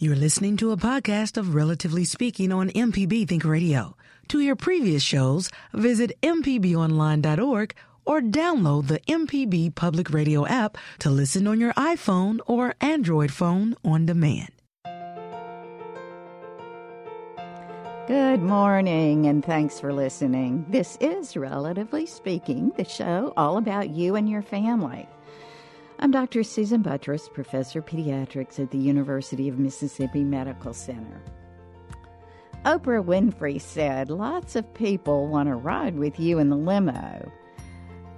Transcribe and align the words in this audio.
You're 0.00 0.14
listening 0.14 0.56
to 0.58 0.70
a 0.70 0.76
podcast 0.76 1.36
of 1.36 1.56
Relatively 1.56 2.04
Speaking 2.04 2.52
on 2.52 2.68
MPB 2.68 3.26
Think 3.26 3.44
Radio. 3.44 3.96
To 4.28 4.38
hear 4.38 4.54
previous 4.54 5.02
shows, 5.02 5.50
visit 5.72 6.12
MPBOnline.org 6.22 7.74
or 8.04 8.20
download 8.20 8.86
the 8.86 9.00
MPB 9.08 9.74
Public 9.74 10.10
Radio 10.10 10.46
app 10.46 10.78
to 11.00 11.10
listen 11.10 11.48
on 11.48 11.58
your 11.58 11.72
iPhone 11.72 12.38
or 12.46 12.76
Android 12.80 13.32
phone 13.32 13.74
on 13.84 14.06
demand. 14.06 14.50
Good 18.06 18.40
morning, 18.40 19.26
and 19.26 19.44
thanks 19.44 19.80
for 19.80 19.92
listening. 19.92 20.64
This 20.68 20.96
is 21.00 21.36
Relatively 21.36 22.06
Speaking, 22.06 22.70
the 22.76 22.84
show 22.84 23.32
all 23.36 23.56
about 23.56 23.90
you 23.90 24.14
and 24.14 24.30
your 24.30 24.42
family. 24.42 25.08
I'm 26.00 26.12
Dr. 26.12 26.44
Susan 26.44 26.80
Buttross, 26.80 27.32
Professor 27.32 27.80
of 27.80 27.86
Pediatrics 27.86 28.60
at 28.60 28.70
the 28.70 28.78
University 28.78 29.48
of 29.48 29.58
Mississippi 29.58 30.22
Medical 30.22 30.72
Center. 30.72 31.20
Oprah 32.64 33.04
Winfrey 33.04 33.60
said, 33.60 34.08
Lots 34.08 34.54
of 34.54 34.72
people 34.74 35.26
want 35.26 35.48
to 35.48 35.56
ride 35.56 35.96
with 35.96 36.20
you 36.20 36.38
in 36.38 36.50
the 36.50 36.56
limo. 36.56 37.32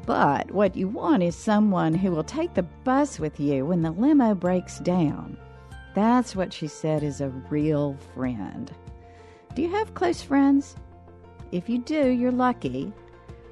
But 0.05 0.50
what 0.50 0.77
you 0.77 0.89
want 0.89 1.22
is 1.22 1.34
someone 1.34 1.95
who 1.95 2.11
will 2.11 2.22
take 2.22 2.53
the 2.53 2.64
bus 2.64 3.19
with 3.19 3.41
you 3.41 3.64
when 3.64 3.81
the 3.81 3.92
limo 3.92 4.34
breaks 4.34 4.78
down. 4.81 5.39
That's 5.94 6.37
what 6.37 6.53
she 6.53 6.67
said 6.67 7.03
is 7.03 7.22
a 7.22 7.31
real 7.31 7.97
friend. 8.15 8.70
Do 9.55 9.62
you 9.62 9.70
have 9.70 9.94
close 9.94 10.20
friends? 10.20 10.77
If 11.50 11.70
you 11.70 11.78
do, 11.78 12.09
you're 12.09 12.31
lucky 12.31 12.92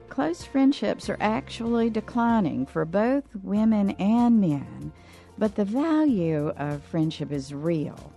close 0.09 0.45
friendships 0.45 1.09
are 1.09 1.17
actually 1.21 1.91
declining 1.91 2.67
for 2.67 2.85
both 2.85 3.25
women 3.43 3.91
and 3.93 4.41
men, 4.41 4.93
but 5.37 5.55
the 5.55 5.65
value 5.65 6.49
of 6.57 6.83
friendship 6.83 7.31
is 7.31 7.55
real. 7.55 8.13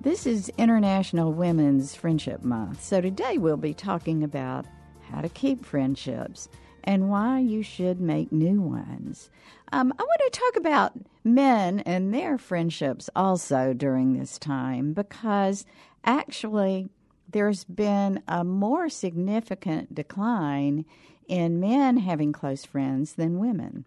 This 0.00 0.26
is 0.26 0.50
International 0.58 1.32
Women's 1.32 1.94
Friendship 1.94 2.42
Month, 2.42 2.82
so 2.82 3.00
today 3.00 3.38
we'll 3.38 3.56
be 3.56 3.74
talking 3.74 4.22
about 4.22 4.66
how 5.10 5.20
to 5.20 5.28
keep 5.28 5.64
friendships 5.64 6.48
and 6.84 7.10
why 7.10 7.40
you 7.40 7.62
should 7.62 8.00
make 8.00 8.30
new 8.30 8.60
ones. 8.60 9.30
Um, 9.72 9.92
I 9.98 10.02
want 10.02 10.20
to 10.32 10.38
talk 10.38 10.56
about 10.56 10.92
men 11.24 11.80
and 11.80 12.14
their 12.14 12.38
friendships 12.38 13.10
also 13.16 13.72
during 13.72 14.12
this 14.12 14.38
time 14.38 14.92
because 14.92 15.66
actually 16.04 16.88
there's 17.28 17.64
been 17.64 18.22
a 18.28 18.44
more 18.44 18.88
significant 18.88 19.94
decline 19.94 20.84
in 21.28 21.60
men 21.60 21.98
having 21.98 22.32
close 22.32 22.64
friends 22.64 23.14
than 23.14 23.38
women. 23.38 23.84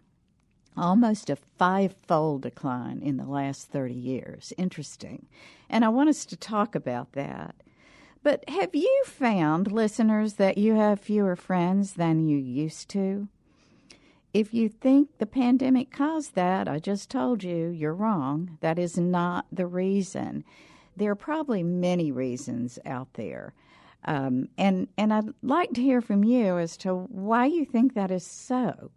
Almost 0.76 1.30
a 1.30 1.36
five 1.36 1.94
fold 2.06 2.42
decline 2.42 3.00
in 3.02 3.16
the 3.16 3.26
last 3.26 3.70
30 3.70 3.94
years. 3.94 4.52
Interesting. 4.56 5.26
And 5.68 5.84
I 5.84 5.88
want 5.88 6.08
us 6.08 6.24
to 6.26 6.36
talk 6.36 6.74
about 6.74 7.12
that. 7.12 7.54
But 8.22 8.48
have 8.48 8.74
you 8.74 9.02
found, 9.06 9.72
listeners, 9.72 10.34
that 10.34 10.58
you 10.58 10.74
have 10.74 11.00
fewer 11.00 11.36
friends 11.36 11.94
than 11.94 12.28
you 12.28 12.36
used 12.36 12.88
to? 12.90 13.28
If 14.32 14.54
you 14.54 14.68
think 14.68 15.18
the 15.18 15.26
pandemic 15.26 15.90
caused 15.90 16.34
that, 16.34 16.68
I 16.68 16.78
just 16.78 17.10
told 17.10 17.42
you 17.42 17.68
you're 17.68 17.94
wrong. 17.94 18.58
That 18.60 18.78
is 18.78 18.96
not 18.96 19.46
the 19.50 19.66
reason. 19.66 20.44
There 20.96 21.10
are 21.10 21.16
probably 21.16 21.62
many 21.62 22.12
reasons 22.12 22.78
out 22.84 23.14
there. 23.14 23.54
Um, 24.04 24.48
and 24.56 24.88
and 24.96 25.12
I'd 25.12 25.34
like 25.42 25.72
to 25.74 25.82
hear 25.82 26.00
from 26.00 26.24
you 26.24 26.58
as 26.58 26.76
to 26.78 27.06
why 27.10 27.46
you 27.46 27.64
think 27.64 27.94
that 27.94 28.10
is 28.10 28.26
so. 28.26 28.90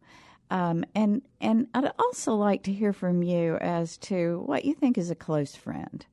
Um, 0.50 0.86
and 0.96 1.22
and 1.42 1.68
I'd 1.74 1.92
also 2.00 2.36
like 2.36 2.64
to 2.64 2.74
hear 2.74 2.94
from 2.94 3.24
you 3.24 3.58
as 3.58 3.98
to 4.00 4.44
what 4.46 4.66
you 4.66 4.74
think 4.74 4.98
is 4.98 5.10
a 5.10 5.16
close 5.16 5.56
friend. 5.56 6.06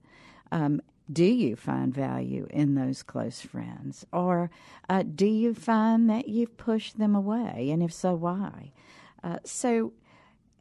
Um, 0.50 0.80
do 1.12 1.24
you 1.24 1.56
find 1.56 1.92
value 1.92 2.46
in 2.50 2.74
those 2.74 3.02
close 3.02 3.40
friends, 3.40 4.06
or 4.12 4.50
uh, 4.88 5.02
do 5.02 5.26
you 5.26 5.54
find 5.54 6.08
that 6.08 6.28
you've 6.28 6.56
pushed 6.56 6.98
them 6.98 7.14
away, 7.14 7.70
and 7.70 7.82
if 7.82 7.92
so, 7.92 8.14
why? 8.14 8.72
Uh, 9.22 9.38
so 9.44 9.92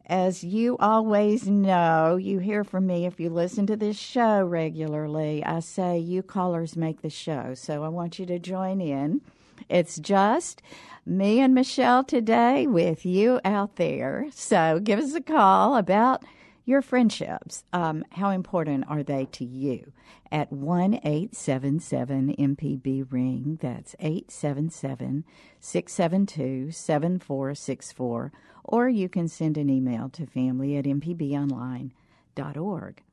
as 0.09 0.44
you 0.44 0.75
always 0.80 1.47
know, 1.47 2.16
you 2.16 2.40
hear 2.40 2.64
from 2.64 2.88
me 2.88 3.06
if 3.06 3.20
you 3.20 3.30
listen 3.30 3.68
to 3.68 3.75
this 3.75 3.96
show 3.97 4.44
regularly. 4.44 5.44
I 5.46 5.59
say 5.59 6.00
you 6.00 6.24
callers 6.24 6.75
make 6.75 7.03
the 7.03 7.12
show. 7.12 7.53
So 7.53 7.84
I 7.84 7.90
want 7.90 8.18
you 8.18 8.25
to 8.25 8.40
join 8.40 8.81
in. 8.81 9.22
It's 9.69 10.00
just 10.00 10.64
me 11.06 11.40
and 11.40 11.53
Michelle 11.53 12.03
today 12.03 12.66
with 12.66 13.06
you 13.06 13.40
out 13.46 13.75
there. 13.75 14.25
So 14.31 14.80
give 14.84 15.00
us 15.00 15.14
a 15.14 15.22
call 15.22 15.75
about 15.78 16.24
your 16.69 16.81
friendships. 16.81 17.66
Um, 17.74 18.06
how 18.12 18.30
important 18.30 18.85
are 18.88 19.03
they 19.03 19.25
to 19.34 19.44
you? 19.44 19.91
At 20.31 20.53
1 20.53 21.02
877 21.03 22.35
MPB 22.38 23.12
Ring. 23.12 23.57
That's 23.59 23.94
877 24.00 25.25
672 25.59 26.72
7464 26.72 28.31
or 28.63 28.88
you 28.88 29.09
can 29.09 29.28
send 29.28 29.57
an 29.57 29.69
email 29.69 30.07
to 30.09 30.28
family 30.28 30.78
at 30.78 30.85
mpbonline.org. 30.85 33.03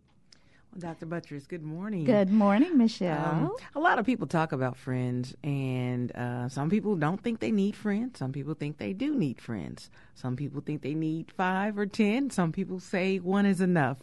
Dr. 0.78 1.06
Buttross, 1.06 1.48
good 1.48 1.62
morning. 1.62 2.04
Good 2.04 2.30
morning, 2.30 2.76
Michelle. 2.76 3.24
Um, 3.24 3.56
a 3.74 3.80
lot 3.80 3.98
of 3.98 4.06
people 4.06 4.26
talk 4.26 4.52
about 4.52 4.76
friends, 4.76 5.34
and 5.42 6.14
uh, 6.14 6.48
some 6.48 6.70
people 6.70 6.96
don't 6.96 7.22
think 7.22 7.40
they 7.40 7.50
need 7.50 7.74
friends. 7.74 8.18
Some 8.18 8.32
people 8.32 8.54
think 8.54 8.78
they 8.78 8.92
do 8.92 9.14
need 9.14 9.40
friends. 9.40 9.90
Some 10.14 10.36
people 10.36 10.60
think 10.60 10.82
they 10.82 10.94
need 10.94 11.32
five 11.32 11.78
or 11.78 11.86
ten. 11.86 12.30
Some 12.30 12.52
people 12.52 12.80
say 12.80 13.18
one 13.18 13.46
is 13.46 13.60
enough. 13.60 13.98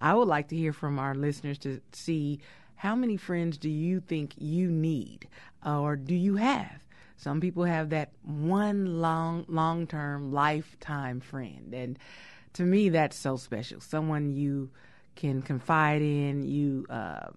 I 0.00 0.14
would 0.14 0.28
like 0.28 0.48
to 0.48 0.56
hear 0.56 0.72
from 0.72 0.98
our 0.98 1.14
listeners 1.14 1.58
to 1.58 1.80
see 1.92 2.40
how 2.76 2.94
many 2.94 3.16
friends 3.16 3.58
do 3.58 3.68
you 3.68 4.00
think 4.00 4.34
you 4.38 4.70
need 4.70 5.28
or 5.64 5.96
do 5.96 6.14
you 6.14 6.36
have? 6.36 6.82
Some 7.16 7.40
people 7.40 7.64
have 7.64 7.90
that 7.90 8.10
one 8.22 9.00
long, 9.00 9.44
long 9.48 9.86
term, 9.86 10.32
lifetime 10.32 11.20
friend. 11.20 11.72
And 11.72 11.98
to 12.54 12.64
me, 12.64 12.88
that's 12.88 13.16
so 13.16 13.36
special. 13.36 13.80
Someone 13.80 14.32
you 14.32 14.70
can 15.14 15.42
confide 15.42 16.02
in, 16.02 16.42
you, 16.42 16.86
uh, 16.90 17.28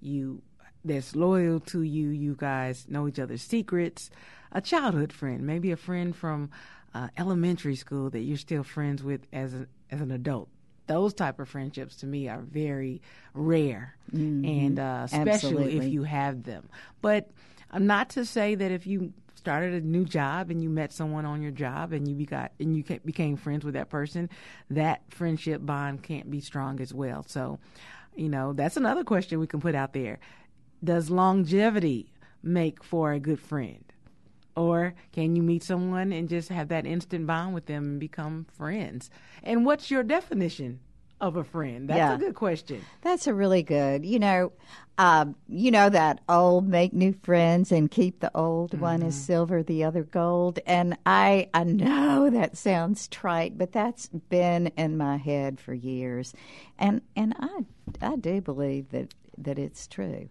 you, 0.00 0.42
that's 0.84 1.14
loyal 1.14 1.60
to 1.60 1.82
you. 1.82 2.08
You 2.08 2.34
guys 2.38 2.86
know 2.88 3.06
each 3.06 3.18
other's 3.18 3.42
secrets. 3.42 4.10
A 4.52 4.60
childhood 4.60 5.12
friend, 5.12 5.46
maybe 5.46 5.70
a 5.70 5.76
friend 5.76 6.14
from 6.14 6.50
uh, 6.94 7.08
elementary 7.16 7.76
school 7.76 8.10
that 8.10 8.20
you're 8.20 8.36
still 8.36 8.62
friends 8.62 9.02
with 9.02 9.26
as 9.32 9.54
an 9.54 9.68
as 9.90 10.00
an 10.00 10.10
adult. 10.10 10.48
Those 10.86 11.14
type 11.14 11.38
of 11.38 11.48
friendships 11.48 11.96
to 11.96 12.06
me 12.06 12.28
are 12.28 12.40
very 12.40 13.00
rare, 13.32 13.96
mm-hmm. 14.12 14.44
and 14.44 14.78
uh, 14.78 15.02
especially 15.04 15.30
Absolutely. 15.30 15.76
if 15.76 15.92
you 15.92 16.02
have 16.02 16.42
them. 16.42 16.68
But 17.00 17.30
I'm 17.70 17.86
not 17.86 18.10
to 18.10 18.24
say 18.24 18.56
that 18.56 18.72
if 18.72 18.86
you 18.86 19.12
started 19.40 19.82
a 19.82 19.86
new 19.86 20.04
job 20.04 20.50
and 20.50 20.62
you 20.62 20.68
met 20.68 20.92
someone 20.92 21.24
on 21.24 21.40
your 21.42 21.50
job 21.50 21.92
and 21.92 22.06
you 22.06 22.26
got 22.26 22.52
and 22.60 22.76
you 22.76 22.84
became 23.04 23.36
friends 23.36 23.64
with 23.64 23.74
that 23.74 23.88
person, 23.88 24.28
that 24.68 25.02
friendship 25.08 25.64
bond 25.64 26.02
can't 26.02 26.30
be 26.30 26.40
strong 26.40 26.80
as 26.80 26.92
well. 26.92 27.24
So, 27.26 27.58
you 28.14 28.28
know, 28.28 28.52
that's 28.52 28.76
another 28.76 29.02
question 29.02 29.40
we 29.40 29.46
can 29.46 29.60
put 29.60 29.74
out 29.74 29.94
there. 29.94 30.18
Does 30.84 31.10
longevity 31.10 32.12
make 32.42 32.84
for 32.84 33.12
a 33.12 33.18
good 33.20 33.40
friend? 33.40 33.84
Or 34.56 34.94
can 35.12 35.36
you 35.36 35.42
meet 35.42 35.62
someone 35.62 36.12
and 36.12 36.28
just 36.28 36.50
have 36.50 36.68
that 36.68 36.84
instant 36.84 37.26
bond 37.26 37.54
with 37.54 37.66
them 37.66 37.84
and 37.84 38.00
become 38.00 38.46
friends? 38.56 39.10
And 39.42 39.64
what's 39.64 39.90
your 39.90 40.02
definition 40.02 40.80
of 41.20 41.36
a 41.36 41.44
friend? 41.44 41.88
That's 41.88 41.98
yeah. 41.98 42.14
a 42.14 42.18
good 42.18 42.34
question. 42.34 42.84
That's 43.02 43.26
a 43.26 43.34
really 43.34 43.62
good. 43.62 44.04
You 44.04 44.18
know, 44.18 44.52
uh, 44.98 45.26
you 45.48 45.70
know 45.70 45.88
that 45.88 46.20
old 46.28 46.68
make 46.68 46.92
new 46.92 47.12
friends 47.12 47.72
and 47.72 47.90
keep 47.90 48.20
the 48.20 48.30
old 48.36 48.72
mm-hmm. 48.72 48.82
one 48.82 49.02
as 49.02 49.14
silver, 49.14 49.62
the 49.62 49.84
other 49.84 50.02
gold. 50.02 50.58
And 50.66 50.96
I 51.06 51.48
I 51.54 51.64
know 51.64 52.30
that 52.30 52.56
sounds 52.56 53.08
trite, 53.08 53.56
but 53.58 53.72
that's 53.72 54.08
been 54.08 54.68
in 54.76 54.96
my 54.96 55.16
head 55.16 55.60
for 55.60 55.74
years, 55.74 56.34
and 56.78 57.02
and 57.16 57.34
I 57.38 57.64
I 58.00 58.16
do 58.16 58.40
believe 58.40 58.90
that 58.90 59.14
that 59.38 59.58
it's 59.58 59.86
true. 59.86 60.28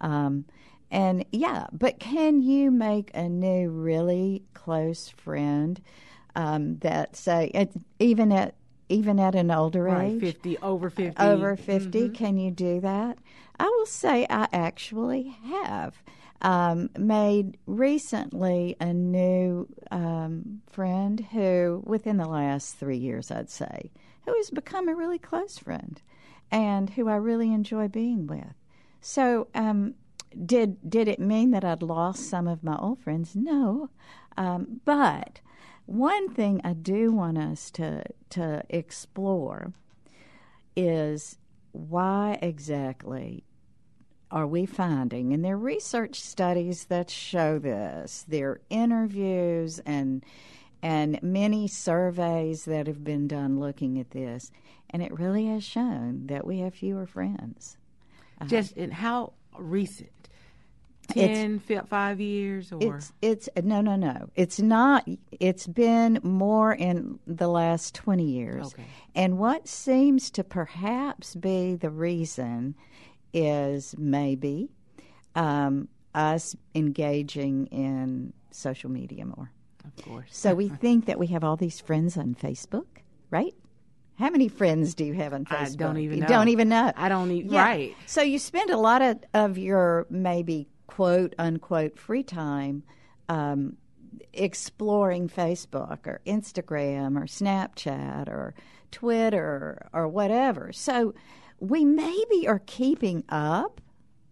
Um, 0.00 0.44
and 0.90 1.24
yeah, 1.32 1.66
but 1.72 1.98
can 1.98 2.40
you 2.40 2.70
make 2.70 3.10
a 3.14 3.28
new 3.28 3.68
really 3.68 4.42
close 4.54 5.08
friend 5.08 5.80
um, 6.34 6.78
that 6.78 7.16
say 7.16 7.68
even 7.98 8.32
at 8.32 8.54
even 8.88 9.18
at 9.20 9.34
an 9.34 9.50
older 9.50 9.82
right, 9.84 10.12
age? 10.12 10.20
50, 10.20 10.58
over 10.58 10.90
50. 10.90 11.20
Over 11.22 11.56
50, 11.56 11.88
Mm-hmm. 12.00 12.12
can 12.14 12.36
you 12.38 12.50
do 12.50 12.80
that? 12.80 13.18
I 13.58 13.64
will 13.64 13.86
say 13.86 14.26
I 14.30 14.48
actually 14.52 15.34
have 15.50 16.02
um, 16.40 16.90
made 16.96 17.58
recently 17.66 18.76
a 18.80 18.92
new 18.92 19.66
um, 19.90 20.62
friend 20.70 21.20
who, 21.32 21.82
within 21.84 22.16
the 22.16 22.28
last 22.28 22.76
three 22.76 22.96
years, 22.98 23.30
I'd 23.30 23.50
say, 23.50 23.90
who 24.24 24.34
has 24.36 24.50
become 24.50 24.88
a 24.88 24.94
really 24.94 25.18
close 25.18 25.58
friend 25.58 26.00
and 26.50 26.90
who 26.90 27.08
I 27.08 27.16
really 27.16 27.52
enjoy 27.52 27.88
being 27.88 28.26
with. 28.26 28.54
So, 29.00 29.48
um, 29.54 29.94
did 30.44 30.88
did 30.88 31.08
it 31.08 31.18
mean 31.18 31.50
that 31.52 31.64
I'd 31.64 31.82
lost 31.82 32.28
some 32.28 32.46
of 32.46 32.62
my 32.62 32.76
old 32.76 33.00
friends? 33.00 33.34
No, 33.34 33.88
um, 34.36 34.80
but 34.84 35.40
one 35.88 36.28
thing 36.28 36.60
I 36.64 36.74
do 36.74 37.12
want 37.12 37.38
us 37.38 37.70
to 37.72 38.04
to 38.30 38.62
explore 38.68 39.72
is 40.76 41.38
why 41.72 42.38
exactly 42.42 43.42
are 44.30 44.46
we 44.46 44.66
finding 44.66 45.32
and 45.32 45.42
there 45.42 45.54
are 45.54 45.58
research 45.58 46.20
studies 46.20 46.84
that 46.86 47.08
show 47.08 47.58
this 47.58 48.26
there 48.28 48.50
are 48.50 48.60
interviews 48.68 49.80
and 49.86 50.22
and 50.82 51.20
many 51.22 51.66
surveys 51.66 52.66
that 52.66 52.86
have 52.86 53.02
been 53.02 53.26
done 53.26 53.58
looking 53.58 53.98
at 53.98 54.10
this 54.10 54.52
and 54.90 55.02
it 55.02 55.18
really 55.18 55.46
has 55.46 55.64
shown 55.64 56.26
that 56.26 56.46
we 56.46 56.58
have 56.58 56.74
fewer 56.74 57.06
friends 57.06 57.78
uh-huh. 58.40 58.48
Just 58.48 58.76
in 58.76 58.90
how 58.90 59.32
recent? 59.58 60.10
It's- 61.16 61.38
10, 61.38 61.58
fi- 61.60 61.80
five 61.86 62.20
years? 62.20 62.70
Or 62.72 62.96
It's 62.96 63.12
it's 63.22 63.48
no 63.62 63.80
no 63.80 63.96
no. 63.96 64.28
It's 64.34 64.60
not. 64.60 65.08
It's 65.32 65.66
been 65.66 66.20
more 66.22 66.74
in 66.74 67.18
the 67.26 67.48
last 67.48 67.94
twenty 67.94 68.26
years. 68.26 68.66
Okay. 68.68 68.84
And 69.14 69.38
what 69.38 69.66
seems 69.66 70.30
to 70.32 70.44
perhaps 70.44 71.34
be 71.34 71.74
the 71.76 71.90
reason 71.90 72.74
is 73.32 73.94
maybe 73.98 74.68
um, 75.34 75.88
us 76.14 76.54
engaging 76.74 77.66
in 77.66 78.32
social 78.50 78.90
media 78.90 79.24
more. 79.24 79.50
Of 79.84 80.04
course. 80.04 80.28
So 80.30 80.54
we 80.54 80.68
think 80.84 81.06
that 81.06 81.18
we 81.18 81.28
have 81.28 81.44
all 81.44 81.56
these 81.56 81.80
friends 81.80 82.16
on 82.16 82.34
Facebook, 82.34 82.86
right? 83.30 83.54
How 84.18 84.30
many 84.30 84.48
friends 84.48 84.94
do 84.94 85.04
you 85.04 85.12
have 85.14 85.32
on 85.32 85.44
Facebook? 85.44 85.72
I 85.74 85.76
don't 85.76 85.98
even 85.98 86.16
you 86.16 86.22
know. 86.22 86.28
Don't 86.28 86.48
even 86.48 86.68
know. 86.68 86.92
I 86.96 87.08
don't 87.08 87.30
even, 87.30 87.52
Yeah. 87.52 87.62
right. 87.64 87.96
So 88.06 88.20
you 88.20 88.38
spend 88.40 88.70
a 88.70 88.76
lot 88.76 89.00
of, 89.00 89.18
of 89.32 89.58
your 89.58 90.06
maybe 90.10 90.66
quote 90.98 91.32
unquote 91.38 91.96
free 91.96 92.24
time 92.24 92.82
um, 93.28 93.76
exploring 94.32 95.28
Facebook 95.28 96.08
or 96.08 96.20
Instagram 96.26 97.16
or 97.16 97.26
Snapchat 97.26 98.26
or 98.26 98.52
Twitter 98.90 99.86
or 99.92 100.08
whatever. 100.08 100.72
So 100.72 101.14
we 101.60 101.84
maybe 101.84 102.48
are 102.48 102.60
keeping 102.66 103.22
up 103.28 103.80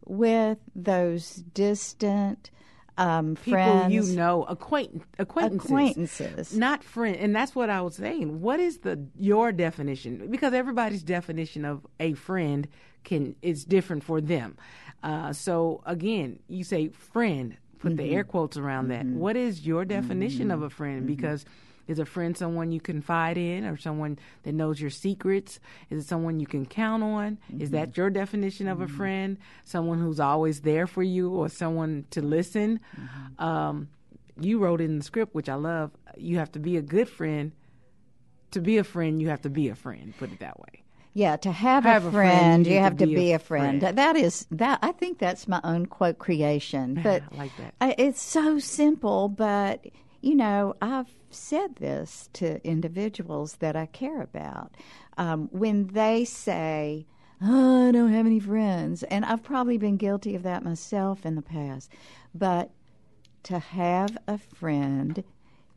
with 0.06 0.58
those 0.74 1.36
distant 1.54 2.50
um, 2.98 3.36
People 3.36 3.52
friends. 3.52 3.92
you 3.94 4.16
know, 4.16 4.42
acquaint- 4.42 5.02
acquaintances. 5.20 5.70
Acquaintances. 5.70 6.56
Not 6.58 6.82
friend. 6.82 7.14
And 7.14 7.36
that's 7.36 7.54
what 7.54 7.70
I 7.70 7.80
was 7.80 7.94
saying. 7.94 8.40
What 8.40 8.58
is 8.58 8.78
the 8.78 9.06
your 9.16 9.52
definition? 9.52 10.26
Because 10.32 10.52
everybody's 10.52 11.04
definition 11.04 11.64
of 11.64 11.86
a 12.00 12.14
friend 12.14 12.66
can 13.06 13.34
is 13.40 13.64
different 13.64 14.04
for 14.04 14.20
them. 14.20 14.58
Uh, 15.02 15.32
so 15.32 15.82
again, 15.86 16.40
you 16.48 16.64
say 16.64 16.88
friend, 16.88 17.56
put 17.78 17.96
the 17.96 18.04
air 18.04 18.22
mm-hmm. 18.22 18.30
quotes 18.30 18.58
around 18.58 18.88
that. 18.88 19.06
Mm-hmm. 19.06 19.18
What 19.18 19.36
is 19.36 19.66
your 19.66 19.86
definition 19.86 20.50
of 20.50 20.60
a 20.60 20.66
mm-hmm. 20.66 20.76
friend? 20.76 21.06
Because 21.06 21.46
is 21.86 22.00
a 22.00 22.04
friend 22.04 22.36
someone 22.36 22.72
you 22.72 22.80
confide 22.80 23.38
in 23.38 23.64
or 23.64 23.76
someone 23.76 24.18
that 24.42 24.52
knows 24.52 24.80
your 24.80 24.90
secrets? 24.90 25.60
Is 25.88 26.04
it 26.04 26.08
someone 26.08 26.40
you 26.40 26.46
can 26.46 26.66
count 26.66 27.02
on? 27.02 27.38
Is 27.60 27.70
that 27.70 27.96
your 27.96 28.10
definition 28.10 28.66
of 28.66 28.80
a 28.80 28.88
friend? 28.88 29.38
Someone 29.64 30.00
who's 30.00 30.18
always 30.18 30.62
there 30.62 30.88
for 30.88 31.04
you 31.04 31.30
or 31.30 31.48
someone 31.48 32.04
to 32.10 32.20
listen? 32.20 32.80
Um, 33.38 33.88
you 34.40 34.58
wrote 34.58 34.80
in 34.80 34.98
the 34.98 35.04
script, 35.04 35.34
which 35.34 35.48
I 35.48 35.54
love, 35.54 35.92
you 36.16 36.38
have 36.38 36.50
to 36.52 36.58
be 36.58 36.76
a 36.76 36.82
good 36.82 37.08
friend. 37.08 37.52
To 38.50 38.60
be 38.60 38.78
a 38.78 38.84
friend, 38.84 39.20
you 39.20 39.28
have 39.28 39.42
to 39.42 39.50
be 39.50 39.68
a 39.68 39.74
friend, 39.74 40.12
put 40.18 40.32
it 40.32 40.40
that 40.40 40.58
way. 40.58 40.82
Yeah, 41.16 41.36
to 41.38 41.50
have, 41.50 41.84
Have 41.84 42.04
a 42.04 42.08
a 42.08 42.10
friend, 42.10 42.30
friend, 42.30 42.66
you 42.66 42.74
you 42.74 42.78
have 42.80 42.98
to 42.98 43.06
to 43.06 43.14
be, 43.14 43.32
a 43.32 43.38
friend. 43.38 43.80
friend. 43.80 43.96
That 43.96 44.16
is 44.16 44.46
that. 44.50 44.80
I 44.82 44.92
think 44.92 45.18
that's 45.18 45.48
my 45.48 45.62
own 45.64 45.86
quote 45.86 46.18
creation. 46.18 47.00
But 47.02 47.22
I 47.32 47.36
like 47.38 47.56
that. 47.56 47.74
I, 47.80 47.94
it's 47.96 48.20
so 48.20 48.58
simple. 48.58 49.30
But 49.30 49.86
you 50.20 50.34
know, 50.34 50.74
I've 50.82 51.08
said 51.30 51.76
this 51.76 52.28
to 52.34 52.62
individuals 52.68 53.56
that 53.60 53.76
I 53.76 53.86
care 53.86 54.20
about 54.20 54.74
um, 55.16 55.48
when 55.52 55.86
they 55.86 56.26
say, 56.26 57.06
oh, 57.40 57.88
"I 57.88 57.92
don't 57.92 58.12
have 58.12 58.26
any 58.26 58.38
friends," 58.38 59.02
and 59.04 59.24
I've 59.24 59.42
probably 59.42 59.78
been 59.78 59.96
guilty 59.96 60.34
of 60.34 60.42
that 60.42 60.64
myself 60.64 61.24
in 61.24 61.34
the 61.34 61.40
past. 61.40 61.90
But 62.34 62.72
to 63.44 63.58
have 63.58 64.18
a 64.28 64.36
friend, 64.36 65.24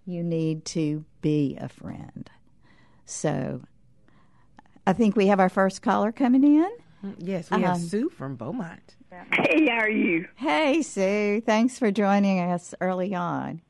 you 0.06 0.22
need 0.22 0.66
to 0.66 1.06
be 1.22 1.56
a 1.62 1.70
friend. 1.70 2.30
So 3.06 3.62
I 4.90 4.94
think 4.94 5.16
we 5.16 5.28
have 5.28 5.40
our 5.40 5.50
first 5.50 5.84
caller 5.84 6.12
coming 6.12 6.44
in. 6.44 6.68
Yes, 7.20 7.52
we 7.52 7.62
have 7.62 7.76
Um, 7.76 7.80
Sue 7.80 8.10
from 8.10 8.36
Beaumont. 8.36 8.96
Hey, 9.34 9.68
how 9.68 9.82
are 9.82 9.90
you? 9.90 10.28
Hey, 10.36 10.82
Sue. 10.82 11.42
Thanks 11.46 11.78
for 11.78 11.92
joining 11.92 12.40
us 12.40 12.74
early 12.82 13.14
on. 13.14 13.62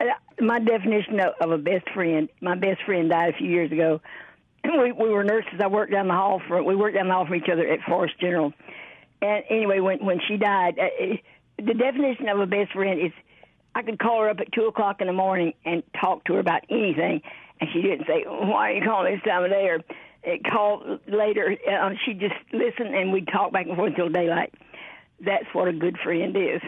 Uh, 0.00 0.06
My 0.40 0.58
definition 0.58 1.20
of, 1.20 1.34
of 1.40 1.52
a 1.52 1.58
best 1.58 1.88
friend, 1.94 2.28
my 2.40 2.56
best 2.56 2.82
friend 2.84 3.08
died 3.10 3.32
a 3.32 3.36
few 3.38 3.48
years 3.48 3.70
ago. 3.70 4.00
We, 4.64 4.90
we 4.90 5.08
were 5.08 5.22
nurses. 5.22 5.60
I 5.62 5.68
worked 5.68 5.92
down 5.92 6.08
the 6.08 6.14
hall 6.14 6.42
from, 6.48 6.64
we 6.64 6.74
worked 6.74 6.96
down 6.96 7.06
the 7.06 7.14
hall 7.14 7.26
from 7.26 7.36
each 7.36 7.48
other 7.50 7.66
at 7.68 7.78
Forrest 7.88 8.18
General. 8.20 8.52
And 9.22 9.44
anyway, 9.48 9.78
when, 9.78 10.04
when 10.04 10.18
she 10.26 10.36
died, 10.36 10.78
uh, 10.80 10.86
it- 10.98 11.20
the 11.58 11.74
definition 11.74 12.28
of 12.28 12.40
a 12.40 12.46
best 12.46 12.72
friend 12.72 13.00
is 13.00 13.12
I 13.76 13.82
could 13.82 14.00
call 14.00 14.20
her 14.22 14.28
up 14.30 14.40
at 14.40 14.50
2 14.52 14.62
o'clock 14.66 15.00
in 15.00 15.06
the 15.06 15.12
morning 15.12 15.52
and 15.64 15.84
talk 16.00 16.24
to 16.24 16.32
her 16.34 16.40
about 16.40 16.62
anything. 16.70 17.22
And 17.60 17.70
she 17.72 17.82
didn't 17.82 18.06
say, 18.08 18.24
why 18.26 18.70
are 18.70 18.72
you 18.72 18.82
calling 18.84 19.14
this 19.14 19.22
time 19.22 19.44
of 19.44 19.50
day? 19.50 19.68
Or 19.68 19.78
uh, 20.26 20.50
call 20.50 20.98
later. 21.06 21.56
Uh, 21.70 21.90
she'd 22.04 22.20
just 22.20 22.34
listened, 22.52 22.94
and 22.94 23.12
we'd 23.12 23.28
talk 23.28 23.52
back 23.52 23.66
and 23.66 23.76
forth 23.76 23.90
until 23.90 24.08
daylight. 24.08 24.54
That's 25.20 25.46
what 25.52 25.68
a 25.68 25.72
good 25.72 25.98
friend 26.02 26.36
is. 26.36 26.62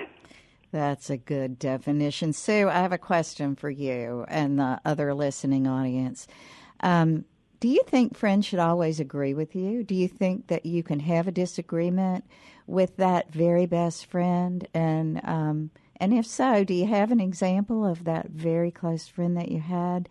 That's 0.73 1.11
a 1.11 1.19
good 1.19 1.59
definition. 1.59 2.33
Sue, 2.33 2.69
I 2.69 2.81
have 2.81 2.93
a 2.93 2.99
question 2.99 3.57
for 3.57 3.69
you 3.69 4.25
and 4.29 4.59
the 4.59 4.81
other 4.85 5.13
listening 5.13 5.67
audience. 5.67 6.27
Um, 6.81 7.27
do 7.61 7.69
you 7.69 7.83
think 7.87 8.17
friends 8.17 8.47
should 8.47 8.59
always 8.59 8.99
agree 8.99 9.35
with 9.35 9.55
you? 9.55 9.85
Do 9.85 9.95
you 9.95 10.09
think 10.09 10.49
that 10.49 10.67
you 10.67 10.83
can 10.83 10.99
have 11.01 11.29
a 11.29 11.33
disagreement 11.33 12.25
with 12.67 12.97
that 12.97 13.33
very 13.33 13.67
best 13.67 14.06
friend? 14.06 14.67
And 14.75 15.21
um, 15.25 15.71
and 15.99 16.13
if 16.13 16.27
so, 16.27 16.65
do 16.65 16.75
you 16.75 16.87
have 16.87 17.13
an 17.13 17.21
example 17.21 17.87
of 17.87 18.05
that 18.05 18.31
very 18.31 18.73
close 18.73 19.06
friend 19.06 19.37
that 19.37 19.53
you 19.53 19.61
had? 19.61 20.09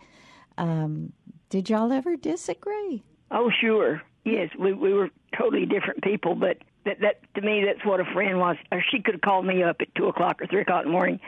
Um, 0.58 1.12
did 1.50 1.70
y'all 1.70 1.92
ever 1.92 2.16
disagree? 2.16 3.04
Oh, 3.32 3.50
sure. 3.62 4.02
Yes, 4.24 4.50
we 4.58 4.74
we 4.74 4.94
were 4.94 5.10
totally 5.38 5.66
different 5.66 6.04
people, 6.04 6.36
but 6.36 6.58
that 6.86 7.00
that 7.00 7.22
to 7.36 7.42
me 7.42 7.64
that's 7.66 7.84
what 7.86 8.00
a 8.00 8.06
friend 8.06 8.40
was. 8.40 8.58
Or 8.72 8.84
she 8.92 9.02
could 9.02 9.16
have 9.16 9.22
called 9.22 9.46
me 9.46 9.64
up 9.64 9.78
at 9.82 9.94
two 9.96 10.08
o'clock 10.08 10.42
or 10.42 10.48
three 10.48 10.62
o'clock 10.62 10.84
in 10.86 10.90
the 10.90 10.94
morning. 10.94 11.20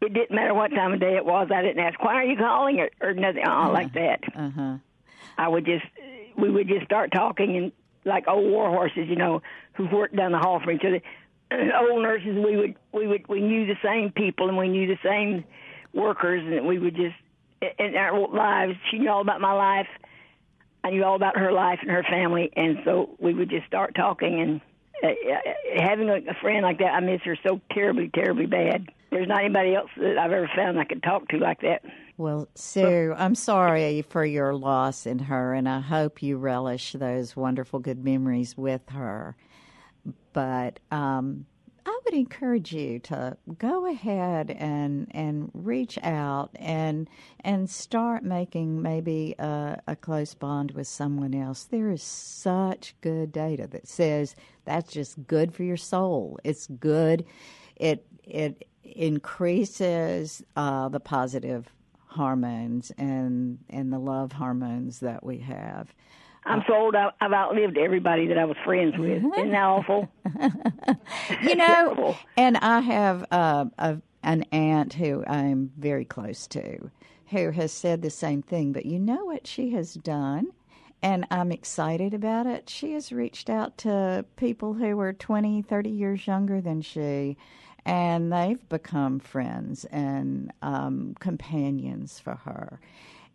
It 0.00 0.14
didn't 0.14 0.34
matter 0.34 0.54
what 0.54 0.68
time 0.68 0.92
of 0.92 1.00
day 1.00 1.16
it 1.16 1.24
was. 1.24 1.48
I 1.54 1.62
didn't 1.62 1.84
ask 1.84 2.02
why 2.02 2.14
are 2.14 2.24
you 2.24 2.36
calling 2.36 2.80
or, 2.80 2.90
or 3.00 3.12
nothing 3.12 3.46
uh, 3.46 3.70
like 3.70 3.92
that. 3.92 4.20
Uh 4.34 4.50
huh. 4.50 4.76
I 5.38 5.48
would 5.48 5.66
just 5.66 5.84
we 6.36 6.50
would 6.50 6.66
just 6.66 6.86
start 6.86 7.12
talking 7.12 7.56
and 7.56 7.72
like 8.04 8.26
old 8.26 8.50
war 8.50 8.70
horses, 8.70 9.08
you 9.08 9.16
know, 9.16 9.42
who 9.74 9.86
worked 9.86 10.16
down 10.16 10.32
the 10.32 10.38
hall 10.38 10.60
from 10.60 10.72
each 10.72 10.84
other. 10.84 11.00
Old 11.80 12.02
nurses, 12.02 12.36
we 12.36 12.56
would 12.56 12.76
we 12.92 13.06
would 13.06 13.28
we 13.28 13.40
knew 13.40 13.66
the 13.66 13.76
same 13.82 14.10
people 14.10 14.48
and 14.48 14.56
we 14.56 14.68
knew 14.68 14.86
the 14.86 14.98
same 15.04 15.44
workers, 15.92 16.42
and 16.46 16.66
we 16.66 16.78
would 16.78 16.96
just 16.96 17.16
in 17.78 17.96
our 17.96 18.28
lives. 18.28 18.74
She 18.90 18.98
knew 18.98 19.10
all 19.10 19.20
about 19.20 19.40
my 19.40 19.52
life. 19.52 19.88
I 20.82 20.90
knew 20.90 21.04
all 21.04 21.16
about 21.16 21.36
her 21.36 21.52
life 21.52 21.78
and 21.82 21.90
her 21.90 22.04
family, 22.04 22.50
and 22.56 22.78
so 22.84 23.16
we 23.18 23.34
would 23.34 23.50
just 23.50 23.66
start 23.66 23.94
talking. 23.94 24.40
And 24.40 24.60
uh, 25.02 25.08
uh, 25.08 25.82
having 25.82 26.08
a, 26.08 26.16
a 26.16 26.34
friend 26.40 26.62
like 26.62 26.78
that, 26.78 26.94
I 26.94 27.00
miss 27.00 27.20
her 27.24 27.36
so 27.46 27.60
terribly, 27.72 28.10
terribly 28.14 28.46
bad. 28.46 28.88
There's 29.10 29.28
not 29.28 29.40
anybody 29.40 29.74
else 29.74 29.90
that 29.96 30.18
I've 30.18 30.30
ever 30.30 30.48
found 30.54 30.78
I 30.78 30.84
could 30.84 31.02
talk 31.02 31.28
to 31.28 31.38
like 31.38 31.60
that. 31.62 31.82
Well, 32.16 32.48
Sue, 32.54 33.14
I'm 33.16 33.34
sorry 33.34 34.02
for 34.02 34.24
your 34.24 34.54
loss 34.54 35.06
in 35.06 35.18
her, 35.20 35.54
and 35.54 35.68
I 35.68 35.80
hope 35.80 36.22
you 36.22 36.36
relish 36.36 36.92
those 36.92 37.34
wonderful 37.34 37.80
good 37.80 38.04
memories 38.04 38.56
with 38.56 38.88
her. 38.90 39.36
But 40.32 40.80
um, 40.90 41.46
would 42.10 42.18
encourage 42.18 42.72
you 42.72 42.98
to 42.98 43.36
go 43.58 43.86
ahead 43.86 44.50
and 44.50 45.06
and 45.12 45.48
reach 45.54 45.96
out 46.02 46.50
and 46.56 47.08
and 47.44 47.70
start 47.70 48.24
making 48.24 48.82
maybe 48.82 49.34
a, 49.38 49.80
a 49.86 49.94
close 49.94 50.34
bond 50.34 50.72
with 50.72 50.88
someone 50.88 51.34
else. 51.34 51.64
There 51.64 51.90
is 51.90 52.02
such 52.02 52.96
good 53.00 53.30
data 53.30 53.68
that 53.68 53.86
says 53.86 54.34
that's 54.64 54.92
just 54.92 55.24
good 55.28 55.54
for 55.54 55.62
your 55.62 55.76
soul. 55.76 56.38
It's 56.42 56.66
good. 56.66 57.24
It 57.76 58.04
it 58.24 58.66
increases 58.82 60.42
uh, 60.56 60.88
the 60.88 61.00
positive 61.00 61.68
hormones 62.06 62.90
and 62.98 63.58
and 63.68 63.92
the 63.92 64.00
love 64.00 64.32
hormones 64.32 64.98
that 64.98 65.24
we 65.24 65.38
have. 65.38 65.94
I'm 66.50 66.64
so 66.66 66.74
old. 66.74 66.94
I, 66.96 67.10
I've 67.20 67.32
outlived 67.32 67.78
everybody 67.78 68.26
that 68.26 68.38
I 68.38 68.44
was 68.44 68.56
friends 68.64 68.98
with. 68.98 69.18
Isn't 69.18 69.50
that 69.50 69.62
awful? 69.62 70.08
you 71.42 71.54
know, 71.54 72.16
and 72.36 72.56
I 72.56 72.80
have 72.80 73.24
uh, 73.30 73.66
a, 73.78 73.98
an 74.22 74.44
aunt 74.52 74.94
who 74.94 75.24
I'm 75.26 75.72
very 75.78 76.04
close 76.04 76.46
to 76.48 76.90
who 77.30 77.50
has 77.52 77.72
said 77.72 78.02
the 78.02 78.10
same 78.10 78.42
thing. 78.42 78.72
But 78.72 78.86
you 78.86 78.98
know 78.98 79.24
what 79.24 79.46
she 79.46 79.70
has 79.70 79.94
done? 79.94 80.48
And 81.02 81.26
I'm 81.30 81.50
excited 81.50 82.12
about 82.12 82.46
it. 82.46 82.68
She 82.68 82.92
has 82.92 83.10
reached 83.10 83.48
out 83.48 83.78
to 83.78 84.24
people 84.36 84.74
who 84.74 84.96
were 84.96 85.12
20, 85.12 85.62
30 85.62 85.88
years 85.88 86.26
younger 86.26 86.60
than 86.60 86.82
she, 86.82 87.38
and 87.86 88.30
they've 88.30 88.68
become 88.68 89.18
friends 89.18 89.86
and 89.86 90.52
um, 90.60 91.16
companions 91.20 92.18
for 92.20 92.34
her. 92.34 92.80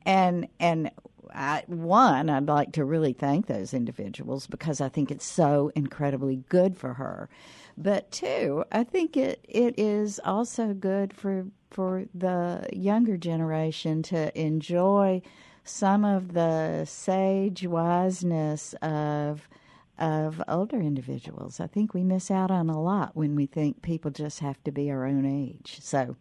And 0.05 0.47
and 0.59 0.91
I, 1.33 1.63
one, 1.67 2.29
I'd 2.29 2.47
like 2.47 2.71
to 2.73 2.85
really 2.85 3.13
thank 3.13 3.47
those 3.47 3.73
individuals 3.73 4.47
because 4.47 4.79
I 4.79 4.89
think 4.89 5.11
it's 5.11 5.25
so 5.25 5.71
incredibly 5.75 6.37
good 6.49 6.77
for 6.77 6.93
her. 6.93 7.29
But 7.77 8.11
two, 8.11 8.63
I 8.71 8.83
think 8.85 9.17
it, 9.17 9.43
it 9.47 9.77
is 9.77 10.19
also 10.23 10.73
good 10.73 11.13
for 11.13 11.45
for 11.71 12.05
the 12.13 12.65
younger 12.71 13.17
generation 13.17 14.01
to 14.03 14.39
enjoy 14.39 15.21
some 15.65 16.05
of 16.05 16.33
the 16.33 16.85
sage 16.85 17.67
wiseness 17.67 18.73
of 18.75 19.49
of 19.97 20.41
older 20.47 20.79
individuals. 20.79 21.59
I 21.59 21.67
think 21.67 21.93
we 21.93 22.03
miss 22.03 22.29
out 22.29 22.51
on 22.51 22.69
a 22.69 22.81
lot 22.81 23.15
when 23.15 23.35
we 23.35 23.45
think 23.45 23.81
people 23.81 24.11
just 24.11 24.39
have 24.39 24.61
to 24.65 24.71
be 24.71 24.91
our 24.91 25.05
own 25.05 25.25
age. 25.25 25.79
So 25.81 26.15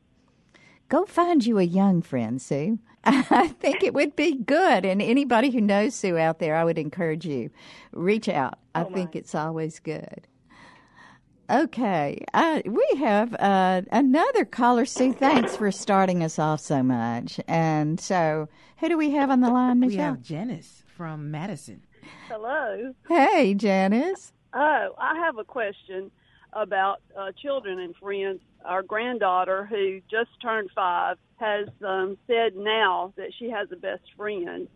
go 0.88 1.04
find 1.04 1.44
you 1.44 1.58
a 1.58 1.62
young 1.62 2.02
friend, 2.02 2.40
Sue. 2.40 2.78
I 3.04 3.48
think 3.48 3.82
it 3.82 3.92
would 3.94 4.16
be 4.16 4.34
good. 4.36 4.84
And 4.84 5.02
anybody 5.02 5.50
who 5.50 5.60
knows 5.60 5.94
Sue 5.94 6.16
out 6.16 6.38
there, 6.38 6.56
I 6.56 6.64
would 6.64 6.78
encourage 6.78 7.26
you 7.26 7.50
reach 7.92 8.28
out. 8.28 8.58
I 8.74 8.84
oh 8.84 8.90
think 8.90 9.14
it's 9.14 9.34
always 9.34 9.78
good. 9.78 10.26
Okay, 11.50 12.24
uh, 12.32 12.62
we 12.64 12.86
have 12.98 13.34
uh, 13.34 13.82
another 13.92 14.46
caller. 14.46 14.86
Sue, 14.86 15.12
thanks 15.12 15.54
for 15.56 15.70
starting 15.70 16.24
us 16.24 16.38
off 16.38 16.60
so 16.60 16.82
much. 16.82 17.38
And 17.46 18.00
so, 18.00 18.48
who 18.78 18.88
do 18.88 18.96
we 18.96 19.10
have 19.10 19.28
on 19.30 19.40
the 19.40 19.50
line, 19.50 19.80
Michelle? 19.80 19.96
We 19.96 20.02
have 20.02 20.22
Janice 20.22 20.82
from 20.86 21.30
Madison. 21.30 21.82
Hello. 22.28 22.94
Hey, 23.08 23.52
Janice. 23.52 24.32
Oh, 24.54 24.94
I 24.98 25.16
have 25.18 25.36
a 25.36 25.44
question 25.44 26.10
about 26.54 27.02
uh, 27.18 27.32
children 27.32 27.78
and 27.78 27.94
friends. 27.96 28.40
Our 28.64 28.82
granddaughter, 28.82 29.66
who 29.66 30.00
just 30.10 30.30
turned 30.40 30.70
five, 30.74 31.18
has 31.36 31.68
um, 31.84 32.16
said 32.26 32.56
now 32.56 33.12
that 33.16 33.32
she 33.38 33.50
has 33.50 33.68
a 33.72 33.76
best 33.76 34.02
friend. 34.16 34.68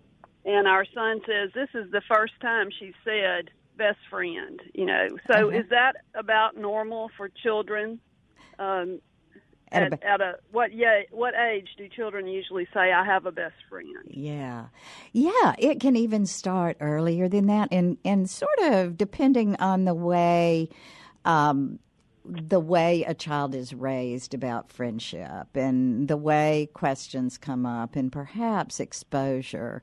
And 0.45 0.69
our 0.69 0.85
son 0.95 1.21
says 1.27 1.51
this 1.55 1.69
is 1.75 1.91
the 1.91 2.03
first 2.09 2.35
time 2.41 2.69
she 2.79 2.93
said 3.05 3.51
best 3.77 3.99
friend, 4.11 4.61
you 4.75 4.87
know. 4.87 5.09
So 5.27 5.49
uh-huh. 5.49 5.59
is 5.59 5.69
that 5.71 5.97
about 6.15 6.57
normal 6.57 7.11
for 7.17 7.29
children? 7.29 8.01
Um, 8.59 9.01
at, 9.71 9.93
at, 9.93 10.03
at, 10.03 10.21
a 10.21 10.35
what 10.51 10.73
yeah 10.75 11.03
what 11.11 11.35
age 11.35 11.69
do 11.77 11.89
children 11.89 12.27
usually 12.27 12.67
say 12.73 12.93
I 12.93 13.05
have 13.05 13.27
a 13.27 13.33
best 13.33 13.57
friend? 13.69 14.07
Yeah, 14.07 14.67
yeah, 15.13 15.55
it 15.59 15.81
can 15.81 15.97
even 15.97 16.27
start 16.27 16.77
earlier 16.81 17.29
than 17.29 17.47
that, 17.47 17.69
and 17.71 17.99
and 18.05 18.29
sort 18.29 18.59
of 18.61 18.97
depending 18.97 19.57
on 19.57 19.85
the 19.85 19.95
way 19.95 20.71
um, 21.25 21.79
the 22.29 22.61
way 22.61 23.05
a 23.05 23.15
child 23.15 23.55
is 23.55 23.75
raised 23.75 24.35
about 24.35 24.71
friendship 24.71 25.49
and 25.55 26.09
the 26.09 26.17
way 26.17 26.69
questions 26.75 27.39
come 27.39 27.65
up 27.65 27.97
and 27.97 28.13
perhaps 28.13 28.81
exposure. 28.81 29.83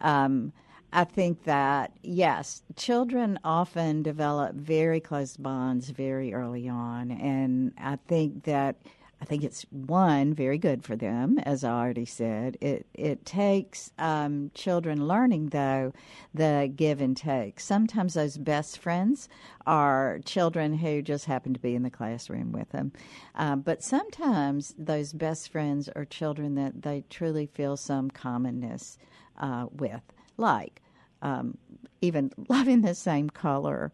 Um, 0.00 0.52
I 0.92 1.04
think 1.04 1.44
that, 1.44 1.92
yes, 2.02 2.62
children 2.76 3.38
often 3.44 4.02
develop 4.02 4.54
very 4.54 5.00
close 5.00 5.36
bonds 5.36 5.90
very 5.90 6.34
early 6.34 6.68
on. 6.68 7.10
And 7.10 7.72
I 7.78 7.96
think 8.08 8.44
that 8.44 8.76
I 9.20 9.26
think 9.26 9.44
it's 9.44 9.66
one 9.70 10.32
very 10.32 10.56
good 10.56 10.82
for 10.82 10.96
them, 10.96 11.38
as 11.40 11.62
I 11.62 11.70
already 11.70 12.06
said. 12.06 12.56
It 12.60 12.86
it 12.94 13.26
takes 13.26 13.92
um, 13.98 14.50
children 14.54 15.06
learning 15.06 15.50
though 15.50 15.92
the 16.32 16.72
give 16.74 17.00
and 17.02 17.14
take. 17.16 17.60
Sometimes 17.60 18.14
those 18.14 18.38
best 18.38 18.78
friends 18.78 19.28
are 19.66 20.20
children 20.24 20.74
who 20.78 21.02
just 21.02 21.26
happen 21.26 21.52
to 21.52 21.60
be 21.60 21.74
in 21.74 21.82
the 21.82 21.90
classroom 21.90 22.50
with 22.50 22.70
them, 22.70 22.92
um, 23.34 23.60
but 23.60 23.82
sometimes 23.82 24.74
those 24.78 25.12
best 25.12 25.50
friends 25.52 25.88
are 25.90 26.06
children 26.06 26.54
that 26.54 26.82
they 26.82 27.04
truly 27.10 27.46
feel 27.46 27.76
some 27.76 28.10
commonness 28.10 28.96
uh, 29.36 29.66
with, 29.70 30.02
like 30.38 30.80
um, 31.20 31.58
even 32.00 32.32
loving 32.48 32.80
the 32.80 32.94
same 32.94 33.28
color, 33.28 33.92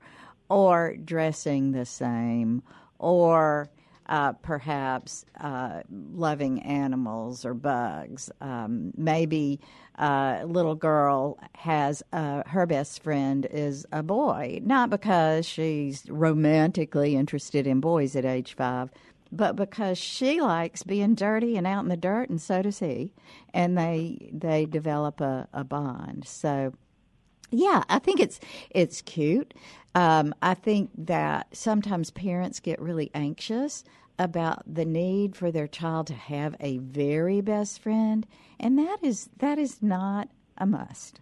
or 0.49 0.97
dressing 1.05 1.73
the 1.73 1.85
same, 1.85 2.63
or 3.01 3.69
uh, 4.09 4.33
perhaps 4.35 5.25
uh, 5.41 5.83
loving 6.13 6.63
animals 6.63 7.45
or 7.45 7.55
bugs. 7.55 8.31
Um, 8.41 8.93
maybe 8.97 9.61
uh, 9.99 10.39
a 10.43 10.47
little 10.47 10.75
girl 10.75 11.39
has 11.55 12.03
uh, 12.13 12.43
her 12.47 12.67
best 12.67 13.03
friend 13.03 13.47
is 13.51 13.87
a 13.93 14.03
boy, 14.03 14.61
not 14.63 14.91
because 14.91 15.47
she's 15.47 16.05
romantically 16.09 17.17
interested 17.17 17.67
in 17.67 17.81
boys 17.81 18.15
at 18.15 18.25
age 18.25 18.55
five, 18.55 18.91
but 19.33 19.57
because 19.57 19.99
she 19.99 20.41
likes 20.41 20.83
being 20.83 21.15
dirty 21.15 21.57
and 21.57 21.67
out 21.67 21.83
in 21.83 21.89
the 21.89 21.97
dirt, 21.97 22.31
and 22.31 22.41
so 22.41 22.63
does 22.63 22.79
he, 22.79 23.13
and 23.53 23.77
they 23.77 24.31
they 24.33 24.67
develop 24.67 25.21
a, 25.21 25.49
a 25.53 25.65
bond. 25.65 26.27
So. 26.27 26.73
Yeah, 27.51 27.83
I 27.89 27.99
think 27.99 28.21
it's 28.21 28.41
it's 28.71 29.03
cute. 29.03 29.55
Um, 29.95 30.35
I 30.43 30.55
think 30.55 30.91
that 30.99 31.49
sometimes 31.57 32.11
parents 32.11 32.61
get 32.61 32.81
really 32.81 33.11
anxious 33.15 33.85
about 34.19 34.63
the 34.73 34.85
need 34.85 35.37
for 35.37 35.51
their 35.51 35.67
child 35.67 36.07
to 36.09 36.15
have 36.15 36.57
a 36.61 36.79
very 36.79 37.41
best 37.41 37.81
friend, 37.81 38.27
and 38.59 38.79
that 38.79 38.99
is 39.03 39.31
that 39.39 39.59
is 39.59 39.83
not 39.83 40.29
a 40.59 40.67
must. 40.67 41.21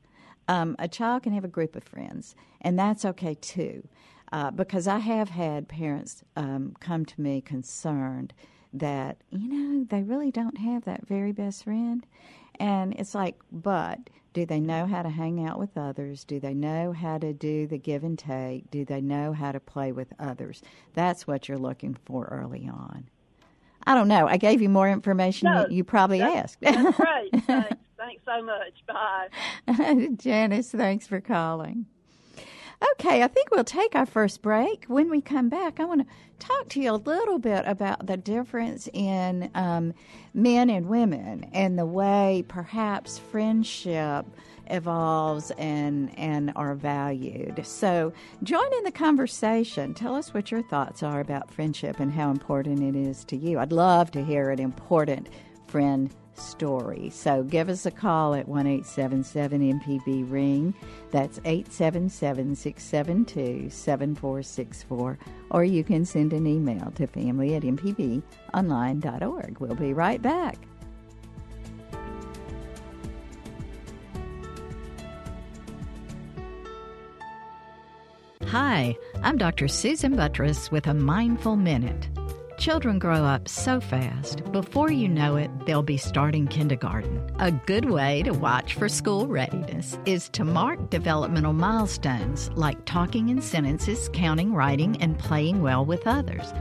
Um, 0.49 0.77
a 0.79 0.89
child 0.89 1.23
can 1.23 1.33
have 1.33 1.45
a 1.45 1.49
group 1.49 1.77
of 1.77 1.85
friends, 1.85 2.35
and 2.61 2.79
that's 2.79 3.05
okay 3.05 3.35
too. 3.35 3.87
Uh, 4.33 4.51
because 4.51 4.89
I 4.89 4.99
have 4.99 5.29
had 5.31 5.69
parents 5.69 6.25
um, 6.37 6.75
come 6.81 7.05
to 7.05 7.21
me 7.21 7.41
concerned 7.41 8.33
that 8.73 9.19
you 9.31 9.49
know 9.49 9.85
they 9.89 10.03
really 10.03 10.31
don't 10.31 10.59
have 10.59 10.85
that 10.85 11.07
very 11.07 11.33
best 11.33 11.65
friend, 11.65 12.05
and 12.59 12.95
it's 12.95 13.15
like, 13.15 13.37
but 13.53 13.99
do 14.35 14.45
they 14.45 14.61
know 14.61 14.85
how 14.85 15.03
to 15.03 15.09
hang 15.09 15.47
out 15.47 15.59
with 15.59 15.79
others? 15.79 16.25
Do 16.25 16.41
they 16.41 16.53
know 16.53 16.93
how 16.93 17.19
to 17.19 17.33
do 17.33 17.67
the 17.69 17.79
give 17.79 18.03
and 18.03 18.19
take? 18.19 18.69
Do 18.71 18.85
they 18.85 19.01
know 19.01 19.33
how 19.33 19.53
to 19.53 19.61
play 19.61 19.93
with 19.93 20.13
others? 20.19 20.61
That's 20.93 21.27
what 21.27 21.49
you're 21.49 21.57
looking 21.57 21.97
for 22.05 22.27
early 22.27 22.69
on. 22.69 23.09
I 23.87 23.95
don't 23.95 24.09
know. 24.09 24.27
I 24.27 24.37
gave 24.37 24.61
you 24.61 24.69
more 24.69 24.91
information 24.91 25.47
no, 25.47 25.67
you, 25.69 25.85
probably 25.85 26.19
that's, 26.19 26.57
asked. 26.57 26.61
That's 26.61 26.97
great. 26.97 27.31
Thanks. 27.47 27.77
thanks 27.97 28.23
so 28.25 28.43
much. 28.43 28.85
Bye. 28.89 30.09
Janice, 30.17 30.71
thanks 30.71 31.07
for 31.07 31.21
calling. 31.21 31.87
Okay, 32.93 33.23
I 33.23 33.29
think 33.29 33.51
we'll 33.51 33.65
take 33.65 33.95
our 33.95 34.07
first 34.07 34.43
break. 34.43 34.85
When 34.89 35.09
we 35.09 35.21
come 35.21 35.49
back, 35.49 35.81
I 35.81 35.85
want 35.85 36.03
to 36.03 36.15
talk 36.39 36.69
to 36.71 36.81
you 36.81 36.91
a 36.91 36.97
little 36.97 37.39
bit 37.39 37.65
about 37.67 38.07
the 38.07 38.17
difference 38.17 38.89
in 38.93 39.51
um, 39.55 39.95
men 40.35 40.69
and 40.69 40.89
women 40.89 41.49
and 41.53 41.79
the 41.79 41.87
way 41.87 42.45
perhaps 42.49 43.19
friendship 43.19 44.27
evolves 44.69 45.51
and 45.53 46.19
and 46.19 46.53
are 46.57 46.75
valued. 46.75 47.65
So 47.67 48.13
join 48.43 48.73
in 48.75 48.85
the 48.85 48.93
conversation. 48.93 49.95
Tell 49.95 50.15
us 50.15 50.35
what 50.35 50.51
your 50.51 50.63
thoughts 50.63 51.03
are 51.03 51.21
about 51.21 51.53
friendship 51.53 52.01
and 52.01 52.13
how 52.13 52.31
important 52.31 52.83
it 52.83 52.99
is 52.99 53.25
to 53.27 53.37
you. 53.37 53.59
I'd 53.59 53.73
love 53.73 54.11
to 54.13 54.25
hear 54.25 54.51
an 54.51 54.61
important 54.61 55.29
friend 55.67 56.11
story. 56.39 57.11
So 57.11 57.43
give 57.43 57.69
us 57.69 57.87
a 57.87 57.91
call 57.91 58.35
at 58.35 58.49
1 58.49 58.67
877 58.67 59.81
MPB 59.81 60.31
Ring. 60.31 60.75
That's 61.11 61.39
877 61.45 62.55
672 62.57 63.71
7464. 63.71 65.19
Or 65.51 65.65
you 65.65 65.85
can 65.85 66.05
send 66.05 66.33
an 66.33 66.47
email 66.47 66.93
to 66.97 67.07
family 67.07 67.55
at 67.55 67.63
mpbonline.org. 67.63 69.59
We'll 69.61 69.75
be 69.75 69.93
right 69.93 70.21
back. 70.21 70.57
Hi, 78.47 78.97
I'm 79.23 79.37
Dr. 79.37 79.67
Susan 79.67 80.15
Buttross 80.15 80.71
with 80.71 80.87
a 80.87 80.95
Mindful 80.95 81.57
Minute. 81.57 82.09
Children 82.65 82.99
grow 82.99 83.25
up 83.25 83.47
so 83.47 83.79
fast, 83.79 84.51
before 84.51 84.91
you 84.91 85.07
know 85.07 85.37
it, 85.37 85.51
they'll 85.67 85.83
be 85.83 85.99
starting 85.99 86.47
kindergarten. 86.47 87.31
A 87.39 87.53
good 87.53 87.91
way 87.91 88.23
to 88.23 88.33
watch 88.33 88.73
for 88.73 88.89
school 88.89 89.27
readiness 89.27 89.99
is 90.07 90.31
to 90.31 90.47
mark 90.47 90.89
developmental 90.89 91.53
milestones 91.53 92.49
like 92.55 92.83
talking 92.87 93.29
in 93.29 93.43
sentences, 93.43 94.09
counting, 94.15 94.55
writing, 94.55 94.97
and 95.03 95.19
playing 95.19 95.61
well 95.61 95.85
with 95.85 96.07
others. 96.07 96.55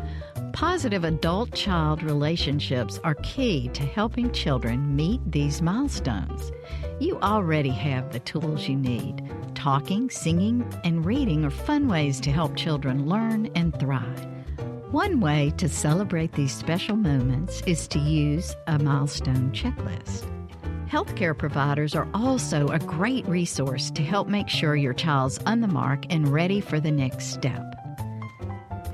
Positive 0.52 1.06
adult 1.06 1.54
child 1.54 2.04
relationships 2.04 3.00
are 3.06 3.16
key 3.24 3.70
to 3.70 3.84
helping 3.84 4.30
children 4.34 4.98
meet 4.98 5.22
these 5.26 5.62
milestones. 5.62 6.52
You 7.00 7.18
already 7.22 7.70
have 7.70 8.12
the 8.12 8.20
tools 8.20 8.68
you 8.68 8.76
need. 8.76 9.24
Talking, 9.56 10.10
singing, 10.10 10.70
and 10.84 11.06
reading 11.06 11.46
are 11.46 11.50
fun 11.50 11.88
ways 11.88 12.20
to 12.20 12.30
help 12.30 12.58
children 12.58 13.08
learn 13.08 13.46
and 13.56 13.74
thrive. 13.80 14.33
One 14.94 15.20
way 15.22 15.52
to 15.58 15.68
celebrate 15.68 16.34
these 16.34 16.54
special 16.54 16.96
moments 16.96 17.64
is 17.66 17.88
to 17.88 17.98
use 17.98 18.56
a 18.68 18.78
milestone 18.78 19.52
checklist. 19.52 20.30
Healthcare 20.88 21.36
providers 21.36 21.96
are 21.96 22.08
also 22.14 22.68
a 22.68 22.78
great 22.78 23.28
resource 23.28 23.90
to 23.90 24.04
help 24.04 24.28
make 24.28 24.50
sure 24.50 24.76
your 24.76 24.94
child's 24.94 25.40
on 25.48 25.62
the 25.62 25.68
mark 25.68 26.06
and 26.12 26.28
ready 26.28 26.62
for 26.62 26.80
the 26.80 26.92
next 26.92 27.34
step. 27.34 27.74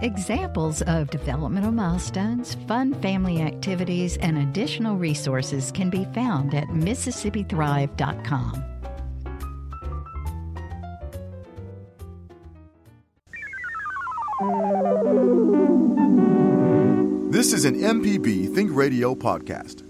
Examples 0.01 0.81
of 0.83 1.09
developmental 1.09 1.73
milestones, 1.73 2.55
fun 2.65 2.93
family 3.01 3.41
activities, 3.41 4.15
and 4.19 4.37
additional 4.37 4.95
resources 4.95 5.69
can 5.69 5.89
be 5.89 6.05
found 6.13 6.55
at 6.55 6.69
MississippiThrive.com. 6.69 8.63
This 17.29 17.53
is 17.53 17.63
an 17.63 17.75
MPB 17.75 18.55
Think 18.55 18.71
Radio 18.74 19.13
podcast. 19.13 19.83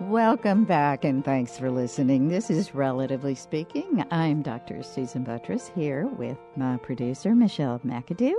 Welcome 0.00 0.66
back 0.66 1.02
and 1.02 1.24
thanks 1.24 1.56
for 1.56 1.70
listening. 1.70 2.28
This 2.28 2.50
is 2.50 2.74
Relatively 2.74 3.34
Speaking. 3.34 4.04
I'm 4.10 4.42
Dr. 4.42 4.82
Susan 4.82 5.24
Buttross 5.24 5.72
here 5.74 6.08
with 6.08 6.36
my 6.56 6.76
producer, 6.76 7.34
Michelle 7.34 7.78
McAdoo. 7.86 8.34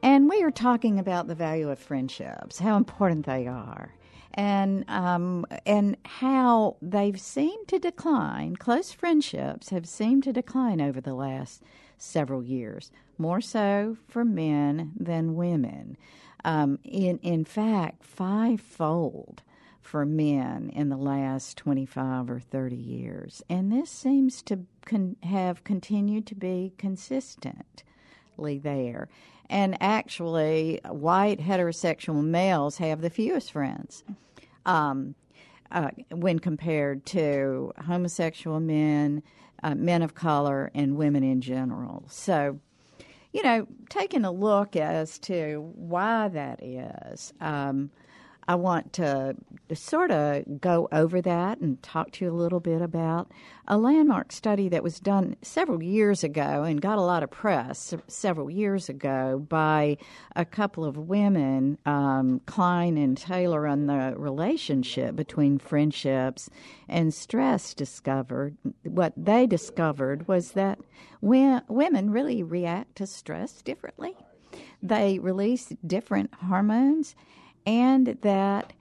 And 0.00 0.30
we 0.30 0.44
are 0.44 0.52
talking 0.52 1.00
about 1.00 1.26
the 1.26 1.34
value 1.34 1.68
of 1.68 1.80
friendships, 1.80 2.60
how 2.60 2.76
important 2.76 3.26
they 3.26 3.48
are, 3.48 3.92
and 4.34 4.88
um, 4.88 5.44
and 5.66 5.96
how 6.04 6.76
they've 6.80 7.20
seemed 7.20 7.66
to 7.66 7.80
decline. 7.80 8.54
Close 8.54 8.92
friendships 8.92 9.70
have 9.70 9.88
seemed 9.88 10.22
to 10.22 10.32
decline 10.32 10.80
over 10.80 11.00
the 11.00 11.14
last 11.14 11.64
several 11.98 12.42
years, 12.42 12.90
more 13.18 13.40
so 13.40 13.96
for 14.08 14.24
men 14.24 14.92
than 14.98 15.34
women. 15.34 15.96
Um, 16.44 16.78
in 16.84 17.18
in 17.18 17.44
fact, 17.44 18.04
fivefold 18.04 19.42
for 19.80 20.04
men 20.04 20.70
in 20.74 20.88
the 20.88 20.96
last 20.96 21.56
25 21.56 22.28
or 22.28 22.40
30 22.40 22.76
years. 22.76 23.42
And 23.48 23.70
this 23.70 23.90
seems 23.90 24.42
to 24.42 24.60
con- 24.84 25.16
have 25.22 25.64
continued 25.64 26.26
to 26.26 26.34
be 26.34 26.72
consistently 26.76 28.58
there. 28.58 29.08
And 29.48 29.76
actually, 29.80 30.80
white 30.88 31.38
heterosexual 31.38 32.24
males 32.24 32.78
have 32.78 33.00
the 33.00 33.10
fewest 33.10 33.52
friends 33.52 34.02
um, 34.66 35.14
uh, 35.70 35.90
when 36.10 36.38
compared 36.40 37.06
to 37.06 37.72
homosexual 37.86 38.60
men, 38.60 39.22
uh, 39.62 39.74
men 39.74 40.02
of 40.02 40.14
color, 40.14 40.70
and 40.74 40.96
women 40.96 41.22
in 41.22 41.40
general. 41.40 42.04
So, 42.08 42.60
you 43.32 43.42
know, 43.42 43.66
taking 43.88 44.24
a 44.24 44.30
look 44.30 44.76
as 44.76 45.18
to 45.20 45.72
why 45.74 46.28
that 46.28 46.62
is. 46.62 47.32
Um, 47.40 47.90
I 48.48 48.54
want 48.54 48.92
to 48.94 49.34
sort 49.74 50.12
of 50.12 50.60
go 50.60 50.88
over 50.92 51.20
that 51.20 51.58
and 51.60 51.82
talk 51.82 52.12
to 52.12 52.24
you 52.24 52.30
a 52.30 52.32
little 52.32 52.60
bit 52.60 52.80
about 52.80 53.32
a 53.66 53.76
landmark 53.76 54.30
study 54.30 54.68
that 54.68 54.84
was 54.84 55.00
done 55.00 55.34
several 55.42 55.82
years 55.82 56.22
ago 56.22 56.62
and 56.62 56.80
got 56.80 56.98
a 56.98 57.02
lot 57.02 57.24
of 57.24 57.30
press 57.30 57.92
several 58.06 58.48
years 58.48 58.88
ago 58.88 59.44
by 59.48 59.96
a 60.36 60.44
couple 60.44 60.84
of 60.84 60.96
women, 60.96 61.78
um, 61.86 62.40
Klein 62.46 62.96
and 62.96 63.16
Taylor, 63.16 63.66
on 63.66 63.86
the 63.86 64.14
relationship 64.16 65.16
between 65.16 65.58
friendships 65.58 66.48
and 66.88 67.12
stress. 67.12 67.74
Discovered 67.74 68.56
what 68.84 69.12
they 69.16 69.46
discovered 69.46 70.28
was 70.28 70.52
that 70.52 70.78
women 71.20 72.10
really 72.10 72.44
react 72.44 72.94
to 72.96 73.06
stress 73.06 73.60
differently. 73.62 74.14
They 74.80 75.18
release 75.18 75.72
different 75.84 76.32
hormones 76.34 77.16
and 77.66 78.18
that 78.22 78.72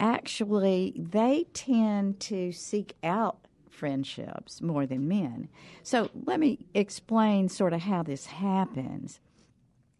actually 0.00 0.94
they 0.96 1.46
tend 1.52 2.20
to 2.20 2.52
seek 2.52 2.94
out 3.02 3.46
friendships 3.70 4.62
more 4.62 4.86
than 4.86 5.08
men. 5.08 5.48
So 5.82 6.10
let 6.24 6.40
me 6.40 6.66
explain 6.74 7.48
sort 7.48 7.72
of 7.72 7.82
how 7.82 8.02
this 8.02 8.26
happens. 8.26 9.20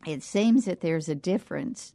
It 0.06 0.22
seems 0.22 0.64
that 0.64 0.80
there's 0.80 1.08
a 1.08 1.14
difference 1.14 1.92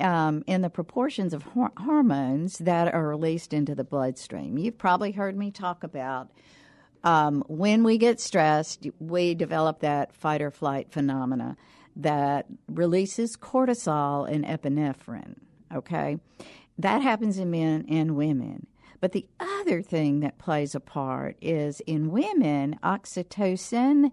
um, 0.00 0.42
in 0.46 0.62
the 0.62 0.70
proportions 0.70 1.34
of 1.34 1.42
hor- 1.42 1.72
hormones 1.76 2.58
that 2.58 2.92
are 2.92 3.06
released 3.06 3.52
into 3.52 3.74
the 3.74 3.84
bloodstream. 3.84 4.58
You've 4.58 4.78
probably 4.78 5.12
heard 5.12 5.36
me 5.36 5.50
talk 5.50 5.84
about 5.84 6.30
um, 7.04 7.44
when 7.48 7.82
we 7.82 7.98
get 7.98 8.20
stressed, 8.20 8.86
we 9.00 9.34
develop 9.34 9.80
that 9.80 10.14
fight 10.14 10.40
or 10.40 10.50
flight 10.50 10.92
phenomena 10.92 11.56
that 11.96 12.46
releases 12.68 13.36
cortisol 13.36 14.30
and 14.30 14.44
epinephrine 14.44 15.36
okay? 15.74 16.18
That 16.78 17.02
happens 17.02 17.38
in 17.38 17.50
men 17.50 17.84
and 17.88 18.16
women. 18.16 18.66
But 19.00 19.12
the 19.12 19.26
other 19.40 19.82
thing 19.82 20.20
that 20.20 20.38
plays 20.38 20.74
a 20.74 20.80
part 20.80 21.36
is 21.40 21.80
in 21.80 22.12
women, 22.12 22.78
oxytocin, 22.84 24.12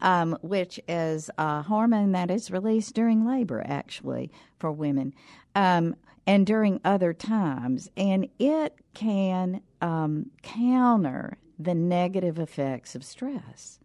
um, 0.00 0.38
which 0.42 0.78
is 0.86 1.28
a 1.38 1.62
hormone 1.62 2.12
that 2.12 2.30
is 2.30 2.50
released 2.50 2.94
during 2.94 3.26
labor, 3.26 3.64
actually, 3.66 4.30
for 4.58 4.70
women, 4.70 5.12
um, 5.56 5.96
and 6.24 6.46
during 6.46 6.80
other 6.84 7.12
times. 7.12 7.90
And 7.96 8.28
it 8.38 8.76
can 8.94 9.60
um, 9.80 10.30
counter 10.42 11.38
the 11.58 11.74
negative 11.74 12.38
effects 12.38 12.94
of 12.94 13.04
stress. 13.04 13.80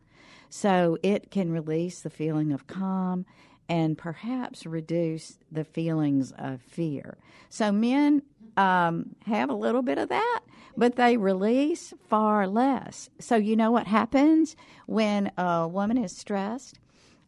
So 0.50 1.00
it 1.02 1.32
can 1.32 1.52
release 1.52 2.02
the 2.02 2.12
feeling 2.12 2.54
of 2.54 2.68
calm 2.68 3.26
and 3.69 3.97
perhaps 3.97 4.65
reduce 4.65 5.38
the 5.52 5.63
feelings 5.63 6.34
of 6.38 6.62
fear. 6.62 7.17
So 7.49 7.71
men 7.71 8.23
um, 8.58 9.15
have 9.26 9.49
a 9.49 9.56
little 9.56 9.82
bit 9.82 9.97
of 9.97 10.10
that, 10.10 10.41
but 10.76 10.95
they 10.95 11.17
release 11.17 11.93
far 12.08 12.47
less. 12.47 13.10
So 13.19 13.36
you 13.36 13.56
know 13.56 13.71
what 13.71 13.88
happens 13.88 14.56
when 14.86 15.32
a 15.38 15.67
woman 15.67 15.97
is 15.97 16.15
stressed? 16.15 16.80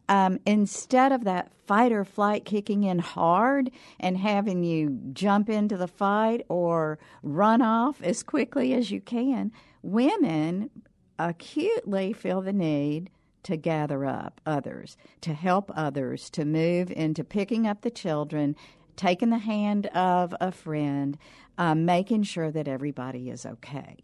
Um, 0.08 0.38
instead 0.46 1.10
of 1.10 1.24
that 1.24 1.50
fight 1.66 1.90
or 1.90 2.04
flight 2.04 2.44
kicking 2.44 2.84
in 2.84 3.00
hard 3.00 3.72
and 3.98 4.16
having 4.16 4.62
you 4.62 5.00
jump 5.12 5.50
into 5.50 5.76
the 5.76 5.88
fight 5.88 6.42
or 6.48 7.00
run 7.24 7.60
off 7.60 8.00
as 8.02 8.22
quickly 8.22 8.72
as 8.72 8.92
you 8.92 9.00
can, 9.00 9.50
women 9.82 10.70
acutely 11.18 12.12
feel 12.12 12.40
the 12.40 12.52
need 12.52 13.10
to 13.46 13.56
gather 13.56 14.04
up 14.04 14.40
others, 14.44 14.96
to 15.20 15.32
help 15.32 15.70
others, 15.76 16.28
to 16.30 16.44
move 16.44 16.90
into 16.90 17.22
picking 17.22 17.64
up 17.64 17.82
the 17.82 17.90
children, 17.90 18.56
taking 18.96 19.30
the 19.30 19.38
hand 19.38 19.86
of 19.88 20.34
a 20.40 20.50
friend, 20.50 21.16
um, 21.56 21.84
making 21.84 22.24
sure 22.24 22.50
that 22.50 22.66
everybody 22.66 23.30
is 23.30 23.46
okay. 23.46 23.96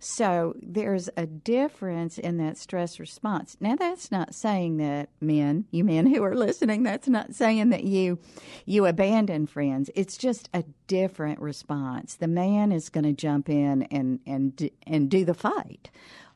So 0.00 0.54
there's 0.62 1.08
a 1.16 1.24
difference 1.24 2.18
in 2.18 2.36
that 2.36 2.58
stress 2.58 3.00
response. 3.00 3.56
Now 3.58 3.74
that's 3.74 4.12
not 4.12 4.34
saying 4.34 4.76
that 4.76 5.08
men, 5.20 5.64
you 5.70 5.82
men 5.82 6.06
who 6.06 6.22
are 6.22 6.36
listening, 6.36 6.82
that's 6.82 7.08
not 7.08 7.34
saying 7.34 7.70
that 7.70 7.84
you 7.84 8.18
you 8.66 8.84
abandon 8.84 9.46
friends. 9.46 9.90
It's 9.96 10.18
just 10.18 10.50
a 10.52 10.62
different 10.88 11.40
response. 11.40 12.16
The 12.16 12.28
man 12.28 12.70
is 12.70 12.90
going 12.90 13.04
to 13.04 13.12
jump 13.14 13.48
in 13.48 13.84
and 13.84 14.20
and 14.26 14.70
and 14.86 15.10
do 15.10 15.24
the 15.24 15.34
fight. 15.34 15.90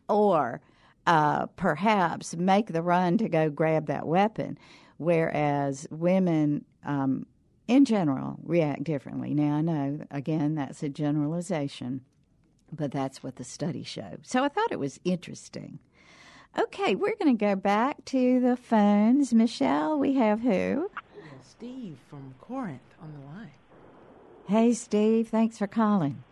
Or 0.09 0.63
uh, 1.07 1.47
perhaps 1.47 2.37
make 2.37 2.69
the 2.69 2.83
run 2.83 3.19
to 3.19 3.29
go 3.29 3.51
grab 3.51 3.87
that 3.87 4.07
weapon, 4.07 4.59
whereas 4.99 5.87
women 5.91 6.65
um, 6.85 7.27
in 7.69 7.85
general 7.85 8.39
react 8.43 8.85
differently. 8.85 9.35
Now, 9.35 9.57
I 9.57 9.61
know, 9.63 10.01
again, 10.11 10.55
that's 10.55 10.83
a 10.83 10.89
generalization, 10.89 12.03
but 12.71 12.93
that's 12.93 13.23
what 13.23 13.37
the 13.37 13.45
study 13.45 13.83
showed. 13.83 14.21
So 14.23 14.45
I 14.45 14.49
thought 14.49 14.73
it 14.73 14.79
was 14.79 15.01
interesting. 15.05 15.79
Okay, 16.59 16.95
we're 16.95 17.17
going 17.17 17.37
to 17.37 17.45
go 17.45 17.57
back 17.57 18.05
to 18.07 18.41
the 18.41 18.57
phones. 18.57 19.33
Michelle, 19.33 19.99
we 19.99 20.15
have 20.15 20.41
who? 20.41 20.91
Steve 21.43 21.99
from 22.09 22.35
Corinth 22.41 22.81
on 23.01 23.13
the 23.13 23.27
line. 23.27 23.53
Hey, 24.49 24.73
Steve, 24.73 25.29
thanks 25.29 25.59
for 25.59 25.67
calling. 25.67 26.25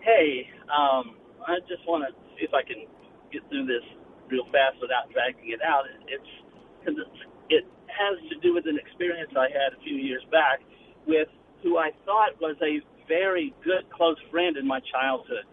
Hey, 0.00 0.48
um, 0.70 1.16
I 1.46 1.58
just 1.68 1.86
want 1.86 2.04
to 2.08 2.14
see 2.36 2.44
if 2.44 2.54
I 2.54 2.62
can 2.62 2.86
get 3.34 3.42
through 3.50 3.66
this 3.66 3.84
real 4.30 4.46
fast 4.54 4.78
without 4.80 5.10
dragging 5.10 5.50
it 5.50 5.60
out. 5.60 5.84
It's 6.06 6.32
because 6.80 7.02
it 7.50 7.66
has 7.90 8.16
to 8.30 8.36
do 8.40 8.54
with 8.54 8.66
an 8.66 8.78
experience 8.78 9.30
I 9.36 9.50
had 9.50 9.74
a 9.74 9.80
few 9.82 9.96
years 9.96 10.22
back 10.30 10.60
with 11.06 11.28
who 11.62 11.78
I 11.78 11.90
thought 12.04 12.36
was 12.40 12.56
a 12.62 12.80
very 13.08 13.54
good 13.64 13.88
close 13.90 14.20
friend 14.30 14.56
in 14.56 14.66
my 14.66 14.80
childhood. 14.92 15.44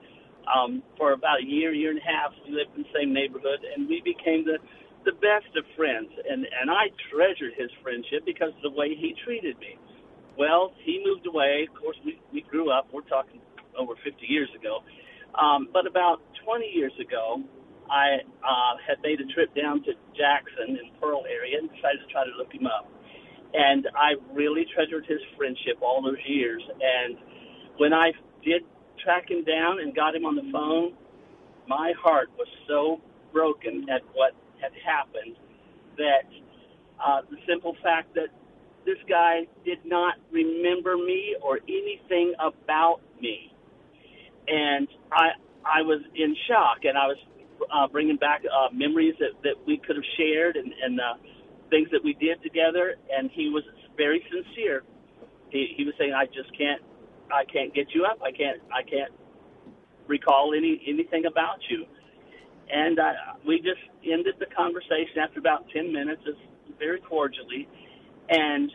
Um, 0.50 0.82
for 0.98 1.14
about 1.14 1.40
a 1.42 1.46
year, 1.46 1.72
year 1.72 1.92
and 1.92 2.00
a 2.00 2.08
half, 2.08 2.34
we 2.46 2.56
lived 2.56 2.76
in 2.76 2.84
the 2.84 2.94
same 2.98 3.14
neighborhood, 3.14 3.62
and 3.62 3.88
we 3.88 4.02
became 4.04 4.46
the 4.46 4.58
the 5.06 5.14
best 5.18 5.50
of 5.58 5.66
friends, 5.78 6.10
and 6.30 6.46
and 6.46 6.70
I 6.70 6.90
treasured 7.10 7.54
his 7.58 7.70
friendship 7.82 8.26
because 8.26 8.54
of 8.58 8.62
the 8.62 8.74
way 8.74 8.94
he 8.94 9.16
treated 9.26 9.58
me. 9.60 9.78
Well, 10.38 10.74
he 10.84 11.02
moved 11.06 11.26
away. 11.28 11.68
Of 11.70 11.78
course, 11.80 11.98
we 12.04 12.20
we 12.34 12.42
grew 12.42 12.72
up. 12.72 12.88
We're 12.92 13.06
talking 13.06 13.40
over 13.78 13.94
50 14.04 14.26
years 14.26 14.50
ago. 14.58 14.82
Um, 15.38 15.70
but 15.72 15.88
about 15.88 16.20
20 16.44 16.66
years 16.68 16.92
ago, 17.00 17.42
I 17.90 18.22
uh, 18.44 18.76
had 18.88 19.02
made 19.04 19.20
a 19.20 19.28
trip 19.34 19.54
down 19.56 19.84
to 19.84 19.92
Jackson 20.16 20.78
in 20.78 20.92
Pearl 21.00 21.24
area 21.30 21.58
and 21.60 21.70
decided 21.70 22.06
to 22.06 22.12
try 22.12 22.24
to 22.24 22.32
look 22.38 22.54
him 22.54 22.66
up. 22.66 22.90
And 23.54 23.88
I 23.96 24.16
really 24.34 24.66
treasured 24.74 25.06
his 25.08 25.20
friendship 25.38 25.82
all 25.82 26.02
those 26.02 26.22
years. 26.26 26.62
And 26.70 27.18
when 27.78 27.94
I 27.94 28.12
did 28.44 28.64
track 29.04 29.30
him 29.30 29.44
down 29.44 29.80
and 29.80 29.96
got 29.96 30.16
him 30.16 30.26
on 30.26 30.36
the 30.36 30.48
phone, 30.52 30.94
my 31.68 31.94
heart 32.02 32.30
was 32.38 32.48
so 32.68 33.02
broken 33.34 33.88
at 33.90 34.02
what 34.14 34.34
had 34.62 34.72
happened 34.86 35.36
that 35.98 36.28
uh, 37.04 37.22
the 37.30 37.38
simple 37.48 37.76
fact 37.84 38.14
that 38.16 38.30
this 38.86 38.98
guy 39.08 39.48
did 39.66 39.80
not 39.86 40.16
remember 40.32 40.98
me 40.98 41.36
or 41.42 41.60
anything 41.68 42.34
about 42.40 43.02
me, 43.20 43.54
and 44.48 44.88
I 45.12 45.30
I 45.64 45.82
was 45.84 46.02
in 46.16 46.36
shock, 46.48 46.80
and 46.84 46.98
I 46.98 47.06
was 47.06 47.18
uh, 47.74 47.88
bringing 47.88 48.18
back 48.18 48.44
uh, 48.46 48.68
memories 48.74 49.16
that 49.20 49.32
that 49.44 49.56
we 49.66 49.78
could 49.78 49.96
have 49.96 50.06
shared 50.18 50.56
and 50.56 50.74
and 50.84 51.00
uh, 51.00 51.14
things 51.70 51.90
that 51.92 52.04
we 52.04 52.14
did 52.14 52.42
together, 52.44 52.96
and 53.12 53.32
he 53.32 53.50
was 53.50 53.64
very 53.98 54.24
sincere. 54.32 54.84
He 55.50 55.74
he 55.76 55.86
was 55.86 55.94
saying, 55.98 56.14
I 56.14 56.26
just 56.26 56.56
can't 56.58 56.82
I 57.32 57.46
can't 57.46 57.74
get 57.74 57.88
you 57.94 58.06
up. 58.06 58.20
I 58.24 58.32
can't 58.32 58.62
I 58.74 58.84
can't 58.84 59.12
recall 60.08 60.54
any 60.56 60.82
anything 60.88 61.26
about 61.26 61.60
you. 61.70 61.86
And 62.74 63.00
uh, 63.00 63.12
we 63.46 63.58
just 63.58 63.82
ended 64.06 64.36
the 64.40 64.46
conversation 64.46 65.20
after 65.22 65.40
about 65.40 65.66
ten 65.74 65.92
minutes, 65.92 66.22
just 66.26 66.40
very 66.80 67.00
cordially. 67.02 67.68
And 68.30 68.72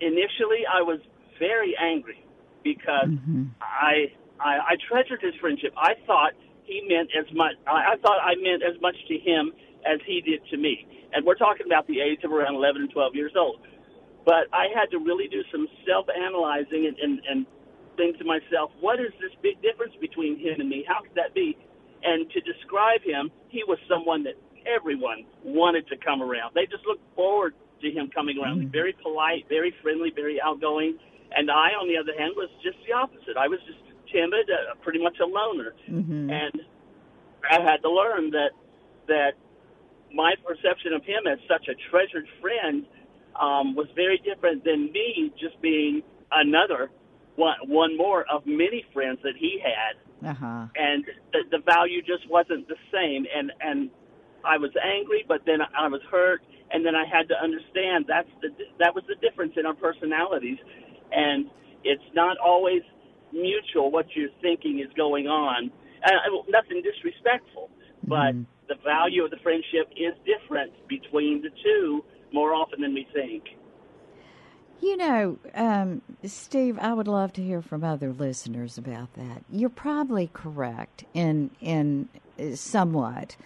initially, 0.00 0.62
I 0.70 0.82
was 0.82 1.00
very 1.38 1.74
angry 1.76 2.24
because 2.62 3.08
mm-hmm. 3.08 3.44
I, 3.60 4.12
I 4.38 4.58
I 4.58 4.76
treasured 4.88 5.20
his 5.20 5.34
friendship. 5.40 5.72
I 5.76 5.94
thought 6.06 6.32
he 6.64 6.82
meant 6.88 7.10
as 7.16 7.26
much. 7.34 7.54
I, 7.66 7.94
I 7.94 7.96
thought 8.02 8.18
I 8.22 8.34
meant 8.36 8.62
as 8.62 8.80
much 8.80 8.96
to 9.08 9.14
him 9.18 9.52
as 9.84 9.98
he 10.06 10.20
did 10.20 10.40
to 10.50 10.56
me. 10.56 10.86
And 11.12 11.26
we're 11.26 11.36
talking 11.36 11.66
about 11.66 11.86
the 11.86 12.00
age 12.00 12.24
of 12.24 12.32
around 12.32 12.54
11 12.54 12.82
and 12.82 12.90
12 12.90 13.14
years 13.14 13.32
old. 13.36 13.60
But 14.24 14.46
I 14.52 14.70
had 14.74 14.90
to 14.92 14.98
really 14.98 15.26
do 15.28 15.42
some 15.50 15.66
self-analyzing 15.86 16.86
and, 16.86 16.96
and, 16.98 17.20
and 17.28 17.46
think 17.96 18.18
to 18.18 18.24
myself, 18.24 18.70
what 18.80 19.00
is 19.00 19.10
this 19.20 19.34
big 19.42 19.60
difference 19.60 19.92
between 20.00 20.38
him 20.38 20.60
and 20.60 20.68
me? 20.68 20.84
How 20.86 21.02
could 21.02 21.14
that 21.16 21.34
be? 21.34 21.58
And 22.02 22.30
to 22.30 22.40
describe 22.40 23.02
him, 23.02 23.30
he 23.48 23.62
was 23.66 23.78
someone 23.88 24.22
that 24.24 24.34
everyone 24.66 25.26
wanted 25.44 25.86
to 25.88 25.96
come 25.98 26.22
around. 26.22 26.54
They 26.54 26.66
just 26.66 26.86
looked 26.86 27.04
forward 27.14 27.54
to 27.82 27.90
him 27.90 28.10
coming 28.14 28.38
around. 28.38 28.62
Mm-hmm. 28.62 28.70
Very 28.70 28.94
polite, 29.02 29.46
very 29.48 29.74
friendly, 29.82 30.10
very 30.14 30.40
outgoing. 30.40 30.98
And 31.34 31.50
I, 31.50 31.74
on 31.74 31.88
the 31.90 31.98
other 31.98 32.14
hand, 32.16 32.34
was 32.36 32.50
just 32.62 32.78
the 32.86 32.94
opposite. 32.94 33.36
I 33.36 33.48
was 33.48 33.58
just 33.66 33.82
timid, 34.12 34.48
uh, 34.50 34.74
pretty 34.82 35.02
much 35.02 35.16
a 35.20 35.26
loner. 35.26 35.74
Mm-hmm. 35.90 36.30
And 36.30 36.60
I 37.50 37.60
had 37.62 37.78
to 37.82 37.90
learn 37.90 38.30
that 38.30 38.50
that 39.08 39.32
my 40.14 40.34
perception 40.46 40.92
of 40.92 41.04
him 41.04 41.26
as 41.26 41.38
such 41.48 41.68
a 41.68 41.74
treasured 41.90 42.28
friend 42.40 42.86
um, 43.40 43.74
was 43.74 43.88
very 43.94 44.18
different 44.18 44.64
than 44.64 44.92
me 44.92 45.32
just 45.40 45.60
being 45.60 46.02
another 46.30 46.90
one, 47.36 47.56
one 47.66 47.96
more 47.96 48.24
of 48.30 48.46
many 48.46 48.84
friends 48.92 49.18
that 49.22 49.34
he 49.38 49.60
had. 49.62 50.28
Uh-huh. 50.28 50.66
And 50.76 51.04
the, 51.32 51.40
the 51.50 51.58
value 51.58 52.00
just 52.02 52.28
wasn't 52.30 52.68
the 52.68 52.76
same. 52.92 53.26
And 53.34 53.50
and 53.60 53.90
I 54.44 54.58
was 54.58 54.70
angry, 54.82 55.24
but 55.26 55.42
then 55.46 55.58
I 55.62 55.88
was 55.88 56.00
hurt, 56.10 56.42
and 56.70 56.84
then 56.84 56.94
I 56.94 57.04
had 57.06 57.28
to 57.28 57.34
understand 57.34 58.06
that's 58.08 58.28
the 58.40 58.48
that 58.78 58.94
was 58.94 59.04
the 59.08 59.16
difference 59.16 59.54
in 59.56 59.66
our 59.66 59.74
personalities, 59.74 60.58
and 61.10 61.50
it's 61.84 62.02
not 62.14 62.38
always 62.38 62.82
mutual 63.32 63.90
what 63.90 64.06
you're 64.14 64.30
thinking 64.40 64.80
is 64.80 64.92
going 64.96 65.26
on. 65.26 65.70
Uh, 66.04 66.10
nothing 66.48 66.82
disrespectful, 66.82 67.70
but 68.06 68.34
mm. 68.34 68.44
the 68.68 68.74
value 68.84 69.24
of 69.24 69.30
the 69.30 69.36
friendship 69.42 69.88
is 69.96 70.14
different 70.26 70.72
between 70.88 71.42
the 71.42 71.50
two 71.62 72.04
more 72.32 72.54
often 72.54 72.80
than 72.80 72.94
we 72.94 73.06
think. 73.12 73.44
You 74.80 74.96
know, 74.96 75.38
um, 75.54 76.02
Steve, 76.24 76.76
I 76.80 76.92
would 76.92 77.06
love 77.06 77.32
to 77.34 77.42
hear 77.42 77.62
from 77.62 77.84
other 77.84 78.12
listeners 78.12 78.76
about 78.76 79.14
that. 79.14 79.44
You're 79.48 79.70
probably 79.70 80.28
correct 80.32 81.04
in 81.14 81.50
in 81.60 82.08
uh, 82.38 82.56
somewhat 82.56 83.36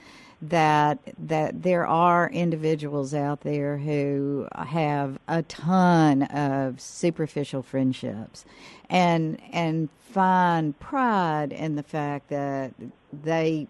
that 0.43 0.99
that 1.19 1.63
there 1.63 1.87
are 1.87 2.29
individuals 2.31 3.15
out 3.15 3.41
there 3.41 3.79
who 3.79 4.47
have 4.55 5.19
a 5.27 5.43
ton 5.43 6.23
of 6.25 6.81
superficial 6.81 7.63
friendships 7.63 8.45
and 8.91 9.41
and 9.53 9.89
find 10.01 10.79
pride 10.79 11.53
in 11.53 11.77
the 11.77 11.83
fact 11.83 12.29
that 12.29 12.73
they 13.13 13.67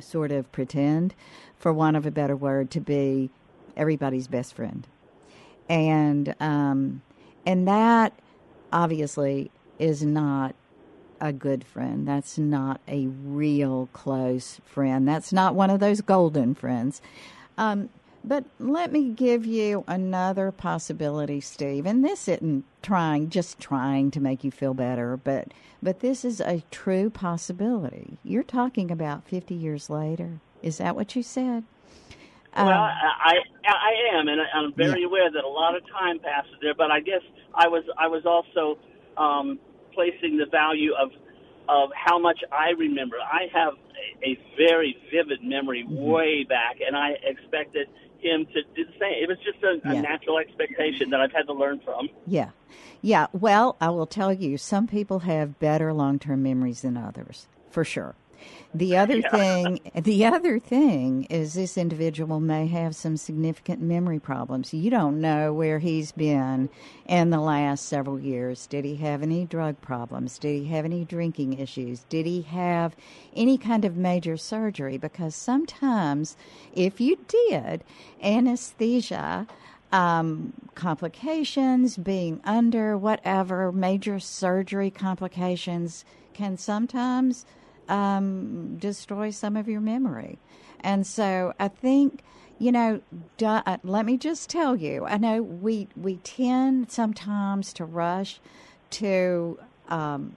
sort 0.00 0.32
of 0.32 0.50
pretend 0.52 1.14
for 1.56 1.72
want 1.72 1.96
of 1.96 2.06
a 2.06 2.10
better 2.10 2.36
word 2.36 2.70
to 2.70 2.80
be 2.80 3.30
everybody's 3.76 4.26
best 4.26 4.54
friend. 4.54 4.86
And 5.68 6.34
um, 6.40 7.02
and 7.46 7.66
that 7.68 8.12
obviously 8.72 9.50
is 9.78 10.02
not 10.02 10.54
a 11.22 11.32
good 11.32 11.64
friend. 11.64 12.06
That's 12.06 12.36
not 12.36 12.80
a 12.88 13.06
real 13.06 13.88
close 13.92 14.60
friend. 14.64 15.06
That's 15.06 15.32
not 15.32 15.54
one 15.54 15.70
of 15.70 15.78
those 15.78 16.00
golden 16.00 16.54
friends. 16.54 17.00
Um, 17.56 17.88
but 18.24 18.44
let 18.58 18.92
me 18.92 19.08
give 19.10 19.46
you 19.46 19.84
another 19.86 20.50
possibility, 20.50 21.40
Steve. 21.40 21.86
And 21.86 22.04
this 22.04 22.28
isn't 22.28 22.64
trying, 22.82 23.30
just 23.30 23.60
trying 23.60 24.10
to 24.10 24.20
make 24.20 24.42
you 24.44 24.50
feel 24.50 24.74
better, 24.74 25.16
but 25.16 25.48
but 25.84 25.98
this 25.98 26.24
is 26.24 26.40
a 26.40 26.62
true 26.70 27.10
possibility. 27.10 28.18
You're 28.22 28.44
talking 28.44 28.92
about 28.92 29.24
50 29.24 29.52
years 29.54 29.90
later. 29.90 30.38
Is 30.62 30.78
that 30.78 30.94
what 30.94 31.16
you 31.16 31.24
said? 31.24 31.64
Well, 32.56 32.68
um, 32.68 32.74
I, 32.74 33.10
I 33.24 33.72
I 33.72 34.16
am, 34.18 34.28
and 34.28 34.40
I'm 34.54 34.72
very 34.74 35.00
yeah. 35.00 35.06
aware 35.06 35.30
that 35.30 35.42
a 35.42 35.48
lot 35.48 35.74
of 35.74 35.82
time 35.88 36.18
passes 36.18 36.54
there. 36.60 36.74
But 36.74 36.90
I 36.90 37.00
guess 37.00 37.22
I 37.54 37.66
was 37.68 37.82
I 37.98 38.06
was 38.08 38.24
also 38.26 38.78
um, 39.16 39.58
placing 39.94 40.36
the 40.36 40.46
value 40.46 40.92
of 40.94 41.10
of 41.68 41.90
how 41.94 42.18
much 42.18 42.40
I 42.50 42.70
remember. 42.70 43.16
I 43.20 43.46
have 43.52 43.74
a, 44.24 44.30
a 44.30 44.38
very 44.56 44.96
vivid 45.10 45.42
memory 45.42 45.84
mm-hmm. 45.84 45.96
way 45.96 46.44
back, 46.44 46.78
and 46.84 46.96
I 46.96 47.10
expected 47.22 47.88
him 48.18 48.46
to 48.46 48.62
do 48.74 48.84
the 48.84 48.92
same. 48.98 49.22
It 49.22 49.28
was 49.28 49.38
just 49.44 49.62
a, 49.62 49.80
yeah. 49.84 49.98
a 49.98 50.02
natural 50.02 50.38
expectation 50.38 51.10
that 51.10 51.20
I've 51.20 51.32
had 51.32 51.46
to 51.46 51.52
learn 51.52 51.80
from. 51.84 52.08
Yeah. 52.26 52.50
Yeah. 53.00 53.26
Well, 53.32 53.76
I 53.80 53.90
will 53.90 54.06
tell 54.06 54.32
you, 54.32 54.58
some 54.58 54.86
people 54.86 55.20
have 55.20 55.58
better 55.58 55.92
long 55.92 56.18
term 56.18 56.42
memories 56.42 56.82
than 56.82 56.96
others, 56.96 57.46
for 57.70 57.84
sure. 57.84 58.14
The 58.74 58.96
other 58.98 59.18
yeah. 59.18 59.30
thing, 59.30 59.80
the 59.94 60.26
other 60.26 60.58
thing 60.58 61.24
is 61.24 61.54
this 61.54 61.76
individual 61.76 62.40
may 62.40 62.66
have 62.68 62.94
some 62.96 63.16
significant 63.16 63.80
memory 63.80 64.18
problems. 64.18 64.72
You 64.72 64.90
don't 64.90 65.20
know 65.20 65.52
where 65.52 65.78
he's 65.78 66.12
been 66.12 66.68
in 67.06 67.30
the 67.30 67.40
last 67.40 67.86
several 67.86 68.18
years. 68.18 68.66
Did 68.66 68.84
he 68.84 68.96
have 68.96 69.22
any 69.22 69.44
drug 69.44 69.80
problems? 69.80 70.38
Did 70.38 70.62
he 70.62 70.68
have 70.68 70.84
any 70.84 71.04
drinking 71.04 71.58
issues? 71.58 72.04
Did 72.08 72.26
he 72.26 72.42
have 72.42 72.96
any 73.34 73.58
kind 73.58 73.84
of 73.84 73.96
major 73.96 74.36
surgery? 74.36 74.98
Because 74.98 75.34
sometimes, 75.34 76.36
if 76.74 77.00
you 77.00 77.18
did, 77.28 77.84
anesthesia 78.22 79.46
um, 79.92 80.54
complications, 80.74 81.98
being 81.98 82.40
under 82.44 82.96
whatever 82.96 83.70
major 83.70 84.18
surgery 84.18 84.90
complications 84.90 86.04
can 86.32 86.56
sometimes 86.56 87.44
um, 87.92 88.78
destroy 88.78 89.30
some 89.30 89.54
of 89.54 89.68
your 89.68 89.80
memory. 89.80 90.38
And 90.80 91.06
so 91.06 91.52
I 91.60 91.68
think, 91.68 92.22
you 92.58 92.72
know, 92.72 93.00
uh, 93.44 93.76
let 93.84 94.06
me 94.06 94.16
just 94.16 94.48
tell 94.48 94.74
you, 94.74 95.04
I 95.04 95.18
know 95.18 95.42
we, 95.42 95.88
we 95.94 96.16
tend 96.16 96.90
sometimes 96.90 97.72
to 97.74 97.84
rush 97.84 98.40
to, 98.92 99.58
um, 99.88 100.36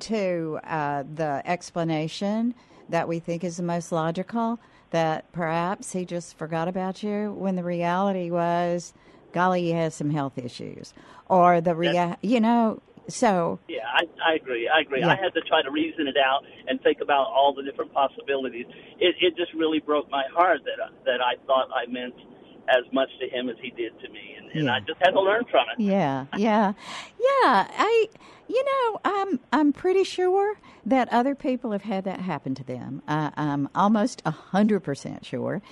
to 0.00 0.60
uh, 0.64 1.04
the 1.14 1.42
explanation 1.46 2.54
that 2.90 3.08
we 3.08 3.18
think 3.18 3.42
is 3.42 3.56
the 3.56 3.62
most 3.62 3.90
logical, 3.90 4.60
that 4.90 5.32
perhaps 5.32 5.92
he 5.92 6.04
just 6.04 6.36
forgot 6.36 6.68
about 6.68 7.02
you 7.02 7.32
when 7.32 7.56
the 7.56 7.64
reality 7.64 8.30
was, 8.30 8.92
golly, 9.32 9.62
he 9.62 9.70
has 9.72 9.94
some 9.94 10.10
health 10.10 10.38
issues. 10.38 10.92
Or 11.28 11.60
the 11.60 11.74
rea- 11.74 12.16
you 12.20 12.40
know, 12.40 12.80
so 13.08 13.58
yeah, 13.68 13.78
I, 13.92 14.04
I 14.32 14.34
agree. 14.34 14.68
I 14.68 14.80
agree. 14.80 15.00
Yeah. 15.00 15.08
I 15.08 15.16
had 15.16 15.34
to 15.34 15.40
try 15.42 15.62
to 15.62 15.70
reason 15.70 16.06
it 16.08 16.16
out 16.16 16.42
and 16.68 16.80
think 16.82 16.98
about 17.00 17.26
all 17.28 17.54
the 17.54 17.62
different 17.62 17.92
possibilities. 17.92 18.66
It, 18.98 19.14
it 19.20 19.36
just 19.36 19.52
really 19.54 19.80
broke 19.80 20.10
my 20.10 20.24
heart 20.34 20.60
that 20.64 20.92
that 21.04 21.20
I 21.20 21.34
thought 21.46 21.68
I 21.74 21.90
meant 21.90 22.14
as 22.68 22.84
much 22.92 23.08
to 23.20 23.28
him 23.28 23.48
as 23.48 23.56
he 23.62 23.70
did 23.70 23.92
to 24.00 24.08
me, 24.10 24.34
and 24.38 24.50
and 24.52 24.64
Yeah. 24.64 24.74
I 24.74 24.80
just 24.80 24.98
had 25.00 25.10
to 25.12 25.20
learn 25.20 25.44
from 25.50 25.66
it. 25.76 25.82
Yeah, 25.82 26.26
yeah, 26.36 26.72
yeah. 27.18 27.68
I, 27.70 28.08
you 28.48 28.64
know, 28.64 29.00
I'm 29.04 29.40
I'm 29.52 29.72
pretty 29.72 30.04
sure 30.04 30.56
that 30.84 31.08
other 31.12 31.34
people 31.34 31.72
have 31.72 31.82
had 31.82 32.04
that 32.04 32.20
happen 32.20 32.54
to 32.56 32.64
them. 32.64 33.02
I, 33.08 33.32
I'm 33.36 33.68
almost 33.74 34.22
a 34.24 34.30
hundred 34.30 34.80
percent 34.80 35.24
sure, 35.24 35.62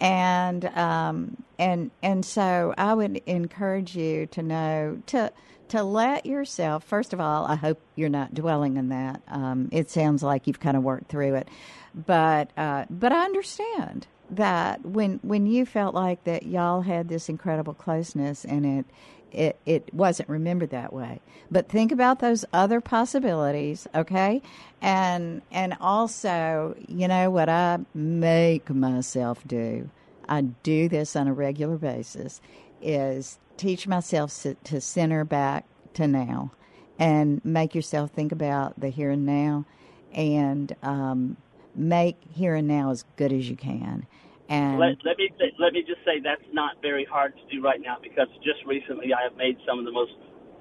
and 0.00 0.64
um, 0.76 1.42
and 1.58 1.90
and 2.02 2.24
so 2.24 2.74
I 2.78 2.94
would 2.94 3.16
encourage 3.26 3.96
you 3.96 4.26
to 4.26 4.42
know 4.42 5.00
to 5.06 5.32
to 5.68 5.82
let 5.82 6.26
yourself. 6.26 6.84
First 6.84 7.12
of 7.12 7.20
all, 7.20 7.46
I 7.46 7.54
hope 7.56 7.80
you're 7.96 8.08
not 8.08 8.34
dwelling 8.34 8.78
on 8.78 8.88
that. 8.88 9.22
Um, 9.28 9.68
it 9.72 9.90
sounds 9.90 10.22
like 10.22 10.46
you've 10.46 10.60
kind 10.60 10.76
of 10.76 10.82
worked 10.82 11.08
through 11.08 11.34
it, 11.36 11.48
but 11.94 12.50
uh, 12.56 12.84
but 12.90 13.12
I 13.12 13.24
understand 13.24 14.06
that 14.30 14.84
when 14.84 15.20
when 15.22 15.46
you 15.46 15.66
felt 15.66 15.94
like 15.94 16.24
that 16.24 16.44
y'all 16.44 16.82
had 16.82 17.08
this 17.08 17.28
incredible 17.28 17.74
closeness 17.74 18.44
and 18.44 18.64
it 18.64 18.86
it 19.32 19.58
it 19.66 19.92
wasn't 19.92 20.28
remembered 20.28 20.70
that 20.70 20.92
way 20.92 21.20
but 21.50 21.68
think 21.68 21.92
about 21.92 22.20
those 22.20 22.44
other 22.52 22.80
possibilities 22.80 23.86
okay 23.94 24.40
and 24.80 25.42
and 25.50 25.76
also 25.80 26.74
you 26.88 27.06
know 27.06 27.30
what 27.30 27.48
i 27.48 27.78
make 27.94 28.70
myself 28.70 29.40
do 29.46 29.88
i 30.28 30.40
do 30.40 30.88
this 30.88 31.14
on 31.16 31.28
a 31.28 31.32
regular 31.32 31.76
basis 31.76 32.40
is 32.80 33.38
teach 33.56 33.86
myself 33.86 34.44
to, 34.64 34.80
center 34.80 35.24
back 35.24 35.64
to 35.94 36.06
now 36.06 36.52
and 36.98 37.44
make 37.44 37.74
yourself 37.74 38.10
think 38.10 38.32
about 38.32 38.78
the 38.78 38.88
here 38.88 39.10
and 39.10 39.26
now 39.26 39.64
and 40.12 40.74
um, 40.82 41.36
make 41.74 42.16
here 42.32 42.54
and 42.54 42.68
now 42.68 42.90
as 42.90 43.04
good 43.16 43.32
as 43.32 43.48
you 43.48 43.56
can 43.56 44.06
and 44.48 44.78
Let, 44.78 44.96
let 45.04 45.18
me 45.18 45.30
say, 45.38 45.52
let 45.58 45.72
me 45.72 45.82
just 45.86 46.04
say 46.04 46.20
that's 46.22 46.42
not 46.52 46.80
very 46.82 47.04
hard 47.04 47.34
to 47.36 47.56
do 47.56 47.62
right 47.62 47.80
now 47.80 47.96
because 48.02 48.28
just 48.42 48.64
recently 48.66 49.12
I 49.14 49.22
have 49.22 49.36
made 49.36 49.56
some 49.66 49.78
of 49.78 49.84
the 49.84 49.92
most 49.92 50.12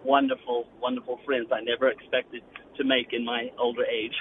wonderful, 0.03 0.65
wonderful 0.81 1.19
friends 1.25 1.47
I 1.51 1.61
never 1.61 1.89
expected 1.89 2.41
to 2.77 2.83
make 2.83 3.13
in 3.13 3.25
my 3.25 3.49
older 3.59 3.85
age. 3.85 4.15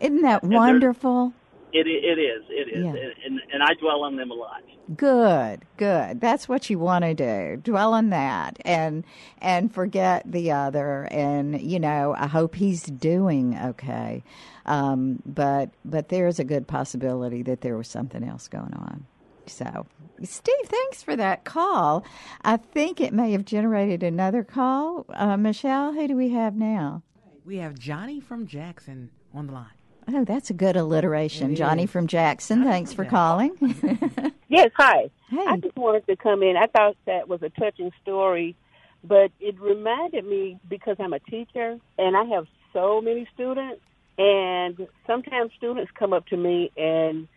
isn't 0.00 0.22
that 0.22 0.42
there's- 0.42 0.54
wonderful 0.54 1.32
It 1.72 1.86
it 1.86 2.18
is 2.20 2.44
it 2.50 2.68
is, 2.68 2.84
Yeah. 2.84 2.90
and, 2.90 3.12
and 3.24 3.40
and 3.54 3.62
I 3.62 3.74
dwell 3.80 4.04
on 4.04 4.16
them 4.16 4.30
a 4.30 4.34
lot. 4.34 4.62
Good, 4.96 5.64
good. 5.76 6.20
That's 6.20 6.48
what 6.48 6.68
you 6.68 6.78
want 6.78 7.04
to 7.04 7.14
do. 7.14 7.56
Dwell 7.62 7.94
on 7.94 8.10
that 8.10 8.58
and 8.64 9.04
and 9.40 9.72
forget 9.72 10.22
the 10.30 10.50
other. 10.52 11.08
And 11.10 11.60
you 11.60 11.80
know, 11.80 12.14
I 12.18 12.26
hope 12.26 12.54
he's 12.54 12.82
doing 12.82 13.56
okay. 13.58 14.22
Um, 14.66 15.22
but 15.24 15.70
but 15.84 16.08
there's 16.08 16.38
a 16.38 16.44
good 16.44 16.66
possibility 16.68 17.42
that 17.44 17.62
there 17.62 17.76
was 17.76 17.88
something 17.88 18.22
else 18.22 18.48
going 18.48 18.74
on. 18.74 19.06
So, 19.46 19.86
Steve, 20.22 20.54
thanks 20.66 21.02
for 21.02 21.16
that 21.16 21.44
call. 21.44 22.04
I 22.44 22.58
think 22.58 23.00
it 23.00 23.12
may 23.12 23.32
have 23.32 23.44
generated 23.44 24.02
another 24.02 24.44
call. 24.44 25.04
Uh, 25.08 25.36
Michelle, 25.36 25.92
who 25.92 26.06
do 26.06 26.16
we 26.16 26.28
have 26.30 26.54
now? 26.54 27.02
We 27.44 27.56
have 27.58 27.76
Johnny 27.76 28.20
from 28.20 28.46
Jackson 28.46 29.10
on 29.34 29.48
the 29.48 29.52
line. 29.54 29.66
Oh, 30.08 30.24
that's 30.24 30.50
a 30.50 30.54
good 30.54 30.76
alliteration. 30.76 31.52
It 31.52 31.56
Johnny 31.56 31.84
is. 31.84 31.90
from 31.90 32.06
Jackson. 32.06 32.64
Thanks 32.64 32.92
for 32.92 33.04
calling. 33.04 33.52
Yes, 34.48 34.70
hi. 34.76 35.08
Hey. 35.30 35.46
I 35.48 35.56
just 35.56 35.74
wanted 35.78 36.06
to 36.08 36.14
come 36.16 36.42
in. 36.42 36.58
I 36.58 36.66
thought 36.66 36.94
that 37.06 37.26
was 37.26 37.40
a 37.42 37.48
touching 37.48 37.90
story, 38.02 38.54
but 39.02 39.30
it 39.40 39.58
reminded 39.58 40.26
me 40.26 40.58
because 40.68 40.96
I'm 41.00 41.14
a 41.14 41.20
teacher 41.20 41.78
and 41.96 42.14
I 42.14 42.24
have 42.24 42.44
so 42.74 43.00
many 43.00 43.26
students, 43.32 43.80
and 44.18 44.86
sometimes 45.06 45.52
students 45.56 45.90
come 45.98 46.12
up 46.12 46.26
to 46.26 46.36
me 46.36 46.70
and 46.76 47.28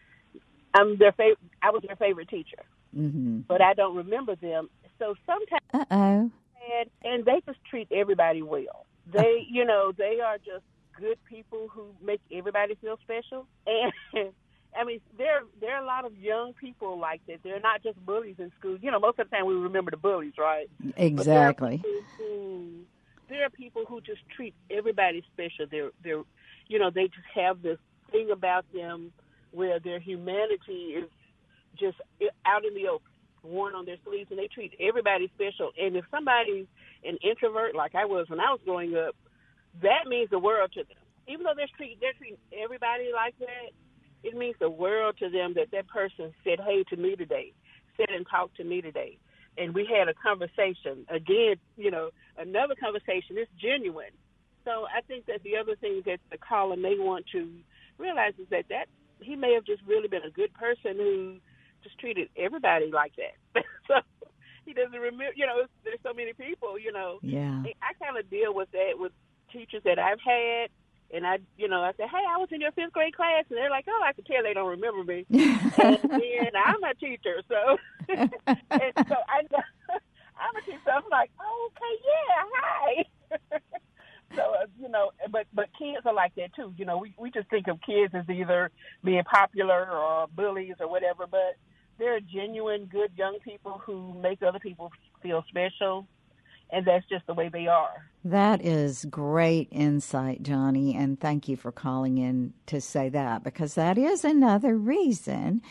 I'm 0.73 0.97
their 0.97 1.13
favorite. 1.13 1.37
I 1.61 1.69
was 1.69 1.83
their 1.87 1.95
favorite 1.95 2.27
teacher, 2.27 2.63
hmm 2.93 3.39
but 3.47 3.61
I 3.61 3.73
don't 3.75 3.95
remember 3.95 4.35
them. 4.35 4.69
So 4.99 5.15
sometimes, 5.25 5.61
Uh 5.73 5.85
oh. 5.91 6.31
and, 6.77 6.89
and 7.05 7.23
they 7.23 7.41
just 7.45 7.59
treat 7.69 7.87
everybody 7.93 8.41
well. 8.41 8.85
They, 9.09 9.45
you 9.49 9.63
know, 9.63 9.93
they 9.97 10.19
are 10.19 10.37
just 10.39 10.65
good 10.99 11.17
people 11.25 11.67
who 11.71 11.87
make 12.03 12.21
everybody 12.31 12.75
feel 12.75 12.97
special. 13.03 13.47
And 13.67 13.93
I 14.77 14.83
mean, 14.83 14.99
there 15.17 15.41
there 15.61 15.75
are 15.75 15.83
a 15.83 15.85
lot 15.85 16.05
of 16.05 16.17
young 16.17 16.53
people 16.53 16.99
like 16.99 17.21
that. 17.27 17.39
They're 17.43 17.59
not 17.59 17.81
just 17.83 18.03
bullies 18.05 18.35
in 18.39 18.51
school. 18.59 18.77
You 18.81 18.91
know, 18.91 18.99
most 18.99 19.19
of 19.19 19.29
the 19.29 19.35
time 19.35 19.45
we 19.45 19.53
remember 19.55 19.91
the 19.91 19.97
bullies, 19.97 20.33
right? 20.37 20.67
But 20.79 21.25
there 21.25 21.39
are 21.39 21.49
Exactly. 21.49 21.77
who- 22.17 22.85
there 23.27 23.45
are 23.45 23.49
people 23.49 23.85
who 23.87 24.01
just 24.01 24.21
treat 24.35 24.53
everybody 24.69 25.23
special. 25.33 25.65
They're 25.69 25.91
they're 26.03 26.23
you 26.67 26.79
know 26.79 26.89
they 26.89 27.07
just 27.07 27.27
have 27.33 27.61
this 27.61 27.79
thing 28.11 28.31
about 28.31 28.65
them 28.73 29.11
where 29.51 29.79
their 29.79 29.99
humanity 29.99 30.95
is 30.95 31.09
just 31.79 31.97
out 32.45 32.65
in 32.65 32.73
the 32.73 32.87
open, 32.87 33.07
worn 33.43 33.75
on 33.75 33.85
their 33.85 33.97
sleeves, 34.05 34.29
and 34.29 34.39
they 34.39 34.47
treat 34.47 34.73
everybody 34.79 35.29
special. 35.35 35.71
And 35.81 35.95
if 35.95 36.05
somebody's 36.11 36.67
an 37.03 37.17
introvert 37.23 37.75
like 37.75 37.95
I 37.95 38.05
was 38.05 38.29
when 38.29 38.39
I 38.39 38.51
was 38.51 38.59
growing 38.65 38.95
up, 38.95 39.15
that 39.81 40.07
means 40.07 40.29
the 40.29 40.39
world 40.39 40.71
to 40.73 40.83
them. 40.83 40.97
Even 41.27 41.43
though 41.43 41.53
they're 41.55 41.71
treating 41.75 41.97
they're 41.99 42.13
treating 42.13 42.37
everybody 42.63 43.11
like 43.13 43.37
that, 43.39 43.71
it 44.23 44.35
means 44.35 44.55
the 44.59 44.69
world 44.69 45.15
to 45.19 45.29
them 45.29 45.53
that 45.55 45.71
that 45.71 45.87
person 45.87 46.33
said 46.43 46.59
hey 46.59 46.83
to 46.89 46.95
me 46.95 47.15
today, 47.15 47.53
said 47.97 48.09
and 48.09 48.25
talked 48.29 48.57
to 48.57 48.63
me 48.63 48.81
today, 48.81 49.17
and 49.57 49.73
we 49.73 49.85
had 49.85 50.07
a 50.07 50.13
conversation. 50.13 51.05
Again, 51.09 51.55
you 51.77 51.91
know, 51.91 52.09
another 52.37 52.75
conversation. 52.75 53.37
It's 53.37 53.51
genuine. 53.59 54.13
So 54.65 54.85
I 54.89 55.01
think 55.01 55.27
that 55.27 55.43
the 55.43 55.57
other 55.57 55.75
thing 55.75 56.01
that 56.05 56.19
the 56.31 56.37
caller 56.37 56.75
may 56.75 56.97
want 56.97 57.25
to 57.33 57.49
realize 57.97 58.33
is 58.39 58.47
that 58.49 58.65
that 58.69 58.87
he 59.21 59.35
may 59.35 59.53
have 59.53 59.65
just 59.65 59.81
really 59.87 60.07
been 60.07 60.23
a 60.23 60.31
good 60.31 60.53
person 60.53 60.97
who 60.97 61.37
just 61.83 61.97
treated 61.99 62.29
everybody 62.37 62.91
like 62.91 63.13
that. 63.15 63.63
so 63.87 63.95
he 64.65 64.73
doesn't 64.73 64.99
remember. 64.99 65.33
You 65.35 65.45
know, 65.45 65.63
there's 65.83 65.99
so 66.03 66.13
many 66.13 66.33
people. 66.33 66.77
You 66.79 66.91
know, 66.91 67.19
Yeah. 67.21 67.63
I 67.81 67.93
kind 68.03 68.17
of 68.17 68.29
deal 68.29 68.53
with 68.53 68.71
that 68.71 68.93
with 68.95 69.11
teachers 69.55 69.83
that 69.85 69.99
I've 69.99 70.19
had, 70.19 70.69
and 71.13 71.25
I, 71.25 71.39
you 71.57 71.67
know, 71.67 71.81
I 71.81 71.91
say, 71.93 72.03
"Hey, 72.07 72.23
I 72.29 72.37
was 72.37 72.49
in 72.51 72.61
your 72.61 72.71
fifth 72.71 72.91
grade 72.91 73.15
class," 73.15 73.45
and 73.49 73.57
they're 73.57 73.69
like, 73.69 73.85
"Oh, 73.87 74.01
I 74.03 74.13
can 74.13 74.23
tell 74.25 74.43
they 74.43 74.53
don't 74.53 74.69
remember 74.69 75.03
me." 75.03 75.25
and 75.29 75.99
then 76.01 76.51
I'm 76.55 76.83
a 76.83 76.93
teacher, 76.95 77.41
so 77.47 77.77
and 78.09 78.31
so 79.07 79.15
I, 79.27 79.41
I'm 80.37 80.55
a 80.55 80.61
teacher. 80.65 80.79
So 80.85 80.91
I'm 80.91 81.03
like, 81.09 81.31
oh, 81.39 81.69
"Okay, 81.71 81.95
yeah, 82.03 82.43
hi." 82.53 83.05
so 84.35 84.41
uh, 84.41 84.65
you 84.79 84.89
know, 84.89 85.11
but 85.31 85.47
but 85.53 85.69
kids 85.77 86.05
are 86.05 86.13
like 86.13 86.35
that 86.35 86.53
too. 86.55 86.73
You 86.77 86.85
know, 86.85 86.97
we 86.97 87.15
we 87.17 87.31
just 87.31 87.49
think 87.49 87.67
of 87.67 87.79
kids 87.81 88.13
as 88.13 88.27
either 88.29 88.71
being 89.03 89.23
popular 89.23 89.89
or 89.89 90.27
bullies 90.27 90.75
or 90.79 90.89
whatever, 90.89 91.25
but 91.29 91.55
they're 91.97 92.19
genuine, 92.19 92.85
good 92.91 93.11
young 93.15 93.37
people 93.43 93.81
who 93.85 94.13
make 94.21 94.41
other 94.43 94.59
people 94.59 94.91
feel 95.21 95.43
special, 95.47 96.07
and 96.69 96.85
that's 96.85 97.05
just 97.07 97.25
the 97.27 97.33
way 97.33 97.49
they 97.49 97.67
are. 97.67 98.05
That 98.23 98.65
is 98.65 99.05
great 99.07 99.67
insight, 99.71 100.41
Johnny, 100.41 100.95
and 100.95 101.19
thank 101.19 101.47
you 101.47 101.55
for 101.55 101.71
calling 101.71 102.17
in 102.17 102.53
to 102.65 102.81
say 102.81 103.07
that 103.09 103.43
because 103.43 103.75
that 103.75 103.99
is 103.99 104.25
another 104.25 104.75
reason. 104.75 105.61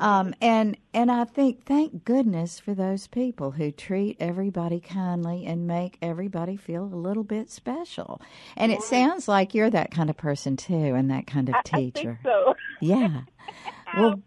Um, 0.00 0.34
and 0.40 0.76
and 0.92 1.10
I 1.10 1.24
think 1.24 1.64
thank 1.66 2.04
goodness 2.04 2.58
for 2.58 2.74
those 2.74 3.06
people 3.06 3.52
who 3.52 3.70
treat 3.70 4.16
everybody 4.18 4.80
kindly 4.80 5.46
and 5.46 5.68
make 5.68 5.98
everybody 6.02 6.56
feel 6.56 6.82
a 6.84 6.86
little 6.94 7.24
bit 7.24 7.48
special. 7.48 8.20
And 8.56 8.72
it 8.72 8.82
sounds 8.82 9.28
like 9.28 9.54
you're 9.54 9.70
that 9.70 9.92
kind 9.92 10.10
of 10.10 10.16
person 10.16 10.56
too, 10.56 10.74
and 10.94 11.10
that 11.12 11.28
kind 11.28 11.48
of 11.48 11.54
I, 11.54 11.58
I 11.58 11.78
teacher. 11.78 12.18
think 12.22 12.32
so. 12.32 12.54
Yeah. 12.80 13.20
Well. 13.96 14.20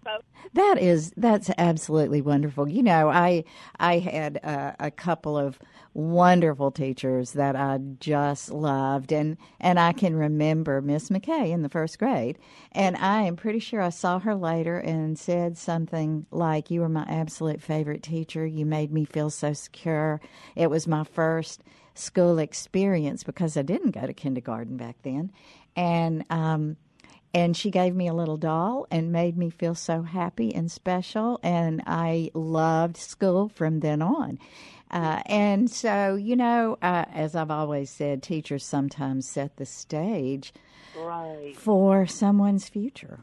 That 0.56 0.78
is 0.78 1.12
that's 1.18 1.50
absolutely 1.58 2.22
wonderful. 2.22 2.68
You 2.68 2.84
know, 2.84 3.10
I 3.10 3.44
I 3.80 3.98
had 4.00 4.36
a, 4.38 4.76
a 4.80 4.92
couple 4.92 5.38
of 5.38 5.58
wonderful 5.94 6.72
teachers 6.72 7.34
that 7.34 7.56
I 7.56 7.80
just 8.00 8.52
loved, 8.52 9.12
and 9.12 9.38
and 9.60 9.80
I 9.80 9.94
can 9.94 10.16
remember 10.16 10.82
Miss 10.82 11.10
McKay 11.10 11.50
in 11.52 11.62
the 11.62 11.70
first 11.70 12.00
grade, 12.00 12.38
and 12.72 12.96
I 12.98 13.24
am 13.24 13.36
pretty 13.36 13.60
sure 13.60 13.82
I 13.82 13.90
saw 13.90 14.20
her 14.20 14.36
later 14.36 14.78
and 14.78 15.18
said 15.18 15.58
something 15.58 16.26
like, 16.32 16.72
"You 16.72 16.82
were 16.82 16.90
my 16.90 17.06
absolute 17.08 17.62
favorite 17.62 18.04
teacher. 18.04 18.46
You 18.46 18.66
made 18.66 18.92
me 18.92 19.06
feel 19.06 19.30
so 19.30 19.54
secure. 19.54 20.22
It 20.56 20.70
was 20.70 20.88
my 20.88 21.04
first 21.04 21.64
School 21.96 22.40
experience 22.40 23.24
because 23.24 23.56
I 23.56 23.62
didn't 23.62 23.92
go 23.92 24.08
to 24.08 24.14
kindergarten 24.14 24.78
back 24.78 24.96
then, 25.04 25.32
and 25.76 26.26
um, 26.32 26.76
and 27.36 27.56
she 27.56 27.70
gave 27.70 27.96
me 27.96 28.08
a 28.08 28.14
little 28.14 28.38
doll 28.38 28.88
and 28.90 29.12
made 29.12 29.38
me 29.38 29.52
feel 29.52 29.76
so 29.76 30.02
happy 30.02 30.54
and 30.54 30.72
special. 30.72 31.40
And 31.44 31.82
i 31.86 32.32
loved 32.34 32.98
school 32.98 33.50
from 33.50 33.80
then 33.82 34.02
on 34.02 34.40
uh, 34.94 35.22
and 35.26 35.70
so 35.70 36.16
you 36.16 36.36
know 36.36 36.78
uh, 36.82 37.04
as 37.12 37.36
i've 37.36 37.52
always 37.52 37.90
said 37.90 38.24
teachers 38.24 38.64
sometimes 38.66 39.28
set 39.28 39.58
the 39.58 39.66
stage 39.66 40.54
Right. 40.96 41.54
for 41.58 42.06
someone's 42.06 42.70
future 42.70 43.20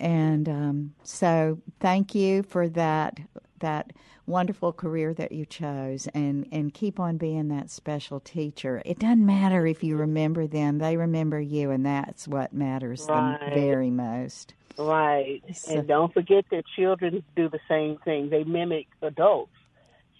and 0.00 0.48
um, 0.48 0.94
so 1.04 1.58
thank 1.80 2.14
you 2.14 2.42
for 2.42 2.68
that 2.70 3.18
that 3.60 3.92
wonderful 4.26 4.72
career 4.72 5.14
that 5.14 5.30
you 5.32 5.46
chose 5.46 6.08
and 6.14 6.46
and 6.50 6.74
keep 6.74 6.98
on 6.98 7.16
being 7.16 7.48
that 7.48 7.70
special 7.70 8.18
teacher 8.20 8.82
it 8.84 8.98
doesn't 8.98 9.24
matter 9.24 9.66
if 9.66 9.84
you 9.84 9.96
remember 9.96 10.46
them 10.48 10.78
they 10.78 10.96
remember 10.96 11.40
you 11.40 11.70
and 11.70 11.86
that's 11.86 12.26
what 12.26 12.52
matters 12.52 13.06
Right. 13.08 13.38
the 13.44 13.54
very 13.54 13.90
most 13.90 14.54
Right. 14.78 15.42
So- 15.52 15.78
And 15.80 15.86
don't 15.86 16.14
forget 16.14 16.46
that 16.50 16.64
children 16.74 17.22
do 17.36 17.50
the 17.50 17.60
same 17.68 17.98
thing. 18.06 18.30
They 18.30 18.42
mimic 18.42 18.86
adults. 19.02 19.52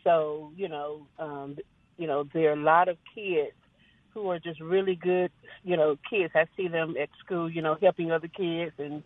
So 0.05 0.53
you 0.57 0.69
know, 0.69 1.07
um, 1.19 1.57
you 1.97 2.07
know, 2.07 2.25
there 2.33 2.51
are 2.51 2.55
a 2.55 2.57
lot 2.57 2.89
of 2.89 2.97
kids 3.15 3.53
who 4.15 4.29
are 4.31 4.39
just 4.39 4.61
really 4.61 4.95
good, 4.95 5.31
you 5.65 5.77
know, 5.77 5.97
kids. 6.09 6.33
I 6.35 6.47
see 6.57 6.69
them 6.69 6.95
at 7.01 7.09
school, 7.25 7.51
you 7.51 7.63
know, 7.63 7.77
helping 7.81 8.13
other 8.13 8.29
kids 8.29 8.73
and 8.79 9.03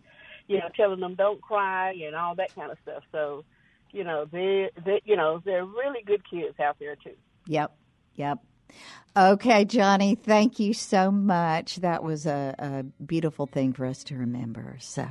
you 0.47 0.57
know, 0.57 0.69
telling 0.75 0.99
them 0.99 1.15
don't 1.15 1.41
cry 1.41 1.93
and 2.05 2.15
all 2.15 2.35
that 2.35 2.53
kind 2.55 2.71
of 2.71 2.77
stuff. 2.81 3.03
So, 3.11 3.43
you 3.91 4.03
know, 4.03 4.25
they, 4.31 4.69
they 4.85 5.01
you 5.05 5.15
know, 5.15 5.41
they're 5.43 5.65
really 5.65 6.01
good 6.05 6.27
kids 6.29 6.59
out 6.59 6.77
there 6.79 6.95
too. 6.95 7.15
Yep, 7.47 7.75
yep. 8.15 8.39
Okay, 9.15 9.65
Johnny, 9.65 10.15
thank 10.15 10.59
you 10.59 10.73
so 10.73 11.09
much. 11.11 11.77
That 11.77 12.03
was 12.03 12.25
a, 12.25 12.55
a 12.59 12.83
beautiful 13.03 13.45
thing 13.45 13.73
for 13.73 13.85
us 13.85 14.03
to 14.05 14.15
remember. 14.15 14.77
So 14.79 15.07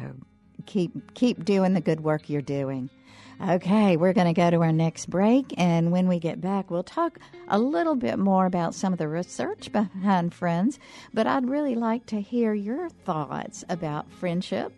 keep 0.66 1.14
keep 1.14 1.44
doing 1.44 1.75
the 1.75 1.81
good 1.81 2.01
work 2.01 2.29
you're 2.29 2.42
doing. 2.42 2.90
Okay, 3.38 3.99
we're 3.99 4.14
going 4.14 4.27
to 4.27 4.33
go 4.33 4.51
to 4.51 4.62
our 4.62 4.72
next 4.72 5.11
break, 5.11 5.53
and 5.59 5.92
when 5.92 6.09
we 6.09 6.18
get 6.18 6.40
back, 6.40 6.70
we'll 6.70 6.83
talk 6.83 7.18
a 7.49 7.59
little 7.59 7.94
bit 7.94 8.18
more 8.18 8.46
about 8.46 8.75
some 8.75 8.94
of 8.94 8.99
the 8.99 9.09
research 9.09 9.70
behind 9.70 10.33
friends. 10.33 10.79
But 11.12 11.27
I'd 11.27 11.49
really 11.49 11.75
like 11.75 12.07
to 12.07 12.20
hear 12.20 12.55
your 12.55 12.88
thoughts 12.88 13.62
about 13.68 14.11
friendship. 14.11 14.72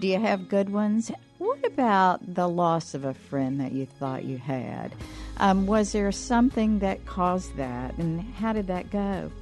Do 0.00 0.06
you 0.06 0.20
have 0.20 0.48
good 0.48 0.70
ones? 0.70 1.10
What 1.38 1.66
about 1.66 2.34
the 2.34 2.48
loss 2.48 2.94
of 2.94 3.04
a 3.04 3.12
friend 3.12 3.60
that 3.60 3.72
you 3.72 3.86
thought 3.86 4.24
you 4.24 4.38
had? 4.38 4.94
Um, 5.38 5.66
was 5.66 5.90
there 5.90 6.12
something 6.12 6.78
that 6.78 7.06
caused 7.06 7.56
that, 7.56 7.98
and 7.98 8.20
how 8.34 8.52
did 8.52 8.68
that 8.68 8.90
go? 8.90 9.32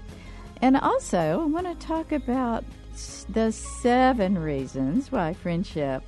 And 0.62 0.78
also, 0.78 1.42
I 1.42 1.44
want 1.44 1.66
to 1.66 1.86
talk 1.86 2.12
about 2.12 2.64
the 3.28 3.52
seven 3.52 4.38
reasons 4.38 5.12
why 5.12 5.34
friendship 5.34 6.02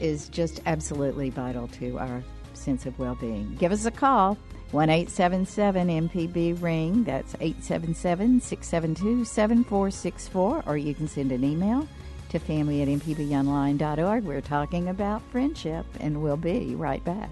is 0.00 0.28
just 0.28 0.60
absolutely 0.66 1.30
vital 1.30 1.68
to 1.68 1.98
our 1.98 2.22
sense 2.54 2.86
of 2.86 2.98
well 2.98 3.14
being. 3.14 3.54
Give 3.56 3.72
us 3.72 3.84
a 3.84 3.90
call. 3.90 4.36
1 4.72 4.88
877 4.88 6.08
MPB 6.08 6.62
Ring. 6.62 7.02
That's 7.02 7.34
877 7.40 8.40
672 8.40 9.24
7464. 9.24 10.62
Or 10.66 10.76
you 10.76 10.94
can 10.94 11.08
send 11.08 11.32
an 11.32 11.42
email 11.42 11.88
to 12.28 12.38
family 12.38 12.82
at 12.82 12.88
mpbonline.org. 12.88 14.24
We're 14.24 14.40
talking 14.40 14.88
about 14.88 15.22
friendship, 15.32 15.84
and 15.98 16.22
we'll 16.22 16.36
be 16.36 16.76
right 16.76 17.04
back. 17.04 17.30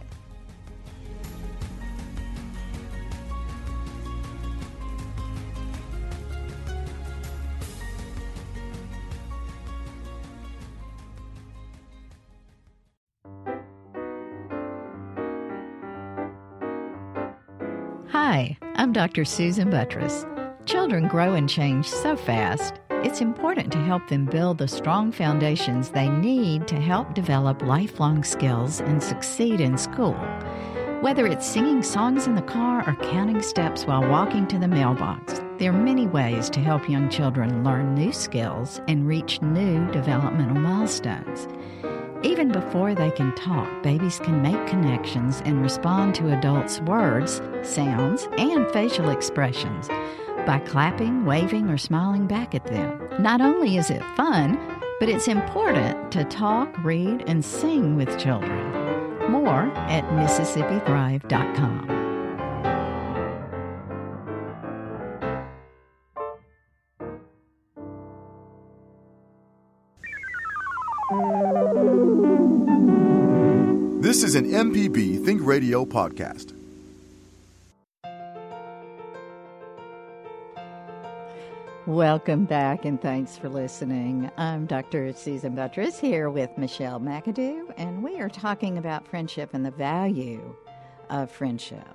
Hi, 18.38 18.56
I'm 18.76 18.92
Dr. 18.92 19.24
Susan 19.24 19.68
Buttross. 19.68 20.24
Children 20.64 21.08
grow 21.08 21.34
and 21.34 21.48
change 21.48 21.88
so 21.88 22.16
fast. 22.16 22.74
It's 23.02 23.20
important 23.20 23.72
to 23.72 23.78
help 23.78 24.06
them 24.06 24.26
build 24.26 24.58
the 24.58 24.68
strong 24.68 25.10
foundations 25.10 25.90
they 25.90 26.08
need 26.08 26.68
to 26.68 26.76
help 26.76 27.14
develop 27.14 27.62
lifelong 27.62 28.22
skills 28.22 28.78
and 28.78 29.02
succeed 29.02 29.60
in 29.60 29.76
school. 29.76 30.14
Whether 31.00 31.26
it's 31.26 31.48
singing 31.48 31.82
songs 31.82 32.28
in 32.28 32.36
the 32.36 32.42
car 32.42 32.88
or 32.88 32.94
counting 33.10 33.42
steps 33.42 33.86
while 33.86 34.08
walking 34.08 34.46
to 34.46 34.58
the 34.60 34.68
mailbox, 34.68 35.40
there 35.58 35.72
are 35.72 35.84
many 35.84 36.06
ways 36.06 36.48
to 36.50 36.60
help 36.60 36.88
young 36.88 37.08
children 37.08 37.64
learn 37.64 37.96
new 37.96 38.12
skills 38.12 38.80
and 38.86 39.08
reach 39.08 39.42
new 39.42 39.90
developmental 39.90 40.60
milestones. 40.60 41.48
Even 42.22 42.50
before 42.50 42.94
they 42.94 43.10
can 43.12 43.32
talk, 43.36 43.82
babies 43.82 44.18
can 44.18 44.42
make 44.42 44.66
connections 44.66 45.40
and 45.44 45.62
respond 45.62 46.16
to 46.16 46.36
adults' 46.36 46.80
words, 46.80 47.40
sounds, 47.62 48.28
and 48.38 48.68
facial 48.72 49.10
expressions 49.10 49.88
by 50.44 50.58
clapping, 50.66 51.24
waving, 51.24 51.68
or 51.68 51.78
smiling 51.78 52.26
back 52.26 52.56
at 52.56 52.66
them. 52.66 53.08
Not 53.20 53.40
only 53.40 53.76
is 53.76 53.90
it 53.90 54.02
fun, 54.16 54.58
but 54.98 55.08
it's 55.08 55.28
important 55.28 56.10
to 56.12 56.24
talk, 56.24 56.76
read, 56.82 57.22
and 57.28 57.44
sing 57.44 57.94
with 57.94 58.18
children. 58.18 58.72
More 59.30 59.70
at 59.76 60.04
MississippiThrive.com. 60.04 61.97
This 74.18 74.34
is 74.34 74.34
an 74.34 74.50
MPB 74.50 75.24
Think 75.24 75.46
Radio 75.46 75.84
podcast. 75.84 76.52
Welcome 81.86 82.44
back 82.44 82.84
and 82.84 83.00
thanks 83.00 83.38
for 83.38 83.48
listening. 83.48 84.28
I'm 84.36 84.66
Dr. 84.66 85.12
Susan 85.12 85.54
Buttross 85.54 86.00
here 86.00 86.30
with 86.30 86.50
Michelle 86.58 86.98
McAdoo, 86.98 87.72
and 87.76 88.02
we 88.02 88.18
are 88.18 88.28
talking 88.28 88.76
about 88.76 89.06
friendship 89.06 89.50
and 89.52 89.64
the 89.64 89.70
value 89.70 90.52
of 91.10 91.30
friendship. 91.30 91.86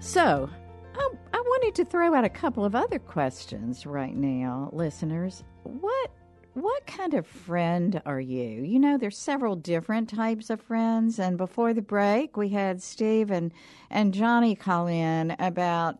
So, 0.00 0.48
I, 0.94 1.10
I 1.34 1.40
wanted 1.42 1.74
to 1.74 1.84
throw 1.84 2.14
out 2.14 2.24
a 2.24 2.30
couple 2.30 2.64
of 2.64 2.74
other 2.74 2.98
questions 2.98 3.84
right 3.84 4.16
now, 4.16 4.70
listeners. 4.72 5.44
What 5.64 6.10
what 6.54 6.86
kind 6.86 7.14
of 7.14 7.26
friend 7.26 8.02
are 8.04 8.20
you? 8.20 8.62
You 8.62 8.78
know, 8.78 8.98
there's 8.98 9.16
several 9.16 9.56
different 9.56 10.08
types 10.10 10.50
of 10.50 10.60
friends, 10.60 11.18
and 11.18 11.38
before 11.38 11.72
the 11.72 11.82
break, 11.82 12.36
we 12.36 12.50
had 12.50 12.82
Steve 12.82 13.30
and, 13.30 13.52
and 13.90 14.12
Johnny 14.12 14.54
call 14.54 14.86
in 14.86 15.34
about 15.38 15.98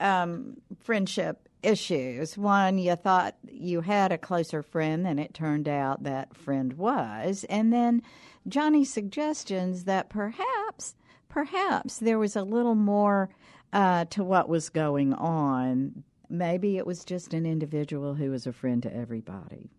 um, 0.00 0.56
friendship 0.80 1.48
issues. 1.62 2.36
One, 2.36 2.78
you 2.78 2.96
thought 2.96 3.36
you 3.48 3.82
had 3.82 4.10
a 4.10 4.18
closer 4.18 4.62
friend 4.62 5.06
than 5.06 5.18
it 5.18 5.32
turned 5.32 5.68
out 5.68 6.02
that 6.02 6.36
friend 6.36 6.72
was, 6.72 7.44
and 7.48 7.72
then 7.72 8.02
Johnny's 8.48 8.92
suggestions 8.92 9.84
that 9.84 10.10
perhaps, 10.10 10.96
perhaps 11.28 11.98
there 11.98 12.18
was 12.18 12.34
a 12.34 12.42
little 12.42 12.74
more 12.74 13.30
uh, 13.72 14.06
to 14.06 14.24
what 14.24 14.48
was 14.48 14.70
going 14.70 15.14
on. 15.14 16.02
Maybe 16.28 16.78
it 16.78 16.86
was 16.86 17.04
just 17.04 17.32
an 17.32 17.46
individual 17.46 18.14
who 18.14 18.30
was 18.30 18.46
a 18.46 18.52
friend 18.52 18.82
to 18.82 18.94
everybody. 18.94 19.70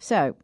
So 0.00 0.34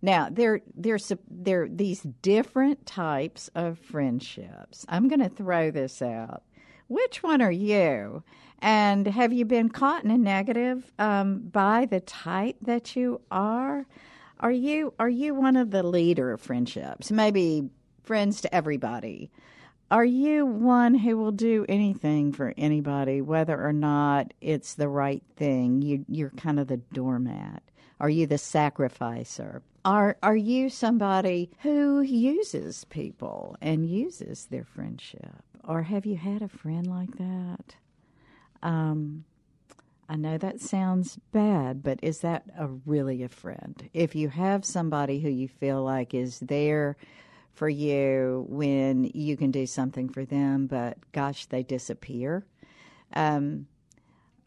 now 0.00 0.28
there 0.30 0.60
there's 0.76 1.10
there 1.28 1.66
these 1.68 2.02
different 2.22 2.86
types 2.86 3.50
of 3.56 3.78
friendships. 3.78 4.86
I'm 4.88 5.08
going 5.08 5.20
to 5.20 5.28
throw 5.28 5.72
this 5.72 6.00
out. 6.00 6.44
Which 6.86 7.22
one 7.22 7.42
are 7.42 7.50
you? 7.50 8.22
And 8.60 9.06
have 9.06 9.32
you 9.32 9.44
been 9.44 9.70
caught 9.70 10.04
in 10.04 10.10
a 10.10 10.18
negative 10.18 10.92
um, 10.98 11.40
by 11.40 11.86
the 11.86 12.00
type 12.00 12.56
that 12.62 12.94
you 12.94 13.20
are? 13.30 13.86
Are 14.38 14.52
you 14.52 14.92
are 15.00 15.08
you 15.08 15.34
one 15.34 15.56
of 15.56 15.70
the 15.70 15.82
leader 15.82 16.30
of 16.30 16.40
friendships? 16.40 17.10
Maybe 17.10 17.70
friends 18.04 18.40
to 18.42 18.54
everybody. 18.54 19.30
Are 19.90 20.04
you 20.04 20.46
one 20.46 20.94
who 20.94 21.18
will 21.18 21.32
do 21.32 21.66
anything 21.68 22.32
for 22.32 22.54
anybody, 22.56 23.20
whether 23.20 23.62
or 23.62 23.74
not 23.74 24.32
it's 24.40 24.74
the 24.74 24.88
right 24.88 25.22
thing? 25.36 25.82
You, 25.82 26.04
you're 26.08 26.30
kind 26.30 26.58
of 26.58 26.66
the 26.68 26.78
doormat. 26.78 27.62
Are 28.02 28.10
you 28.10 28.26
the 28.26 28.36
sacrificer? 28.36 29.62
Are 29.84 30.16
are 30.24 30.36
you 30.36 30.68
somebody 30.68 31.52
who 31.60 32.00
uses 32.00 32.84
people 32.86 33.56
and 33.62 33.88
uses 33.88 34.46
their 34.46 34.64
friendship? 34.64 35.40
Or 35.62 35.82
have 35.82 36.04
you 36.04 36.16
had 36.16 36.42
a 36.42 36.48
friend 36.48 36.84
like 36.88 37.16
that? 37.18 37.76
Um, 38.60 39.24
I 40.08 40.16
know 40.16 40.36
that 40.36 40.60
sounds 40.60 41.20
bad, 41.30 41.84
but 41.84 42.00
is 42.02 42.18
that 42.20 42.42
a 42.58 42.66
really 42.66 43.22
a 43.22 43.28
friend? 43.28 43.88
If 43.94 44.16
you 44.16 44.28
have 44.30 44.64
somebody 44.64 45.20
who 45.20 45.30
you 45.30 45.46
feel 45.46 45.84
like 45.84 46.12
is 46.12 46.40
there 46.40 46.96
for 47.52 47.68
you 47.68 48.46
when 48.48 49.12
you 49.14 49.36
can 49.36 49.52
do 49.52 49.64
something 49.64 50.08
for 50.08 50.24
them, 50.24 50.66
but 50.66 50.98
gosh, 51.12 51.46
they 51.46 51.62
disappear. 51.62 52.44
Um, 53.14 53.68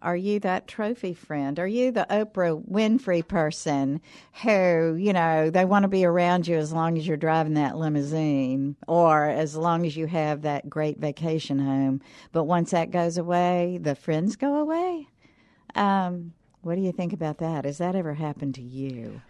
are 0.05 0.15
you 0.15 0.39
that 0.41 0.67
trophy 0.67 1.15
friend? 1.15 1.57
Are 1.57 1.67
you 1.67 1.91
the 1.91 2.05
Oprah 2.11 2.63
Winfrey 2.69 3.27
person 3.27 3.99
who, 4.43 4.93
you 4.93 5.11
know, 5.11 5.49
they 5.49 5.65
want 5.65 5.81
to 5.81 5.89
be 5.89 6.05
around 6.05 6.47
you 6.47 6.57
as 6.57 6.71
long 6.71 6.95
as 6.95 7.07
you're 7.07 7.17
driving 7.17 7.55
that 7.55 7.75
limousine 7.75 8.75
or 8.87 9.25
as 9.25 9.55
long 9.55 9.83
as 9.83 9.97
you 9.97 10.05
have 10.05 10.43
that 10.43 10.69
great 10.69 10.99
vacation 10.99 11.57
home? 11.57 12.01
But 12.31 12.43
once 12.43 12.69
that 12.69 12.91
goes 12.91 13.17
away, 13.17 13.79
the 13.81 13.95
friends 13.95 14.35
go 14.35 14.57
away? 14.57 15.07
Um, 15.73 16.33
what 16.61 16.75
do 16.75 16.81
you 16.81 16.91
think 16.91 17.11
about 17.11 17.39
that? 17.39 17.65
Has 17.65 17.79
that 17.79 17.95
ever 17.95 18.13
happened 18.13 18.53
to 18.55 18.61
you? 18.61 19.21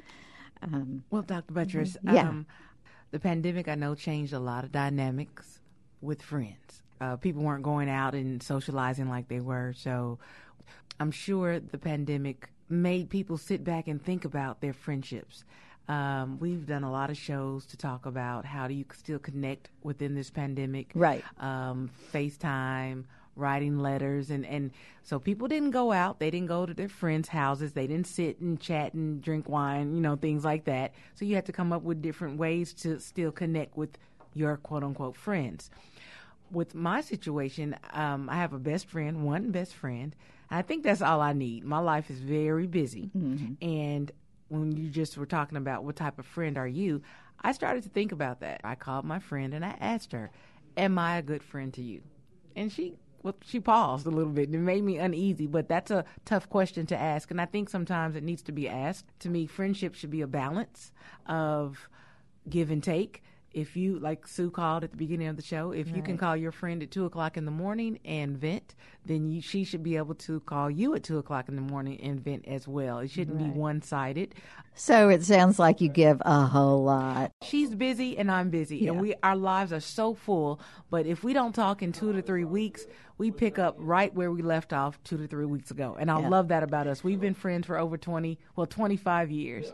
Um, 0.61 1.05
well, 1.09 1.21
Dr. 1.21 1.53
Buttross, 1.53 1.95
yeah. 2.03 2.27
Um, 2.27 2.45
the 3.11 3.19
pandemic 3.19 3.69
I 3.69 3.75
know 3.75 3.95
changed 3.95 4.33
a 4.33 4.39
lot 4.39 4.65
of 4.65 4.73
dynamics 4.73 5.61
with 6.01 6.21
friends. 6.21 6.83
Uh, 6.99 7.15
people 7.15 7.43
weren't 7.43 7.63
going 7.63 7.89
out 7.89 8.13
and 8.13 8.43
socializing 8.43 9.09
like 9.09 9.29
they 9.29 9.39
were, 9.39 9.73
so 9.77 10.19
I'm 10.99 11.11
sure 11.11 11.59
the 11.59 11.77
pandemic 11.77 12.49
made 12.69 13.09
people 13.09 13.37
sit 13.37 13.63
back 13.63 13.87
and 13.87 14.03
think 14.03 14.25
about 14.25 14.61
their 14.61 14.73
friendships. 14.73 15.43
Um, 15.87 16.39
we've 16.39 16.65
done 16.65 16.83
a 16.83 16.91
lot 16.91 17.09
of 17.09 17.17
shows 17.17 17.65
to 17.67 17.77
talk 17.77 18.05
about 18.05 18.45
how 18.45 18.67
do 18.67 18.73
you 18.73 18.85
still 18.93 19.19
connect 19.19 19.69
within 19.83 20.15
this 20.15 20.31
pandemic. 20.31 20.91
Right. 20.95 21.23
Um, 21.39 21.91
FaceTime, 22.11 23.03
writing 23.35 23.79
letters, 23.79 24.31
and, 24.31 24.45
and 24.45 24.71
so 25.03 25.19
people 25.19 25.47
didn't 25.47 25.71
go 25.71 25.91
out. 25.91 26.19
They 26.19 26.31
didn't 26.31 26.47
go 26.47 26.65
to 26.65 26.73
their 26.73 26.89
friends' 26.89 27.27
houses. 27.27 27.73
They 27.73 27.85
didn't 27.85 28.07
sit 28.07 28.39
and 28.39 28.59
chat 28.59 28.93
and 28.93 29.21
drink 29.21 29.47
wine, 29.47 29.93
you 29.93 30.01
know, 30.01 30.15
things 30.15 30.43
like 30.43 30.65
that. 30.65 30.93
So 31.13 31.25
you 31.25 31.35
had 31.35 31.45
to 31.45 31.51
come 31.51 31.71
up 31.71 31.83
with 31.83 32.01
different 32.01 32.39
ways 32.39 32.73
to 32.75 32.99
still 32.99 33.31
connect 33.31 33.77
with 33.77 33.97
your 34.33 34.57
quote 34.57 34.83
unquote 34.83 35.15
friends. 35.15 35.69
With 36.51 36.73
my 36.73 37.01
situation, 37.01 37.75
um, 37.93 38.29
I 38.29 38.37
have 38.37 38.53
a 38.53 38.59
best 38.59 38.87
friend, 38.87 39.23
one 39.23 39.51
best 39.51 39.73
friend. 39.73 40.15
I 40.49 40.61
think 40.61 40.83
that's 40.83 41.01
all 41.01 41.21
I 41.21 41.33
need. 41.33 41.63
My 41.63 41.79
life 41.79 42.09
is 42.09 42.19
very 42.19 42.67
busy. 42.67 43.11
Mm-hmm. 43.15 43.67
And 43.67 44.11
when 44.49 44.71
you 44.75 44.89
just 44.89 45.17
were 45.17 45.25
talking 45.25 45.57
about 45.57 45.83
what 45.83 45.95
type 45.95 46.19
of 46.19 46.25
friend 46.25 46.57
are 46.57 46.67
you, 46.67 47.01
I 47.41 47.51
started 47.51 47.83
to 47.83 47.89
think 47.89 48.11
about 48.11 48.39
that. 48.41 48.61
I 48.63 48.75
called 48.75 49.05
my 49.05 49.19
friend 49.19 49.53
and 49.53 49.65
I 49.65 49.75
asked 49.79 50.11
her, 50.11 50.31
Am 50.77 50.97
I 50.99 51.17
a 51.17 51.21
good 51.21 51.43
friend 51.43 51.73
to 51.75 51.81
you? 51.81 52.01
And 52.55 52.71
she 52.71 52.95
well, 53.25 53.35
she 53.43 53.59
paused 53.59 54.05
a 54.05 54.11
little 54.11 54.31
bit 54.31 54.49
and 54.49 54.55
it 54.55 54.59
made 54.59 54.83
me 54.83 54.99
uneasy, 54.99 55.47
but 55.47 55.67
that's 55.67 55.89
a 55.89 56.05
tough 56.25 56.47
question 56.47 56.85
to 56.85 56.95
ask. 56.95 57.31
And 57.31 57.41
I 57.41 57.45
think 57.45 57.69
sometimes 57.69 58.15
it 58.15 58.23
needs 58.23 58.43
to 58.43 58.51
be 58.51 58.69
asked. 58.69 59.05
To 59.21 59.29
me, 59.29 59.47
friendship 59.47 59.95
should 59.95 60.11
be 60.11 60.21
a 60.21 60.27
balance 60.27 60.91
of 61.25 61.89
give 62.47 62.69
and 62.69 62.83
take. 62.83 63.23
If 63.55 63.77
you, 63.77 63.99
like 63.99 64.27
Sue 64.27 64.51
called 64.51 64.83
at 64.83 64.91
the 64.91 64.97
beginning 64.97 65.29
of 65.29 65.37
the 65.37 65.41
show, 65.41 65.71
if 65.71 65.87
you 65.95 66.01
can 66.01 66.17
call 66.17 66.35
your 66.35 66.51
friend 66.51 66.83
at 66.83 66.91
two 66.91 67.05
o'clock 67.05 67.37
in 67.37 67.45
the 67.45 67.51
morning 67.51 67.99
and 68.03 68.37
vent, 68.37 68.75
then 69.05 69.29
you, 69.29 69.41
she 69.41 69.63
should 69.63 69.81
be 69.81 69.95
able 69.95 70.15
to 70.15 70.41
call 70.41 70.69
you 70.69 70.93
at 70.93 71.03
two 71.03 71.17
o'clock 71.19 71.47
in 71.47 71.55
the 71.55 71.61
morning 71.61 71.97
and 72.01 72.19
vent 72.19 72.45
as 72.49 72.67
well. 72.67 72.99
It 72.99 73.11
shouldn't 73.11 73.37
be 73.37 73.45
one 73.45 73.81
sided. 73.81 74.35
So 74.73 75.07
it 75.07 75.23
sounds 75.23 75.57
like 75.57 75.79
you 75.79 75.87
give 75.87 76.21
a 76.25 76.45
whole 76.45 76.83
lot. 76.83 77.31
She's 77.43 77.73
busy 77.73 78.17
and 78.17 78.29
I'm 78.29 78.49
busy, 78.49 78.87
and 78.89 78.99
we 78.99 79.15
our 79.23 79.37
lives 79.37 79.71
are 79.71 79.79
so 79.79 80.15
full. 80.15 80.59
But 80.89 81.05
if 81.05 81.23
we 81.23 81.31
don't 81.31 81.55
talk 81.55 81.81
in 81.81 81.93
two 81.93 82.11
to 82.11 82.21
three 82.21 82.43
weeks, 82.43 82.85
we 83.17 83.31
pick 83.31 83.57
up 83.57 83.77
right 83.79 84.13
where 84.13 84.31
we 84.31 84.41
left 84.41 84.73
off 84.73 85.01
two 85.05 85.17
to 85.17 85.27
three 85.27 85.45
weeks 85.45 85.71
ago, 85.71 85.95
and 85.97 86.11
I 86.11 86.19
Yeah. 86.19 86.27
love 86.27 86.49
that 86.49 86.63
about 86.63 86.87
us. 86.87 87.05
We've 87.05 87.21
been 87.21 87.35
friends 87.35 87.67
for 87.67 87.77
over 87.77 87.97
twenty, 87.97 88.37
well, 88.57 88.67
twenty 88.67 88.97
five 88.97 89.31
years. 89.31 89.71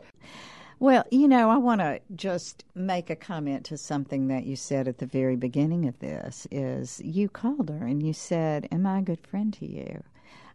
Well, 0.81 1.05
you 1.11 1.27
know, 1.27 1.51
I 1.51 1.57
want 1.57 1.79
to 1.81 1.99
just 2.15 2.65
make 2.73 3.11
a 3.11 3.15
comment 3.15 3.65
to 3.65 3.77
something 3.77 4.29
that 4.29 4.45
you 4.47 4.55
said 4.55 4.87
at 4.87 4.97
the 4.97 5.05
very 5.05 5.35
beginning 5.35 5.87
of 5.87 5.99
this 5.99 6.47
is 6.49 6.99
you 7.03 7.29
called 7.29 7.69
her 7.69 7.85
and 7.85 8.01
you 8.01 8.13
said, 8.13 8.67
"Am 8.71 8.87
I 8.87 8.97
a 8.97 9.01
good 9.03 9.21
friend 9.21 9.53
to 9.53 9.67
you?" 9.67 10.03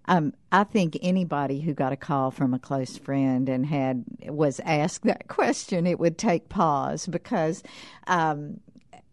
Um, 0.06 0.34
I 0.50 0.64
think 0.64 0.98
anybody 1.00 1.60
who 1.60 1.74
got 1.74 1.92
a 1.92 1.96
call 1.96 2.32
from 2.32 2.54
a 2.54 2.58
close 2.58 2.98
friend 2.98 3.48
and 3.48 3.66
had 3.66 4.04
was 4.22 4.58
asked 4.64 5.04
that 5.04 5.28
question, 5.28 5.86
it 5.86 6.00
would 6.00 6.18
take 6.18 6.48
pause 6.48 7.06
because 7.06 7.62
um, 8.08 8.58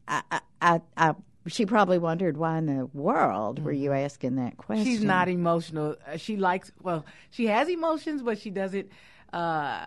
I, 0.07 0.41
I, 0.63 0.81
I, 0.97 1.13
she 1.45 1.67
probably 1.67 1.99
wondered 1.99 2.37
why 2.37 2.57
in 2.57 2.65
the 2.65 2.87
world 2.87 3.63
were 3.63 3.71
you 3.71 3.91
asking 3.93 4.37
that 4.37 4.57
question. 4.57 4.85
She's 4.85 5.03
not 5.03 5.29
emotional. 5.29 5.95
Uh, 6.07 6.17
She 6.17 6.37
likes 6.37 6.71
well, 6.81 7.05
she 7.29 7.45
has 7.45 7.69
emotions, 7.69 8.23
but 8.23 8.39
she 8.39 8.49
doesn't 8.49 8.89
uh, 9.31 9.85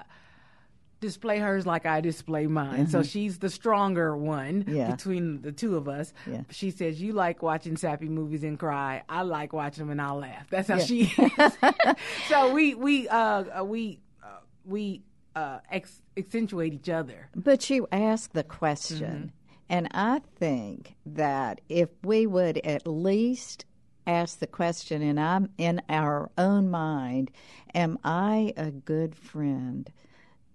display 1.01 1.38
hers 1.38 1.66
like 1.66 1.84
I 1.86 2.01
display 2.01 2.47
mine. 2.47 2.86
So 2.88 3.03
she's 3.03 3.38
the 3.38 3.51
stronger 3.51 4.16
one 4.16 4.64
Mm-hmm. 4.64 4.74
Yeah. 4.76 4.90
between 4.92 5.42
the 5.42 5.53
two 5.53 5.76
of 5.76 5.88
us. 5.88 6.12
Yeah. 6.26 6.42
She 6.51 6.70
says, 6.70 7.01
"You 7.03 7.12
like 7.12 7.42
watching 7.42 7.76
sappy 7.76 8.09
movies 8.09 8.42
and 8.44 8.59
cry. 8.59 9.03
I 9.09 9.22
like 9.22 9.53
watching 9.53 9.84
them 9.84 9.90
and 9.90 10.01
I'll 10.01 10.18
laugh." 10.18 10.49
That's 10.51 10.68
how 10.68 10.76
Yeah. 10.76 10.84
she 10.84 11.03
is. 11.03 11.57
so 12.28 12.53
we 12.53 12.74
we 12.74 13.09
uh, 13.09 13.62
we 13.64 14.01
uh, 14.22 14.38
we 14.64 15.03
uh, 15.34 15.59
ex- 15.70 16.01
accentuate 16.16 16.72
each 16.74 16.88
other. 16.88 17.28
But 17.34 17.68
you 17.70 17.86
asked 17.92 18.32
the 18.32 18.44
question, 18.44 19.32
Mm-hmm. 19.32 19.70
and 19.70 19.88
I 19.92 20.20
think 20.36 20.94
that 21.05 21.61
if 21.68 21.90
we 22.05 22.26
would 22.26 22.59
at 22.59 22.86
least 22.86 23.64
ask 24.07 24.38
the 24.38 24.47
question 24.47 25.03
in 25.03 25.18
I'm 25.18 25.51
in 25.59 25.82
our 25.88 26.30
own 26.38 26.70
mind, 26.70 27.30
am 27.74 27.99
I 28.05 28.55
a 28.57 28.70
good 28.70 29.14
friend 29.16 29.90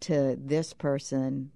to 0.01 0.37
this 0.39 0.73
person 0.73 1.51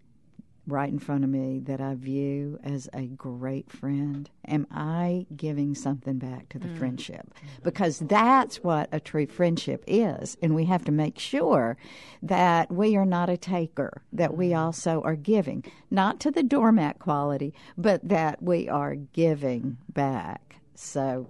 right 0.67 0.91
in 0.91 0.99
front 0.99 1.23
of 1.23 1.29
me 1.29 1.59
that 1.59 1.79
I 1.79 1.95
view 1.95 2.59
as 2.63 2.89
a 2.93 3.03
great 3.03 3.69
friend? 3.71 4.29
Am 4.47 4.65
I 4.71 5.27
giving 5.35 5.75
something 5.75 6.17
back 6.17 6.49
to 6.49 6.59
the 6.59 6.67
mm. 6.67 6.77
friendship? 6.77 7.33
Because 7.63 7.99
that's 7.99 8.57
what 8.57 8.89
a 8.91 8.99
true 8.99 9.27
friendship 9.27 9.83
is. 9.87 10.37
And 10.41 10.55
we 10.55 10.65
have 10.65 10.83
to 10.85 10.91
make 10.91 11.19
sure 11.19 11.77
that 12.21 12.71
we 12.71 12.95
are 12.95 13.05
not 13.05 13.29
a 13.29 13.37
taker, 13.37 14.01
that 14.13 14.35
we 14.35 14.49
mm. 14.49 14.57
also 14.57 15.01
are 15.03 15.15
giving, 15.15 15.63
not 15.91 16.19
to 16.21 16.31
the 16.31 16.43
doormat 16.43 16.99
quality, 16.99 17.53
but 17.77 18.07
that 18.07 18.41
we 18.41 18.67
are 18.67 18.95
giving 18.95 19.77
back. 19.93 20.57
So 20.73 21.29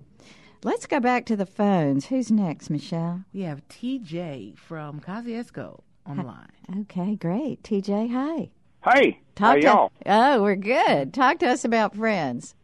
let's 0.64 0.86
go 0.86 1.00
back 1.00 1.26
to 1.28 1.36
the 1.36 1.46
phones. 1.46 2.08
Who's 2.08 2.32
next, 2.32 2.70
Michelle? 2.70 3.26
We 3.34 3.42
have 3.42 3.68
TJ 3.68 4.58
from 4.58 5.02
Kosciusko 5.02 5.82
on 6.06 6.18
the 6.18 6.24
line. 6.24 6.52
Okay, 6.82 7.16
great. 7.16 7.64
TJ, 7.64 8.12
hi. 8.12 8.50
Hey, 8.84 9.20
Talk 9.36 9.64
how 9.64 9.72
y'all? 9.72 9.92
Oh, 10.06 10.42
we're 10.44 10.56
good. 10.56 11.14
Talk 11.14 11.40
to 11.40 11.48
us 11.48 11.66
about 11.66 11.96
friends. 11.96 12.56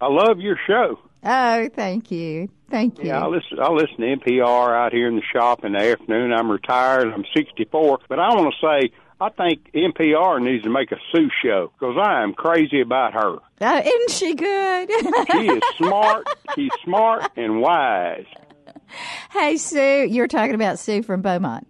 I 0.00 0.08
love 0.08 0.38
your 0.40 0.56
show. 0.66 0.98
Oh, 1.24 1.68
thank 1.74 2.10
you. 2.10 2.48
Thank 2.70 2.98
you. 2.98 3.06
Yeah, 3.06 3.24
I 3.24 3.28
listen. 3.28 3.58
I 3.60 3.70
listen 3.70 3.96
to 3.98 4.16
NPR 4.16 4.76
out 4.76 4.92
here 4.92 5.08
in 5.08 5.16
the 5.16 5.22
shop 5.32 5.64
in 5.64 5.72
the 5.72 5.78
afternoon. 5.78 6.32
I'm 6.32 6.50
retired. 6.50 7.12
I'm 7.12 7.24
64, 7.34 8.00
but 8.08 8.18
I 8.18 8.28
want 8.34 8.52
to 8.54 8.66
say 8.66 8.92
I 9.20 9.30
think 9.30 9.70
NPR 9.72 10.42
needs 10.42 10.64
to 10.64 10.70
make 10.70 10.92
a 10.92 10.98
Sue 11.12 11.30
show 11.42 11.72
because 11.78 11.96
I 12.00 12.22
am 12.22 12.34
crazy 12.34 12.80
about 12.80 13.14
her. 13.14 13.38
Oh, 13.60 13.78
isn't 13.78 14.10
she 14.10 14.34
good? 14.34 14.90
She 15.32 15.46
is 15.48 15.62
smart. 15.78 16.26
She's 16.54 16.70
smart 16.84 17.30
and 17.36 17.60
wise. 17.60 18.26
hey, 19.30 19.56
Sue, 19.56 20.06
you're 20.10 20.28
talking 20.28 20.54
about 20.54 20.78
Sue 20.78 21.02
from 21.02 21.22
Beaumont. 21.22 21.66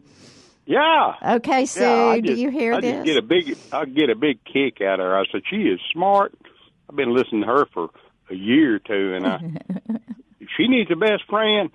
Yeah. 0.67 1.15
Okay, 1.37 1.67
Sue, 1.67 1.83
yeah, 1.83 2.05
I 2.07 2.21
do 2.21 2.35
you 2.35 2.51
hear 2.51 2.75
I 2.75 2.81
this? 2.81 2.95
just 2.95 3.07
get 3.07 3.17
a 3.17 3.23
big. 3.23 3.57
I 3.73 3.85
get 3.85 4.11
a 4.11 4.17
big 4.17 4.45
kick 4.45 4.81
out 4.81 5.01
of 5.01 5.07
her. 5.07 5.19
I 5.19 5.25
said 5.31 5.43
she 5.49 5.57
is 5.57 5.81
smart. 5.93 6.35
I've 6.89 6.97
been 6.97 7.15
listening 7.15 7.43
to 7.43 7.47
her 7.49 7.67
for 7.73 7.91
a 8.31 8.35
year 8.35 8.77
or 8.77 8.79
two, 8.79 9.15
and 9.15 9.27
I. 9.27 9.39
she 10.57 10.69
needs 10.69 10.91
a 10.91 10.97
best 10.97 11.25
friend. 11.29 11.71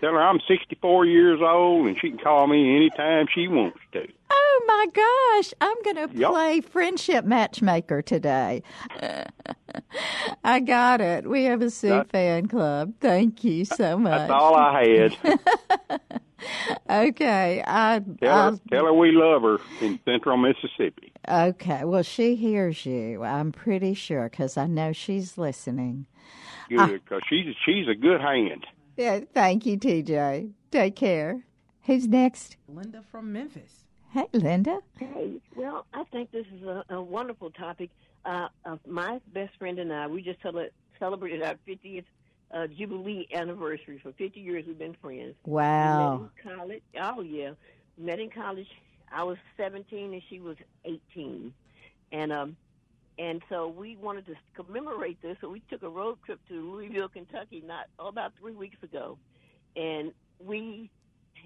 Tell 0.00 0.12
her 0.12 0.22
I'm 0.22 0.40
64 0.48 1.06
years 1.06 1.40
old, 1.42 1.86
and 1.86 1.96
she 2.00 2.08
can 2.10 2.18
call 2.18 2.46
me 2.46 2.76
anytime 2.76 3.26
she 3.32 3.48
wants 3.48 3.78
to. 3.92 4.06
Oh 4.54 4.64
my 4.66 4.86
gosh, 5.40 5.54
I'm 5.60 5.76
going 5.82 6.08
to 6.08 6.18
Yep. 6.18 6.30
play 6.30 6.60
friendship 6.60 7.24
matchmaker 7.24 8.02
today. 8.02 8.62
I 10.44 10.60
got 10.60 11.00
it. 11.00 11.28
We 11.28 11.44
have 11.44 11.62
a 11.62 11.70
Sue 11.70 11.88
That- 11.88 12.10
fan 12.10 12.48
club. 12.48 12.94
Thank 13.00 13.44
you 13.44 13.64
so 13.64 13.96
much. 13.98 14.18
That's 14.28 14.32
all 14.32 14.54
I 14.56 14.86
had. 14.86 15.40
Okay, 16.90 17.62
I, 17.64 18.02
Tell 18.20 18.50
her, 18.52 18.58
tell 18.68 18.84
her 18.86 18.92
we 18.92 19.12
love 19.12 19.42
her 19.42 19.58
in 19.80 20.00
Central 20.04 20.36
Mississippi. 20.36 21.12
okay. 21.28 21.84
Well, 21.84 22.02
she 22.02 22.34
hears 22.34 22.84
you. 22.84 23.22
I'm 23.22 23.52
pretty 23.52 23.94
sure 23.94 24.28
because 24.28 24.56
I 24.56 24.66
know 24.66 24.92
she's 24.92 25.38
listening. 25.38 26.06
Good, 26.68 27.00
because 27.04 27.22
she's 27.28 27.54
she's 27.64 27.86
a 27.86 27.94
good 27.94 28.20
hand. 28.20 28.66
Yeah, 28.96 29.20
thank 29.32 29.66
you, 29.66 29.78
TJ. 29.78 30.50
Take 30.72 30.96
care. 30.96 31.44
Who's 31.82 32.08
next? 32.08 32.56
Linda 32.68 33.02
from 33.12 33.32
Memphis. 33.32 33.81
Hey, 34.12 34.26
Linda. 34.34 34.78
Hey, 34.98 35.40
well, 35.56 35.86
I 35.94 36.04
think 36.12 36.32
this 36.32 36.44
is 36.54 36.62
a, 36.64 36.84
a 36.90 37.00
wonderful 37.00 37.50
topic. 37.50 37.88
Uh, 38.26 38.48
uh, 38.66 38.76
my 38.86 39.20
best 39.32 39.56
friend 39.58 39.78
and 39.78 39.90
I, 39.90 40.06
we 40.06 40.20
just 40.20 40.42
cele- 40.42 40.68
celebrated 40.98 41.42
our 41.42 41.54
50th 41.66 42.04
uh, 42.52 42.66
Jubilee 42.66 43.26
anniversary. 43.34 43.98
For 44.02 44.12
50 44.12 44.38
years, 44.38 44.64
we've 44.66 44.78
been 44.78 44.94
friends. 45.00 45.34
Wow. 45.46 46.12
We 46.12 46.22
met 46.22 46.30
in 46.44 46.56
college. 46.58 46.82
Oh, 47.00 47.22
yeah. 47.22 47.50
Met 47.96 48.20
in 48.20 48.28
college. 48.28 48.66
I 49.10 49.24
was 49.24 49.38
17 49.56 50.12
and 50.12 50.22
she 50.28 50.40
was 50.40 50.56
18. 50.84 51.54
And, 52.12 52.32
um, 52.32 52.56
and 53.18 53.40
so 53.48 53.68
we 53.68 53.96
wanted 53.96 54.26
to 54.26 54.34
commemorate 54.54 55.22
this, 55.22 55.38
so 55.40 55.48
we 55.48 55.62
took 55.70 55.82
a 55.82 55.88
road 55.88 56.18
trip 56.26 56.38
to 56.48 56.72
Louisville, 56.72 57.08
Kentucky, 57.08 57.62
not 57.66 57.86
oh, 57.98 58.08
about 58.08 58.32
three 58.38 58.54
weeks 58.54 58.82
ago, 58.82 59.16
and 59.74 60.12
we 60.38 60.90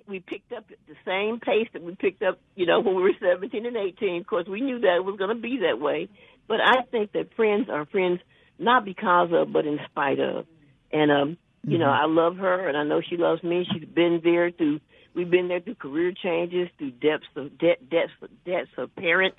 we 0.08 0.20
picked 0.20 0.52
up 0.52 0.64
at 0.70 0.78
the 0.88 0.94
same 1.04 1.40
pace 1.40 1.68
that 1.72 1.82
we 1.82 1.94
picked 1.94 2.22
up, 2.22 2.38
you 2.54 2.66
know, 2.66 2.80
when 2.80 2.94
we 2.94 3.02
were 3.02 3.12
17 3.20 3.66
and 3.66 3.76
18. 3.76 4.20
Of 4.20 4.26
course, 4.26 4.46
we 4.46 4.60
knew 4.60 4.80
that 4.80 4.96
it 4.96 5.04
was 5.04 5.16
going 5.16 5.34
to 5.34 5.40
be 5.40 5.60
that 5.62 5.80
way. 5.80 6.08
But 6.48 6.60
I 6.60 6.82
think 6.90 7.12
that 7.12 7.34
friends 7.34 7.68
are 7.68 7.86
friends 7.86 8.20
not 8.58 8.84
because 8.84 9.30
of, 9.32 9.52
but 9.52 9.66
in 9.66 9.78
spite 9.90 10.20
of. 10.20 10.46
And 10.92 11.10
um, 11.10 11.36
you 11.66 11.78
know, 11.78 11.90
I 11.90 12.06
love 12.06 12.36
her, 12.36 12.68
and 12.68 12.76
I 12.76 12.84
know 12.84 13.00
she 13.00 13.16
loves 13.16 13.42
me. 13.42 13.66
She's 13.72 13.88
been 13.88 14.20
there 14.22 14.50
through. 14.50 14.80
We've 15.14 15.30
been 15.30 15.48
there 15.48 15.60
through 15.60 15.74
career 15.76 16.12
changes, 16.12 16.68
through 16.78 16.92
depths 16.92 17.26
of 17.34 17.58
debt, 17.58 17.90
depths, 17.90 18.12
debts 18.44 18.70
of 18.76 18.94
parents, 18.94 19.38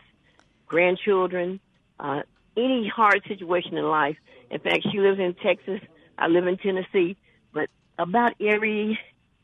grandchildren, 0.65 1.59
uh, 1.99 2.23
any 2.57 2.91
hard 2.93 3.23
situation 3.27 3.77
in 3.77 3.85
life. 3.85 4.17
In 4.49 4.59
fact, 4.59 4.87
she 4.91 4.99
lives 4.99 5.19
in 5.19 5.35
Texas. 5.35 5.79
I 6.17 6.27
live 6.27 6.47
in 6.47 6.57
Tennessee. 6.57 7.15
But 7.53 7.69
about 7.97 8.33
every 8.41 8.99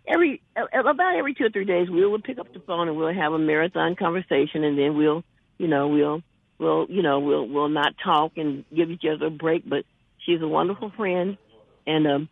every 0.08 0.42
uh, 0.56 0.66
about 0.80 1.16
every 1.16 1.34
two 1.34 1.46
or 1.46 1.50
three 1.50 1.66
days, 1.66 1.90
we'll 1.90 2.20
pick 2.20 2.40
up 2.40 2.52
the 2.54 2.60
phone 2.60 2.88
and 2.88 2.98
we'll 2.98 3.14
have 3.14 3.34
a 3.34 3.40
marathon 3.40 3.96
conversation, 3.96 4.64
and 4.64 4.78
then 4.78 4.98
we'll 4.98 5.24
You 5.58 5.68
know, 5.68 5.88
we'll 5.88 6.22
we'll 6.58 6.88
you 6.90 7.02
know 7.02 7.20
we'll 7.20 7.48
we'll 7.48 7.70
not 7.70 7.96
talk 8.04 8.38
and 8.38 8.66
give 8.76 8.90
each 8.92 9.06
other 9.06 9.28
a 9.28 9.32
break, 9.32 9.68
but 9.68 9.86
she's 10.26 10.42
a 10.42 10.48
wonderful 10.48 10.92
friend, 10.92 11.38
and 11.86 12.08
um, 12.08 12.30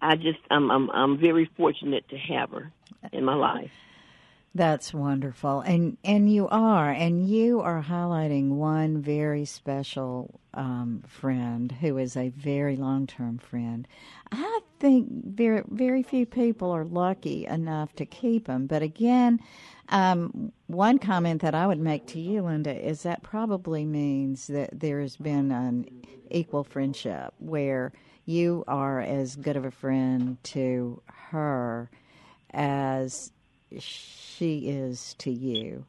I 0.00 0.16
just 0.16 0.38
I'm 0.50 0.70
I'm 0.70 0.90
I'm 0.90 1.18
very 1.18 1.48
fortunate 1.56 2.08
to 2.10 2.18
have 2.18 2.50
her 2.50 2.72
in 3.12 3.24
my 3.24 3.34
life. 3.34 3.70
That's 4.56 4.94
wonderful. 4.94 5.62
And 5.62 5.98
and 6.04 6.32
you 6.32 6.46
are 6.48 6.90
and 6.90 7.28
you 7.28 7.60
are 7.60 7.82
highlighting 7.82 8.50
one 8.50 9.02
very 9.02 9.44
special 9.46 10.40
um, 10.54 11.02
friend 11.08 11.72
who 11.72 11.98
is 11.98 12.16
a 12.16 12.28
very 12.28 12.76
long-term 12.76 13.38
friend. 13.38 13.88
I 14.30 14.60
think 14.78 15.08
very 15.10 15.64
very 15.68 16.04
few 16.04 16.24
people 16.24 16.70
are 16.70 16.84
lucky 16.84 17.46
enough 17.46 17.94
to 17.96 18.06
keep 18.06 18.46
them, 18.46 18.66
but 18.68 18.80
again, 18.80 19.40
um, 19.88 20.52
one 20.68 20.98
comment 21.00 21.42
that 21.42 21.56
I 21.56 21.66
would 21.66 21.80
make 21.80 22.06
to 22.08 22.20
you, 22.20 22.42
Linda, 22.42 22.74
is 22.74 23.02
that 23.02 23.24
probably 23.24 23.84
means 23.84 24.46
that 24.46 24.78
there 24.78 25.00
has 25.00 25.16
been 25.16 25.50
an 25.50 25.86
equal 26.30 26.62
friendship 26.62 27.34
where 27.38 27.92
you 28.24 28.62
are 28.68 29.00
as 29.00 29.34
good 29.34 29.56
of 29.56 29.64
a 29.64 29.70
friend 29.72 30.38
to 30.44 31.02
her 31.30 31.90
as 32.52 33.32
she 33.80 34.68
is 34.68 35.14
to 35.18 35.30
you 35.30 35.84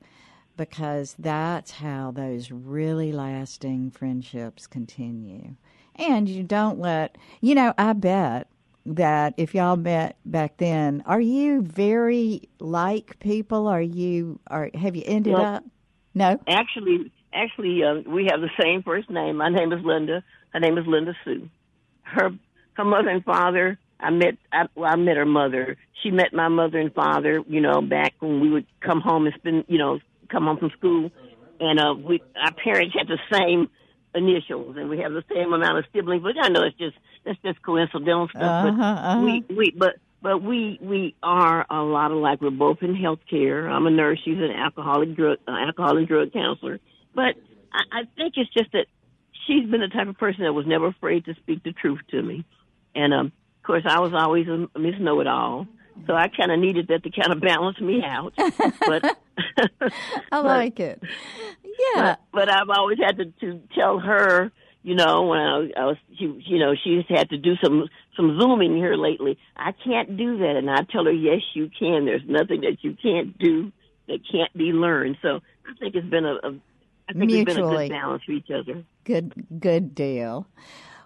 because 0.58 1.16
that's 1.20 1.72
how 1.72 2.12
those 2.12 2.52
really 2.52 3.12
lasting 3.12 3.92
friendships 3.92 4.68
continue. 4.68 5.56
And 5.96 6.28
you 6.28 6.44
don't 6.44 6.80
let, 6.80 7.18
you 7.42 7.56
know, 7.56 7.74
I 7.78 7.94
bet 7.94 8.48
that 8.86 9.34
if 9.38 9.56
y'all 9.56 9.78
met 9.78 10.18
back 10.26 10.58
then, 10.58 11.04
are 11.06 11.22
you 11.22 11.62
very 11.62 12.50
like 12.60 13.20
people? 13.20 13.68
Are 13.68 13.82
you, 13.82 14.40
are, 14.48 14.70
have 14.76 14.96
you 14.96 15.04
ended 15.06 15.36
up? 15.36 15.64
No? 16.14 16.40
Actually, 16.48 17.12
actually, 17.34 17.84
uh, 17.84 17.96
we 18.06 18.28
have 18.32 18.42
the 18.42 18.50
same 18.62 18.84
first 18.84 19.10
name. 19.10 19.38
My 19.38 19.50
name 19.50 19.74
is 19.74 19.84
Linda. 19.84 20.24
Her 20.52 20.60
name 20.60 20.78
is 20.78 20.88
Linda 20.88 21.14
Sue. 21.26 21.50
Her 22.04 22.32
her 22.74 22.86
mother 22.86 23.10
and 23.10 23.24
father. 23.24 23.78
I 24.00 24.10
met. 24.10 24.38
I, 24.52 24.66
well, 24.76 24.92
I 24.92 24.96
met 24.96 25.18
her 25.18 25.26
mother. 25.26 25.78
She 26.04 26.12
met 26.12 26.34
my 26.34 26.48
mother 26.48 26.80
and 26.80 26.94
father. 26.94 27.42
You 27.48 27.62
know, 27.62 27.82
back 27.82 28.14
when 28.20 28.40
we 28.42 28.50
would 28.50 28.66
come 28.82 29.02
home 29.02 29.26
and 29.26 29.36
spend. 29.36 29.66
You 29.68 29.78
know, 29.78 30.00
come 30.30 30.46
home 30.46 30.58
from 30.58 30.72
school, 30.72 31.12
and 31.60 31.80
uh, 31.80 31.94
we 31.96 32.22
our 32.44 32.54
parents 32.54 32.96
had 32.98 33.08
the 33.08 33.20
same 33.32 33.70
initials, 34.14 34.78
and 34.78 34.90
we 34.90 35.00
have 35.00 35.12
the 35.12 35.24
same 35.34 35.54
amount 35.54 35.78
of 35.78 35.86
siblings. 35.94 36.24
But 36.24 36.36
I 36.42 36.50
know 36.50 36.64
it's 36.64 36.78
just 36.78 36.96
that's 37.26 37.40
just 37.44 37.62
coincidental 37.62 38.28
stuff. 38.30 38.42
Uh-huh, 38.42 38.72
but 38.72 38.84
uh-huh. 38.84 39.22
we 39.22 39.46
we 39.56 39.72
but 39.72 39.96
but 40.22 40.42
we 40.42 40.80
we 40.82 41.16
are 41.22 41.66
a 41.70 41.82
lot 41.82 42.12
alike. 42.12 42.42
We're 42.42 42.52
both 42.52 42.82
in 42.82 42.96
healthcare. 42.96 43.70
I'm 43.70 43.88
a 43.88 43.92
nurse. 43.92 44.20
She's 44.24 44.38
an 44.38 44.52
alcoholic 44.52 45.16
drug 45.16 45.38
uh, 45.48 45.52
alcohol 45.52 45.98
and 45.98 46.08
drug 46.08 46.34
counselor. 46.34 46.80
But 47.14 47.36
I, 47.72 48.00
I 48.00 48.04
think 48.16 48.34
it's 48.38 48.52
just 48.54 48.72
that 48.74 48.88
she's 49.46 49.70
been 49.70 49.82
the 49.82 49.88
type 49.88 50.08
of 50.08 50.18
person 50.18 50.44
that 50.44 50.54
was 50.54 50.66
never 50.66 50.88
afraid 50.88 51.26
to 51.26 51.36
speak 51.36 51.64
the 51.64 51.72
truth 51.72 52.00
to 52.12 52.22
me. 52.22 52.46
And 52.94 53.14
um, 53.14 53.32
course, 53.66 53.84
I 53.88 54.00
was 54.00 54.14
always 54.14 54.48
a 54.48 54.68
Miss 54.80 54.96
Know 55.00 55.20
It 55.22 55.28
All, 55.28 55.68
so 56.08 56.14
I 56.14 56.28
kind 56.30 56.52
of 56.52 56.60
needed 56.60 56.88
that 56.90 57.04
to 57.04 57.10
kind 57.10 57.32
of 57.32 57.42
balance 57.42 57.80
me 57.80 58.02
out. 58.04 58.34
But 58.38 59.18
I 60.32 60.40
like 60.40 60.80
it. 60.80 61.02
Yeah. 61.64 62.16
but, 62.32 62.48
but 62.48 62.50
I've 62.50 62.70
always 62.70 62.98
had 63.00 63.18
to, 63.18 63.26
to 63.42 63.62
tell 63.74 64.00
her, 64.00 64.52
you 64.84 64.96
know, 64.96 65.24
when 65.28 65.40
I 65.40 65.58
was, 65.58 65.72
I 65.78 65.86
was 65.86 65.98
she, 66.18 66.26
you 66.46 66.60
know, 66.60 66.74
she's 66.82 67.04
had 67.10 67.30
to 67.30 67.38
do 67.38 67.56
some 67.64 67.88
some 68.16 68.40
zooming 68.40 68.76
here 68.78 68.96
lately. 68.96 69.38
I 69.58 69.72
can't 69.74 70.16
do 70.16 70.38
that, 70.38 70.56
and 70.56 70.70
I 70.70 70.82
tell 70.84 71.06
her, 71.06 71.12
yes, 71.12 71.42
you 71.54 71.70
can. 71.78 72.06
There's 72.06 72.22
nothing 72.28 72.62
that 72.62 72.78
you 72.84 72.96
can't 73.02 73.38
do 73.38 73.72
that 74.08 74.20
can't 74.32 74.54
be 74.56 74.66
learned. 74.72 75.18
So 75.22 75.40
I 75.68 75.74
think 75.80 75.96
it's 75.96 76.08
been 76.08 76.26
a, 76.26 76.36
a 76.36 76.56
I 77.10 77.14
think 77.14 77.32
it's 77.32 77.46
been 77.46 77.58
a 77.58 77.68
Mutually. 77.68 77.88
good 77.90 77.94
balance 77.96 78.24
for 78.24 78.32
each 78.34 78.50
other. 78.52 78.84
Good 79.04 79.34
good 79.60 79.96
deal. 79.96 80.48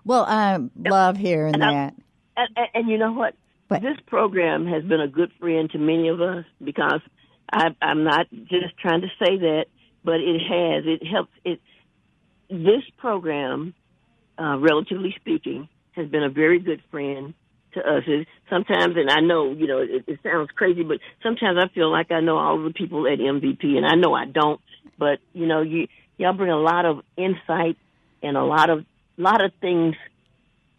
Well, 0.05 0.25
I 0.27 0.59
love 0.77 1.17
hearing 1.17 1.53
And 1.55 1.63
I- 1.63 1.73
that. 1.73 1.93
And, 2.39 2.49
and, 2.55 2.67
and 2.73 2.89
you 2.89 2.97
know 2.97 3.11
what? 3.11 3.35
What? 3.67 3.81
This 3.81 3.97
program 4.07 4.65
has 4.65 4.83
been 4.83 5.01
a 5.01 5.07
good 5.07 5.31
friend 5.39 5.69
to 5.71 5.77
many 5.77 6.07
of 6.07 6.21
us 6.21 6.45
because 6.63 7.01
I, 7.51 7.75
I'm 7.81 8.03
not 8.03 8.27
just 8.31 8.77
trying 8.81 9.01
to 9.01 9.07
say 9.19 9.37
that, 9.37 9.65
but 10.03 10.15
it 10.15 10.39
has. 10.39 10.85
It 10.85 11.05
helps. 11.05 11.31
It 11.43 11.59
this 12.49 12.83
program, 12.97 13.75
uh, 14.39 14.57
relatively 14.57 15.13
speaking, 15.19 15.69
has 15.91 16.07
been 16.07 16.23
a 16.23 16.29
very 16.29 16.59
good 16.59 16.81
friend 16.89 17.35
to 17.73 17.79
us. 17.81 18.03
It, 18.07 18.27
sometimes, 18.49 18.95
and 18.97 19.09
I 19.09 19.19
know 19.19 19.51
you 19.51 19.67
know 19.67 19.79
it, 19.79 20.05
it 20.07 20.19
sounds 20.23 20.49
crazy, 20.55 20.83
but 20.83 20.97
sometimes 21.21 21.59
I 21.61 21.67
feel 21.67 21.91
like 21.91 22.11
I 22.11 22.21
know 22.21 22.37
all 22.37 22.63
the 22.63 22.73
people 22.73 23.05
at 23.05 23.19
MPB, 23.19 23.77
and 23.77 23.85
I 23.85 23.95
know 23.95 24.13
I 24.13 24.25
don't. 24.25 24.61
But 24.97 25.19
you 25.33 25.45
know, 25.45 25.61
you 25.61 25.87
y'all 26.17 26.33
bring 26.33 26.51
a 26.51 26.59
lot 26.59 26.85
of 26.85 27.01
insight 27.17 27.77
and 28.23 28.35
a 28.35 28.43
lot 28.43 28.69
of 28.69 28.85
lot 29.17 29.43
of 29.43 29.51
things 29.61 29.95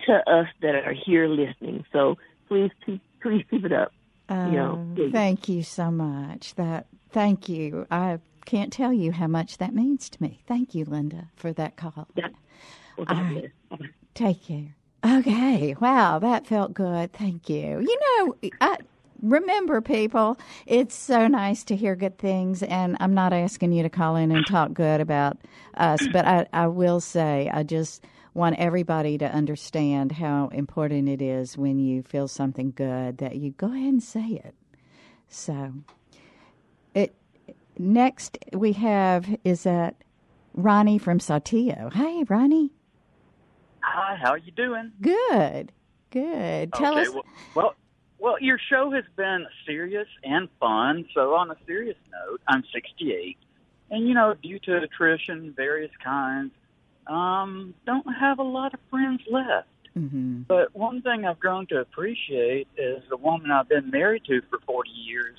to 0.06 0.30
us 0.30 0.46
that 0.62 0.74
are 0.74 0.92
here 0.94 1.26
listening. 1.28 1.84
So 1.92 2.16
please 2.48 2.70
keep 2.84 3.00
please 3.22 3.44
keep 3.50 3.64
it 3.64 3.72
up. 3.72 3.92
you 4.30 4.36
know, 4.36 4.72
Um, 4.74 5.10
thank 5.12 5.48
you 5.48 5.62
so 5.62 5.90
much. 5.90 6.54
That 6.54 6.86
thank 7.10 7.48
you. 7.48 7.86
I 7.90 8.18
can't 8.46 8.72
tell 8.72 8.92
you 8.92 9.12
how 9.12 9.26
much 9.26 9.58
that 9.58 9.74
means 9.74 10.08
to 10.10 10.22
me. 10.22 10.40
Thank 10.46 10.74
you, 10.74 10.84
Linda, 10.84 11.28
for 11.36 11.52
that 11.52 11.76
call. 11.76 12.08
Yeah. 12.14 12.28
Well, 12.96 13.06
All 13.08 13.16
right. 13.22 13.50
Take 14.14 14.44
care. 14.44 14.74
Okay. 15.04 15.74
Wow, 15.80 16.18
that 16.18 16.46
felt 16.46 16.74
good. 16.74 17.12
Thank 17.12 17.48
you. 17.48 17.80
You 17.80 17.98
know, 18.18 18.50
I 18.60 18.76
remember 19.22 19.80
people, 19.80 20.38
it's 20.66 20.94
so 20.94 21.26
nice 21.26 21.64
to 21.64 21.76
hear 21.76 21.94
good 21.96 22.18
things 22.18 22.62
and 22.62 22.96
I'm 23.00 23.14
not 23.14 23.32
asking 23.32 23.72
you 23.72 23.82
to 23.82 23.88
call 23.88 24.16
in 24.16 24.30
and 24.30 24.46
talk 24.46 24.72
good 24.74 25.00
about 25.00 25.38
us, 25.74 26.00
but 26.12 26.26
I, 26.26 26.46
I 26.52 26.66
will 26.66 27.00
say 27.00 27.50
I 27.52 27.62
just 27.62 28.04
want 28.34 28.56
everybody 28.58 29.18
to 29.18 29.26
understand 29.26 30.12
how 30.12 30.48
important 30.48 31.08
it 31.08 31.20
is 31.20 31.58
when 31.58 31.78
you 31.78 32.02
feel 32.02 32.28
something 32.28 32.72
good 32.74 33.18
that 33.18 33.36
you 33.36 33.50
go 33.52 33.68
ahead 33.68 33.92
and 33.92 34.02
say 34.02 34.40
it. 34.44 34.54
So 35.28 35.74
it 36.94 37.14
next 37.78 38.38
we 38.52 38.72
have 38.72 39.28
is 39.44 39.64
that 39.64 39.96
Ronnie 40.54 40.98
from 40.98 41.18
Saltillo. 41.18 41.92
Hey 41.92 42.24
Ronnie. 42.28 42.72
Hi, 43.82 44.16
how 44.16 44.30
are 44.30 44.38
you 44.38 44.52
doing? 44.52 44.92
Good. 45.00 45.72
Good. 46.10 46.72
Tell 46.74 46.92
okay, 46.92 47.02
us. 47.02 47.14
Well, 47.14 47.24
well, 47.54 47.74
well, 48.18 48.36
your 48.40 48.58
show 48.58 48.90
has 48.90 49.04
been 49.16 49.46
serious 49.66 50.08
and 50.22 50.48
fun. 50.58 51.06
So, 51.14 51.34
on 51.34 51.50
a 51.50 51.56
serious 51.66 51.96
note, 52.12 52.40
I'm 52.46 52.62
68, 52.72 53.38
and 53.90 54.06
you 54.06 54.14
know, 54.14 54.34
due 54.42 54.58
to 54.60 54.76
attrition, 54.76 55.54
various 55.56 55.90
kinds, 56.04 56.52
um, 57.10 57.74
don't 57.86 58.06
have 58.18 58.38
a 58.38 58.42
lot 58.44 58.72
of 58.72 58.80
friends 58.88 59.20
left. 59.30 59.68
hmm 59.94 60.42
But 60.46 60.74
one 60.74 61.02
thing 61.02 61.26
I've 61.26 61.40
grown 61.40 61.66
to 61.68 61.80
appreciate 61.80 62.68
is 62.78 63.02
the 63.10 63.16
woman 63.16 63.50
I've 63.50 63.68
been 63.68 63.90
married 63.90 64.24
to 64.26 64.40
for 64.48 64.58
40 64.64 64.90
years 64.90 65.36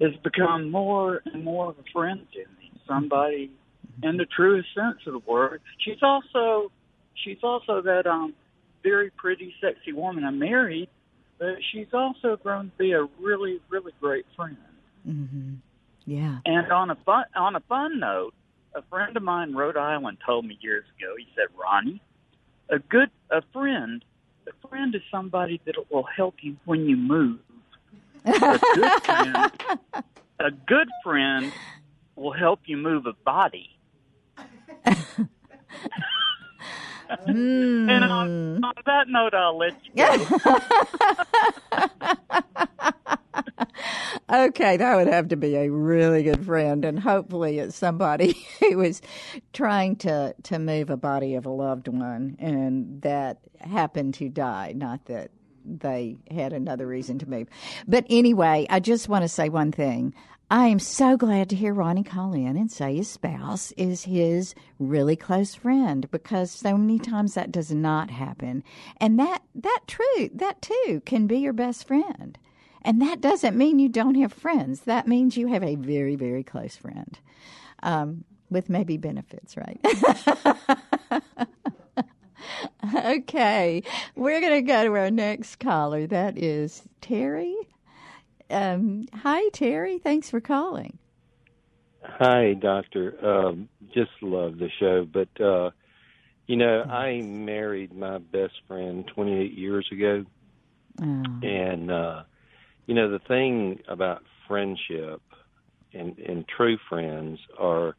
has 0.00 0.14
become 0.22 0.70
more 0.70 1.22
and 1.26 1.44
more 1.44 1.70
of 1.70 1.78
a 1.78 1.84
friend 1.92 2.26
to 2.32 2.38
me. 2.38 2.70
Somebody 2.86 3.50
in 4.02 4.16
the 4.16 4.26
truest 4.26 4.68
sense 4.74 4.98
of 5.06 5.12
the 5.12 5.30
word. 5.30 5.60
She's 5.78 6.02
also 6.02 6.70
she's 7.14 7.38
also 7.42 7.82
that 7.82 8.06
um 8.06 8.34
very 8.82 9.10
pretty, 9.10 9.54
sexy 9.60 9.92
woman 9.92 10.24
I 10.24 10.30
married, 10.30 10.88
but 11.38 11.56
she's 11.70 11.86
also 11.92 12.36
grown 12.36 12.70
to 12.70 12.76
be 12.78 12.92
a 12.92 13.04
really, 13.20 13.60
really 13.68 13.92
great 14.00 14.26
friend. 14.36 14.56
hmm 15.04 15.54
Yeah. 16.04 16.38
And 16.44 16.72
on 16.72 16.90
a 16.90 16.96
fun 16.96 17.24
on 17.34 17.56
a 17.56 17.60
fun 17.60 18.00
note, 18.00 18.34
a 18.74 18.82
friend 18.82 19.16
of 19.16 19.22
mine 19.22 19.50
in 19.50 19.56
Rhode 19.56 19.76
Island 19.76 20.18
told 20.24 20.44
me 20.44 20.58
years 20.60 20.84
ago. 20.98 21.14
He 21.16 21.26
said, 21.34 21.46
"Ronnie, 21.58 22.00
a 22.68 22.78
good 22.78 23.10
a 23.30 23.42
friend, 23.52 24.04
a 24.46 24.68
friend 24.68 24.94
is 24.94 25.02
somebody 25.10 25.60
that 25.64 25.76
will 25.90 26.04
help 26.04 26.36
you 26.42 26.56
when 26.64 26.88
you 26.88 26.96
move. 26.96 27.38
A 28.24 28.60
good 28.74 29.02
friend, 29.04 29.52
a 30.38 30.50
good 30.50 30.88
friend 31.02 31.52
will 32.16 32.32
help 32.32 32.60
you 32.66 32.76
move 32.76 33.06
a 33.06 33.14
body." 33.24 33.70
Mm. 37.26 37.90
And 37.90 38.04
on, 38.04 38.64
on 38.64 38.74
that 38.86 39.08
note, 39.08 39.34
I'll 39.34 39.58
let 39.58 39.74
you 39.84 39.92
go. 39.94 40.16
okay, 44.32 44.76
that 44.76 44.96
would 44.96 45.08
have 45.08 45.28
to 45.28 45.36
be 45.36 45.56
a 45.56 45.70
really 45.70 46.22
good 46.22 46.44
friend, 46.44 46.84
and 46.84 46.98
hopefully 46.98 47.58
it's 47.58 47.76
somebody 47.76 48.32
who 48.60 48.80
is 48.80 49.00
trying 49.52 49.96
to 49.96 50.34
to 50.44 50.58
move 50.58 50.90
a 50.90 50.96
body 50.96 51.34
of 51.34 51.46
a 51.46 51.50
loved 51.50 51.88
one, 51.88 52.36
and 52.38 53.02
that 53.02 53.38
happened 53.60 54.14
to 54.14 54.28
die, 54.28 54.72
not 54.76 55.04
that 55.06 55.30
they 55.64 56.16
had 56.30 56.52
another 56.52 56.86
reason 56.86 57.18
to 57.20 57.28
move. 57.28 57.48
But 57.86 58.06
anyway, 58.10 58.66
I 58.68 58.80
just 58.80 59.08
want 59.08 59.22
to 59.22 59.28
say 59.28 59.48
one 59.48 59.72
thing. 59.72 60.14
I 60.50 60.66
am 60.66 60.80
so 60.80 61.16
glad 61.16 61.48
to 61.48 61.56
hear 61.56 61.72
Ronnie 61.72 62.02
call 62.02 62.34
in 62.34 62.58
and 62.58 62.70
say 62.70 62.96
his 62.96 63.08
spouse 63.08 63.72
is 63.72 64.04
his 64.04 64.54
really 64.78 65.16
close 65.16 65.54
friend 65.54 66.10
because 66.10 66.50
so 66.50 66.76
many 66.76 66.98
times 66.98 67.32
that 67.34 67.50
does 67.52 67.72
not 67.72 68.10
happen. 68.10 68.62
And 68.98 69.18
that 69.18 69.42
that 69.54 69.80
true 69.86 70.28
that 70.34 70.60
too 70.60 71.00
can 71.06 71.26
be 71.26 71.38
your 71.38 71.54
best 71.54 71.88
friend. 71.88 72.36
And 72.84 73.00
that 73.00 73.20
doesn't 73.20 73.56
mean 73.56 73.78
you 73.78 73.88
don't 73.88 74.16
have 74.16 74.32
friends. 74.32 74.80
That 74.82 75.06
means 75.06 75.36
you 75.36 75.46
have 75.48 75.62
a 75.62 75.76
very, 75.76 76.16
very 76.16 76.42
close 76.42 76.76
friend. 76.76 77.18
Um, 77.82 78.24
with 78.50 78.68
maybe 78.68 78.96
benefits, 78.98 79.56
right? 79.56 79.80
okay, 82.94 83.82
we're 84.14 84.40
going 84.40 84.52
to 84.52 84.62
go 84.62 84.84
to 84.84 84.92
our 84.96 85.10
next 85.10 85.56
caller. 85.58 86.06
That 86.06 86.36
is 86.36 86.82
Terry. 87.00 87.56
Um, 88.50 89.06
hi, 89.14 89.48
Terry. 89.52 89.98
Thanks 89.98 90.28
for 90.30 90.40
calling. 90.40 90.98
Hi, 92.04 92.54
Doctor. 92.54 93.14
Um, 93.24 93.68
just 93.94 94.10
love 94.20 94.58
the 94.58 94.68
show, 94.80 95.06
but 95.10 95.28
uh, 95.40 95.70
you 96.46 96.56
know, 96.56 96.82
I 96.82 97.20
married 97.22 97.94
my 97.94 98.18
best 98.18 98.54
friend 98.68 99.06
28 99.14 99.52
years 99.56 99.88
ago, 99.90 100.24
Oh. 101.00 101.24
and 101.42 101.90
uh, 101.90 102.22
you 102.86 102.94
know, 102.94 103.10
the 103.10 103.20
thing 103.28 103.78
about 103.88 104.22
friendship 104.48 105.20
and 105.94 106.18
and 106.18 106.44
true 106.48 106.78
friends 106.88 107.38
are 107.58 107.94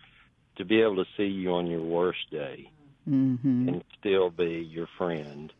to 0.57 0.65
be 0.65 0.81
able 0.81 0.97
to 0.97 1.05
see 1.17 1.23
you 1.23 1.53
on 1.53 1.67
your 1.67 1.83
worst 1.83 2.19
day 2.31 2.69
Mm-hmm. 3.09 3.67
and 3.67 3.83
still 3.99 4.29
be 4.29 4.67
your 4.71 4.87
friend. 4.97 5.51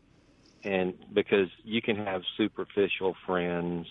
And 0.64 0.94
because 1.12 1.48
you 1.62 1.82
can 1.82 1.96
have 1.96 2.22
superficial 2.38 3.14
friends 3.26 3.86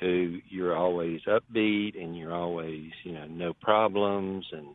who 0.00 0.38
you're 0.48 0.76
always 0.76 1.20
upbeat 1.28 2.02
and 2.02 2.16
you're 2.18 2.34
always, 2.34 2.90
you 3.04 3.12
know, 3.12 3.26
no 3.26 3.52
problems 3.60 4.44
and 4.50 4.74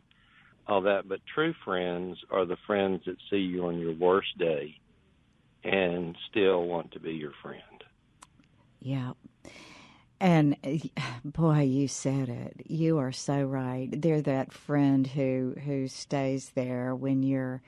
all 0.66 0.80
that. 0.82 1.06
But 1.06 1.20
true 1.34 1.52
friends 1.64 2.16
are 2.30 2.46
the 2.46 2.56
friends 2.66 3.02
that 3.04 3.16
see 3.30 3.36
you 3.36 3.66
on 3.66 3.78
your 3.78 3.94
worst 3.94 4.38
day 4.38 4.74
and 5.64 6.16
still 6.30 6.64
want 6.64 6.92
to 6.92 7.00
be 7.00 7.12
your 7.12 7.32
friend. 7.42 7.62
Yeah. 8.80 9.12
And 10.20 10.56
uh, 10.64 11.02
boy, 11.24 11.60
you 11.60 11.88
said 11.88 12.28
it. 12.28 12.62
You 12.66 12.98
are 12.98 13.12
so 13.12 13.42
right. 13.44 13.88
They're 13.92 14.22
that 14.22 14.52
friend 14.52 15.06
who 15.06 15.54
who 15.64 15.88
stays 15.88 16.50
there 16.54 16.94
when 16.94 17.22
you're 17.22 17.62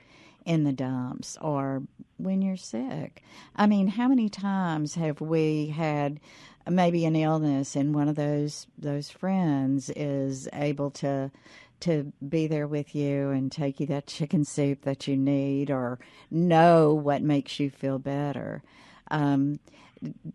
in 0.45 0.63
the 0.63 0.73
dumps 0.73 1.37
or 1.41 1.83
when 2.17 2.41
you're 2.41 2.57
sick. 2.57 3.23
I 3.55 3.67
mean, 3.67 3.87
how 3.87 4.07
many 4.07 4.27
times 4.27 4.95
have 4.95 5.21
we 5.21 5.67
had 5.67 6.19
maybe 6.69 7.05
an 7.05 7.15
illness 7.15 7.75
and 7.75 7.95
one 7.95 8.07
of 8.07 8.15
those 8.15 8.67
those 8.77 9.09
friends 9.09 9.89
is 9.95 10.47
able 10.53 10.91
to 10.91 11.31
to 11.81 12.11
be 12.27 12.45
there 12.47 12.67
with 12.67 12.93
you 12.93 13.29
and 13.29 13.51
take 13.51 13.79
you 13.79 13.87
that 13.87 14.05
chicken 14.05 14.45
soup 14.45 14.83
that 14.83 15.07
you 15.07 15.17
need 15.17 15.71
or 15.71 15.99
know 16.29 16.93
what 16.93 17.23
makes 17.23 17.59
you 17.59 17.71
feel 17.71 17.97
better. 17.97 18.61
Um, 19.09 19.59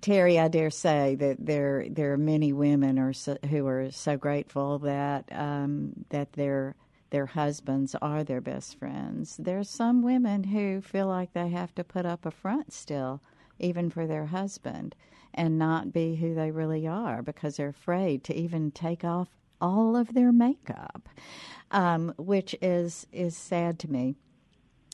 Terry, 0.01 0.39
I 0.39 0.49
dare 0.49 0.71
say 0.71 1.17
that 1.17 1.45
there 1.45 1.87
there 1.91 2.13
are 2.13 2.19
many 2.19 2.53
women 2.53 2.99
are 2.99 3.13
so, 3.13 3.37
who 3.51 3.67
are 3.67 3.91
so 3.91 4.17
grateful 4.17 4.79
that 4.81 5.29
um, 5.33 5.93
that 6.11 6.33
their 6.35 6.77
their 7.11 7.27
husbands 7.27 7.95
are 8.01 8.25
their 8.25 8.41
best 8.41 8.79
friends. 8.79 9.37
There 9.37 9.59
are 9.59 9.65
some 9.65 10.03
women 10.03 10.45
who 10.45 10.81
feel 10.81 11.07
like 11.09 11.33
they 11.33 11.49
have 11.49 11.75
to 11.77 11.85
put 11.85 12.07
up 12.07 12.27
a 12.27 12.31
front 12.31 12.73
still, 12.73 13.23
even 13.59 13.91
for 13.91 14.07
their 14.07 14.27
husband, 14.27 14.95
and 15.35 15.59
not 15.59 15.93
be 15.93 16.17
who 16.17 16.35
they 16.35 16.51
really 16.51 16.87
are 16.87 17.23
because 17.23 17.57
they're 17.57 17.69
afraid 17.69 18.25
to 18.25 18.35
even 18.35 18.71
take 18.71 19.05
off 19.05 19.29
all 19.61 19.97
of 19.97 20.15
their 20.15 20.33
makeup, 20.33 21.09
um, 21.71 22.15
which 22.19 22.55
is 22.63 23.07
is 23.13 23.37
sad 23.37 23.79
to 23.81 23.91
me. 23.91 24.15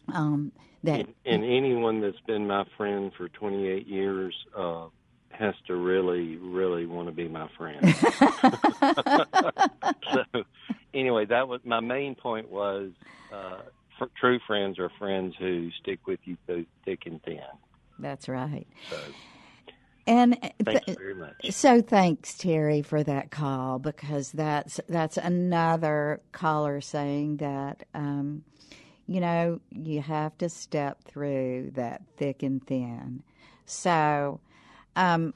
Um, 0.09 0.53
that 0.85 1.01
And, 1.01 1.14
and 1.24 1.45
anyone 1.45 2.01
that's 2.01 2.20
been 2.26 2.47
my 2.47 2.64
friend 2.76 3.12
for 3.16 3.28
28 3.28 3.87
years 3.87 4.35
uh, 4.57 4.87
has 5.30 5.55
to 5.66 5.76
really, 5.76 6.37
really 6.37 6.87
want 6.87 7.09
to 7.09 7.12
be 7.12 7.28
my 7.28 7.49
friend. 7.57 7.80
so, 10.12 10.43
anyway, 10.95 11.26
that 11.26 11.49
was 11.49 11.61
my 11.64 11.80
main 11.80 12.14
point. 12.14 12.51
Was 12.51 12.91
uh, 13.33 13.62
for, 13.99 14.09
true 14.20 14.39
friends 14.47 14.78
are 14.78 14.91
friends 14.99 15.35
who 15.39 15.70
stick 15.80 16.07
with 16.07 16.20
you 16.24 16.37
through 16.47 16.66
thick 16.85 17.01
and 17.07 17.22
thin. 17.22 17.41
that's 17.99 18.28
right. 18.28 18.66
So, 18.91 18.97
And 20.07 20.39
thank 20.64 20.85
th- 20.85 20.99
very 20.99 21.14
much. 21.14 21.35
So 21.51 21.80
thanks, 21.80 22.37
Terry, 22.37 22.83
for 22.83 23.03
that 23.05 23.30
call 23.30 23.78
because 23.78 24.33
that's 24.33 24.80
that's 24.89 25.16
another 25.16 26.20
caller 26.33 26.80
saying 26.80 27.39
that 27.39 27.85
um, 27.95 28.45
you 29.13 29.21
know 29.21 29.61
you 29.71 30.01
have 30.01 30.37
to 30.39 30.49
step 30.49 31.05
through 31.05 31.73
that 31.75 32.03
thick 32.17 32.43
and 32.43 32.67
thin. 32.67 33.23
So, 33.67 34.41
um, 34.97 35.35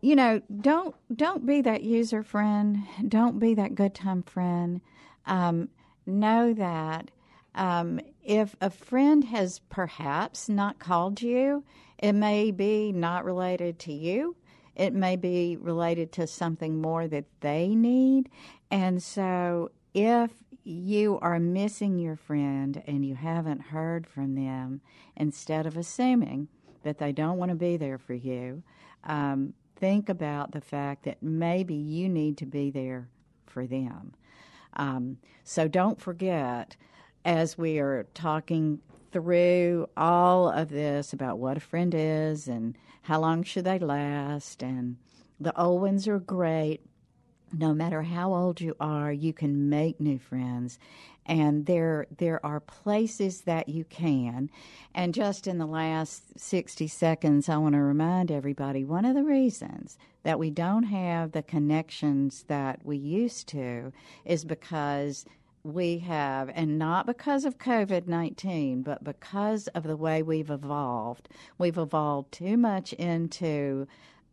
you 0.00 0.16
know, 0.16 0.40
don't 0.60 0.94
don't 1.14 1.46
be 1.46 1.60
that 1.62 1.82
user 1.82 2.22
friend. 2.22 2.84
Don't 3.08 3.38
be 3.38 3.54
that 3.54 3.74
good 3.74 3.94
time 3.94 4.22
friend. 4.22 4.80
Um, 5.26 5.68
know 6.06 6.52
that 6.54 7.10
um, 7.54 8.00
if 8.22 8.56
a 8.60 8.70
friend 8.70 9.24
has 9.24 9.60
perhaps 9.70 10.48
not 10.48 10.78
called 10.78 11.22
you, 11.22 11.64
it 11.98 12.12
may 12.12 12.50
be 12.50 12.92
not 12.92 13.24
related 13.24 13.78
to 13.80 13.92
you. 13.92 14.36
It 14.74 14.92
may 14.92 15.16
be 15.16 15.56
related 15.56 16.12
to 16.12 16.26
something 16.26 16.80
more 16.80 17.06
that 17.06 17.26
they 17.40 17.68
need. 17.68 18.28
And 18.70 19.02
so 19.02 19.70
if 19.94 20.30
you 20.64 21.18
are 21.20 21.38
missing 21.38 21.98
your 21.98 22.16
friend 22.16 22.82
and 22.86 23.04
you 23.04 23.14
haven't 23.14 23.60
heard 23.60 24.06
from 24.06 24.34
them, 24.34 24.80
instead 25.14 25.66
of 25.66 25.76
assuming 25.76 26.48
that 26.82 26.98
they 26.98 27.12
don't 27.12 27.38
want 27.38 27.50
to 27.50 27.54
be 27.54 27.76
there 27.76 27.98
for 27.98 28.14
you, 28.14 28.62
um, 29.04 29.52
think 29.76 30.08
about 30.08 30.52
the 30.52 30.60
fact 30.60 31.04
that 31.04 31.22
maybe 31.22 31.74
you 31.74 32.08
need 32.08 32.38
to 32.38 32.46
be 32.46 32.70
there 32.70 33.08
for 33.46 33.66
them. 33.66 34.14
Um, 34.74 35.18
so 35.44 35.68
don't 35.68 36.00
forget, 36.00 36.76
as 37.24 37.58
we 37.58 37.78
are 37.78 38.06
talking 38.14 38.80
through 39.12 39.86
all 39.96 40.48
of 40.48 40.70
this 40.70 41.12
about 41.12 41.38
what 41.38 41.56
a 41.56 41.60
friend 41.60 41.94
is 41.94 42.48
and 42.48 42.76
how 43.02 43.20
long 43.20 43.42
should 43.42 43.64
they 43.64 43.78
last, 43.78 44.62
and 44.62 44.96
the 45.38 45.58
old 45.60 45.82
ones 45.82 46.08
are 46.08 46.18
great. 46.18 46.80
No 47.56 47.72
matter 47.72 48.02
how 48.02 48.34
old 48.34 48.60
you 48.60 48.74
are, 48.80 49.12
you 49.12 49.32
can 49.32 49.68
make 49.68 50.00
new 50.00 50.18
friends, 50.18 50.78
and 51.24 51.66
there 51.66 52.06
there 52.18 52.44
are 52.44 52.58
places 52.58 53.42
that 53.42 53.68
you 53.68 53.84
can. 53.84 54.50
And 54.92 55.14
just 55.14 55.46
in 55.46 55.58
the 55.58 55.66
last 55.66 56.38
sixty 56.38 56.88
seconds, 56.88 57.48
I 57.48 57.56
want 57.58 57.74
to 57.74 57.80
remind 57.80 58.32
everybody 58.32 58.84
one 58.84 59.04
of 59.04 59.14
the 59.14 59.22
reasons 59.22 59.98
that 60.24 60.38
we 60.38 60.50
don't 60.50 60.84
have 60.84 61.30
the 61.30 61.42
connections 61.42 62.44
that 62.48 62.80
we 62.84 62.96
used 62.96 63.46
to 63.48 63.92
is 64.24 64.44
because 64.44 65.24
we 65.62 65.98
have, 65.98 66.50
and 66.54 66.76
not 66.78 67.06
because 67.06 67.44
of 67.44 67.58
COVID 67.58 68.08
19, 68.08 68.82
but 68.82 69.04
because 69.04 69.68
of 69.68 69.84
the 69.84 69.96
way 69.96 70.22
we've 70.22 70.50
evolved. 70.50 71.28
We've 71.56 71.78
evolved 71.78 72.32
too 72.32 72.56
much 72.56 72.92
into 72.94 73.86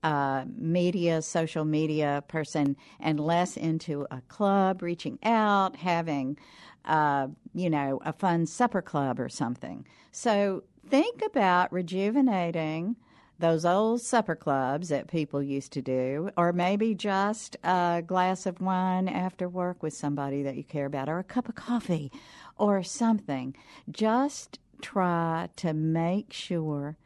uh, 0.03 0.45
media, 0.55 1.21
social 1.21 1.65
media 1.65 2.23
person, 2.27 2.75
and 2.99 3.19
less 3.19 3.57
into 3.57 4.07
a 4.11 4.21
club, 4.27 4.81
reaching 4.81 5.19
out, 5.23 5.75
having, 5.75 6.37
uh, 6.85 7.27
you 7.53 7.69
know, 7.69 7.99
a 8.03 8.13
fun 8.13 8.45
supper 8.45 8.81
club 8.81 9.19
or 9.19 9.29
something. 9.29 9.85
So 10.11 10.63
think 10.87 11.21
about 11.25 11.71
rejuvenating 11.71 12.95
those 13.37 13.65
old 13.65 14.01
supper 14.01 14.35
clubs 14.35 14.89
that 14.89 15.07
people 15.07 15.41
used 15.41 15.71
to 15.73 15.81
do, 15.81 16.29
or 16.37 16.53
maybe 16.53 16.93
just 16.93 17.57
a 17.63 18.03
glass 18.05 18.45
of 18.45 18.61
wine 18.61 19.07
after 19.07 19.49
work 19.49 19.81
with 19.81 19.93
somebody 19.93 20.43
that 20.43 20.55
you 20.55 20.63
care 20.63 20.85
about, 20.85 21.09
or 21.09 21.19
a 21.19 21.23
cup 21.23 21.49
of 21.49 21.55
coffee, 21.55 22.11
or 22.57 22.83
something. 22.83 23.55
Just 23.89 24.59
try 24.81 25.49
to 25.55 25.73
make 25.73 26.31
sure 26.31 26.97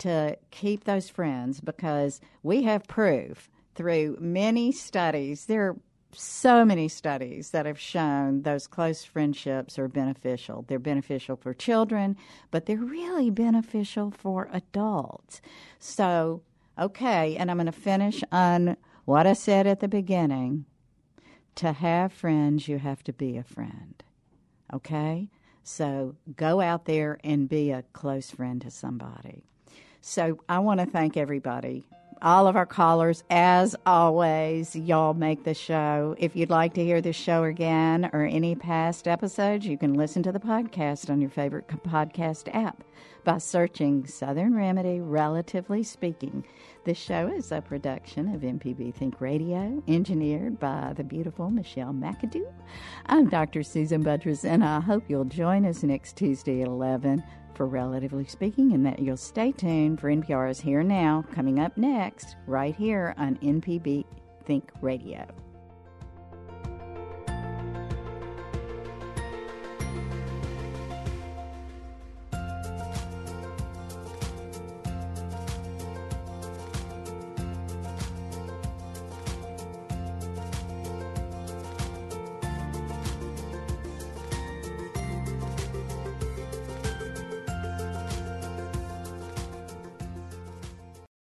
to 0.00 0.36
keep 0.50 0.84
those 0.84 1.08
friends 1.08 1.60
because 1.60 2.20
we 2.42 2.62
have 2.64 2.84
proof 2.84 3.50
through 3.74 4.16
many 4.20 4.72
studies. 4.72 5.46
There 5.46 5.68
are 5.68 5.76
so 6.12 6.64
many 6.64 6.88
studies 6.88 7.50
that 7.50 7.66
have 7.66 7.78
shown 7.78 8.42
those 8.42 8.66
close 8.66 9.04
friendships 9.04 9.78
are 9.78 9.88
beneficial. 9.88 10.64
They're 10.66 10.78
beneficial 10.78 11.36
for 11.36 11.54
children, 11.54 12.16
but 12.50 12.66
they're 12.66 12.78
really 12.78 13.30
beneficial 13.30 14.10
for 14.10 14.48
adults. 14.52 15.40
So, 15.78 16.42
okay, 16.78 17.36
and 17.36 17.50
I'm 17.50 17.58
going 17.58 17.66
to 17.66 17.72
finish 17.72 18.22
on 18.32 18.76
what 19.04 19.26
I 19.26 19.34
said 19.34 19.66
at 19.66 19.80
the 19.80 19.88
beginning. 19.88 20.64
To 21.56 21.72
have 21.72 22.12
friends, 22.12 22.68
you 22.68 22.78
have 22.78 23.02
to 23.04 23.12
be 23.12 23.36
a 23.36 23.42
friend. 23.42 24.02
Okay? 24.72 25.28
So 25.62 26.16
go 26.36 26.60
out 26.60 26.86
there 26.86 27.18
and 27.22 27.48
be 27.48 27.70
a 27.70 27.84
close 27.92 28.30
friend 28.30 28.60
to 28.62 28.70
somebody. 28.70 29.49
So 30.00 30.38
I 30.48 30.58
want 30.60 30.80
to 30.80 30.86
thank 30.86 31.16
everybody 31.16 31.84
all 32.22 32.46
of 32.46 32.56
our 32.56 32.66
callers, 32.66 33.24
as 33.30 33.74
always, 33.86 34.76
y'all 34.76 35.14
make 35.14 35.44
the 35.44 35.54
show. 35.54 36.14
If 36.18 36.36
you'd 36.36 36.50
like 36.50 36.74
to 36.74 36.84
hear 36.84 37.00
the 37.00 37.12
show 37.12 37.44
again 37.44 38.10
or 38.12 38.24
any 38.24 38.54
past 38.54 39.08
episodes, 39.08 39.66
you 39.66 39.78
can 39.78 39.94
listen 39.94 40.22
to 40.24 40.32
the 40.32 40.40
podcast 40.40 41.08
on 41.08 41.20
your 41.20 41.30
favorite 41.30 41.66
podcast 41.68 42.54
app 42.54 42.84
by 43.24 43.38
searching 43.38 44.06
Southern 44.06 44.54
Remedy 44.54 45.00
Relatively 45.00 45.82
Speaking. 45.82 46.44
This 46.84 46.98
show 46.98 47.28
is 47.28 47.52
a 47.52 47.60
production 47.60 48.34
of 48.34 48.40
MPB 48.40 48.94
Think 48.94 49.20
Radio, 49.20 49.82
engineered 49.88 50.58
by 50.58 50.92
the 50.96 51.04
beautiful 51.04 51.50
Michelle 51.50 51.92
McAdoo. 51.92 52.50
I'm 53.06 53.28
Dr. 53.28 53.62
Susan 53.62 54.02
Buttross, 54.02 54.44
and 54.44 54.64
I 54.64 54.80
hope 54.80 55.04
you'll 55.08 55.24
join 55.24 55.66
us 55.66 55.82
next 55.82 56.16
Tuesday 56.16 56.62
at 56.62 56.68
11 56.68 57.22
for 57.60 57.66
Relatively 57.66 58.24
Speaking, 58.24 58.72
and 58.72 58.86
that 58.86 59.00
you'll 59.00 59.18
stay 59.18 59.52
tuned 59.52 60.00
for 60.00 60.08
NPR's 60.10 60.58
Here 60.58 60.82
Now, 60.82 61.26
coming 61.30 61.60
up 61.60 61.76
next, 61.76 62.36
right 62.46 62.74
here 62.74 63.14
on 63.18 63.36
MPB 63.36 64.06
Think 64.46 64.72
Radio. 64.80 65.26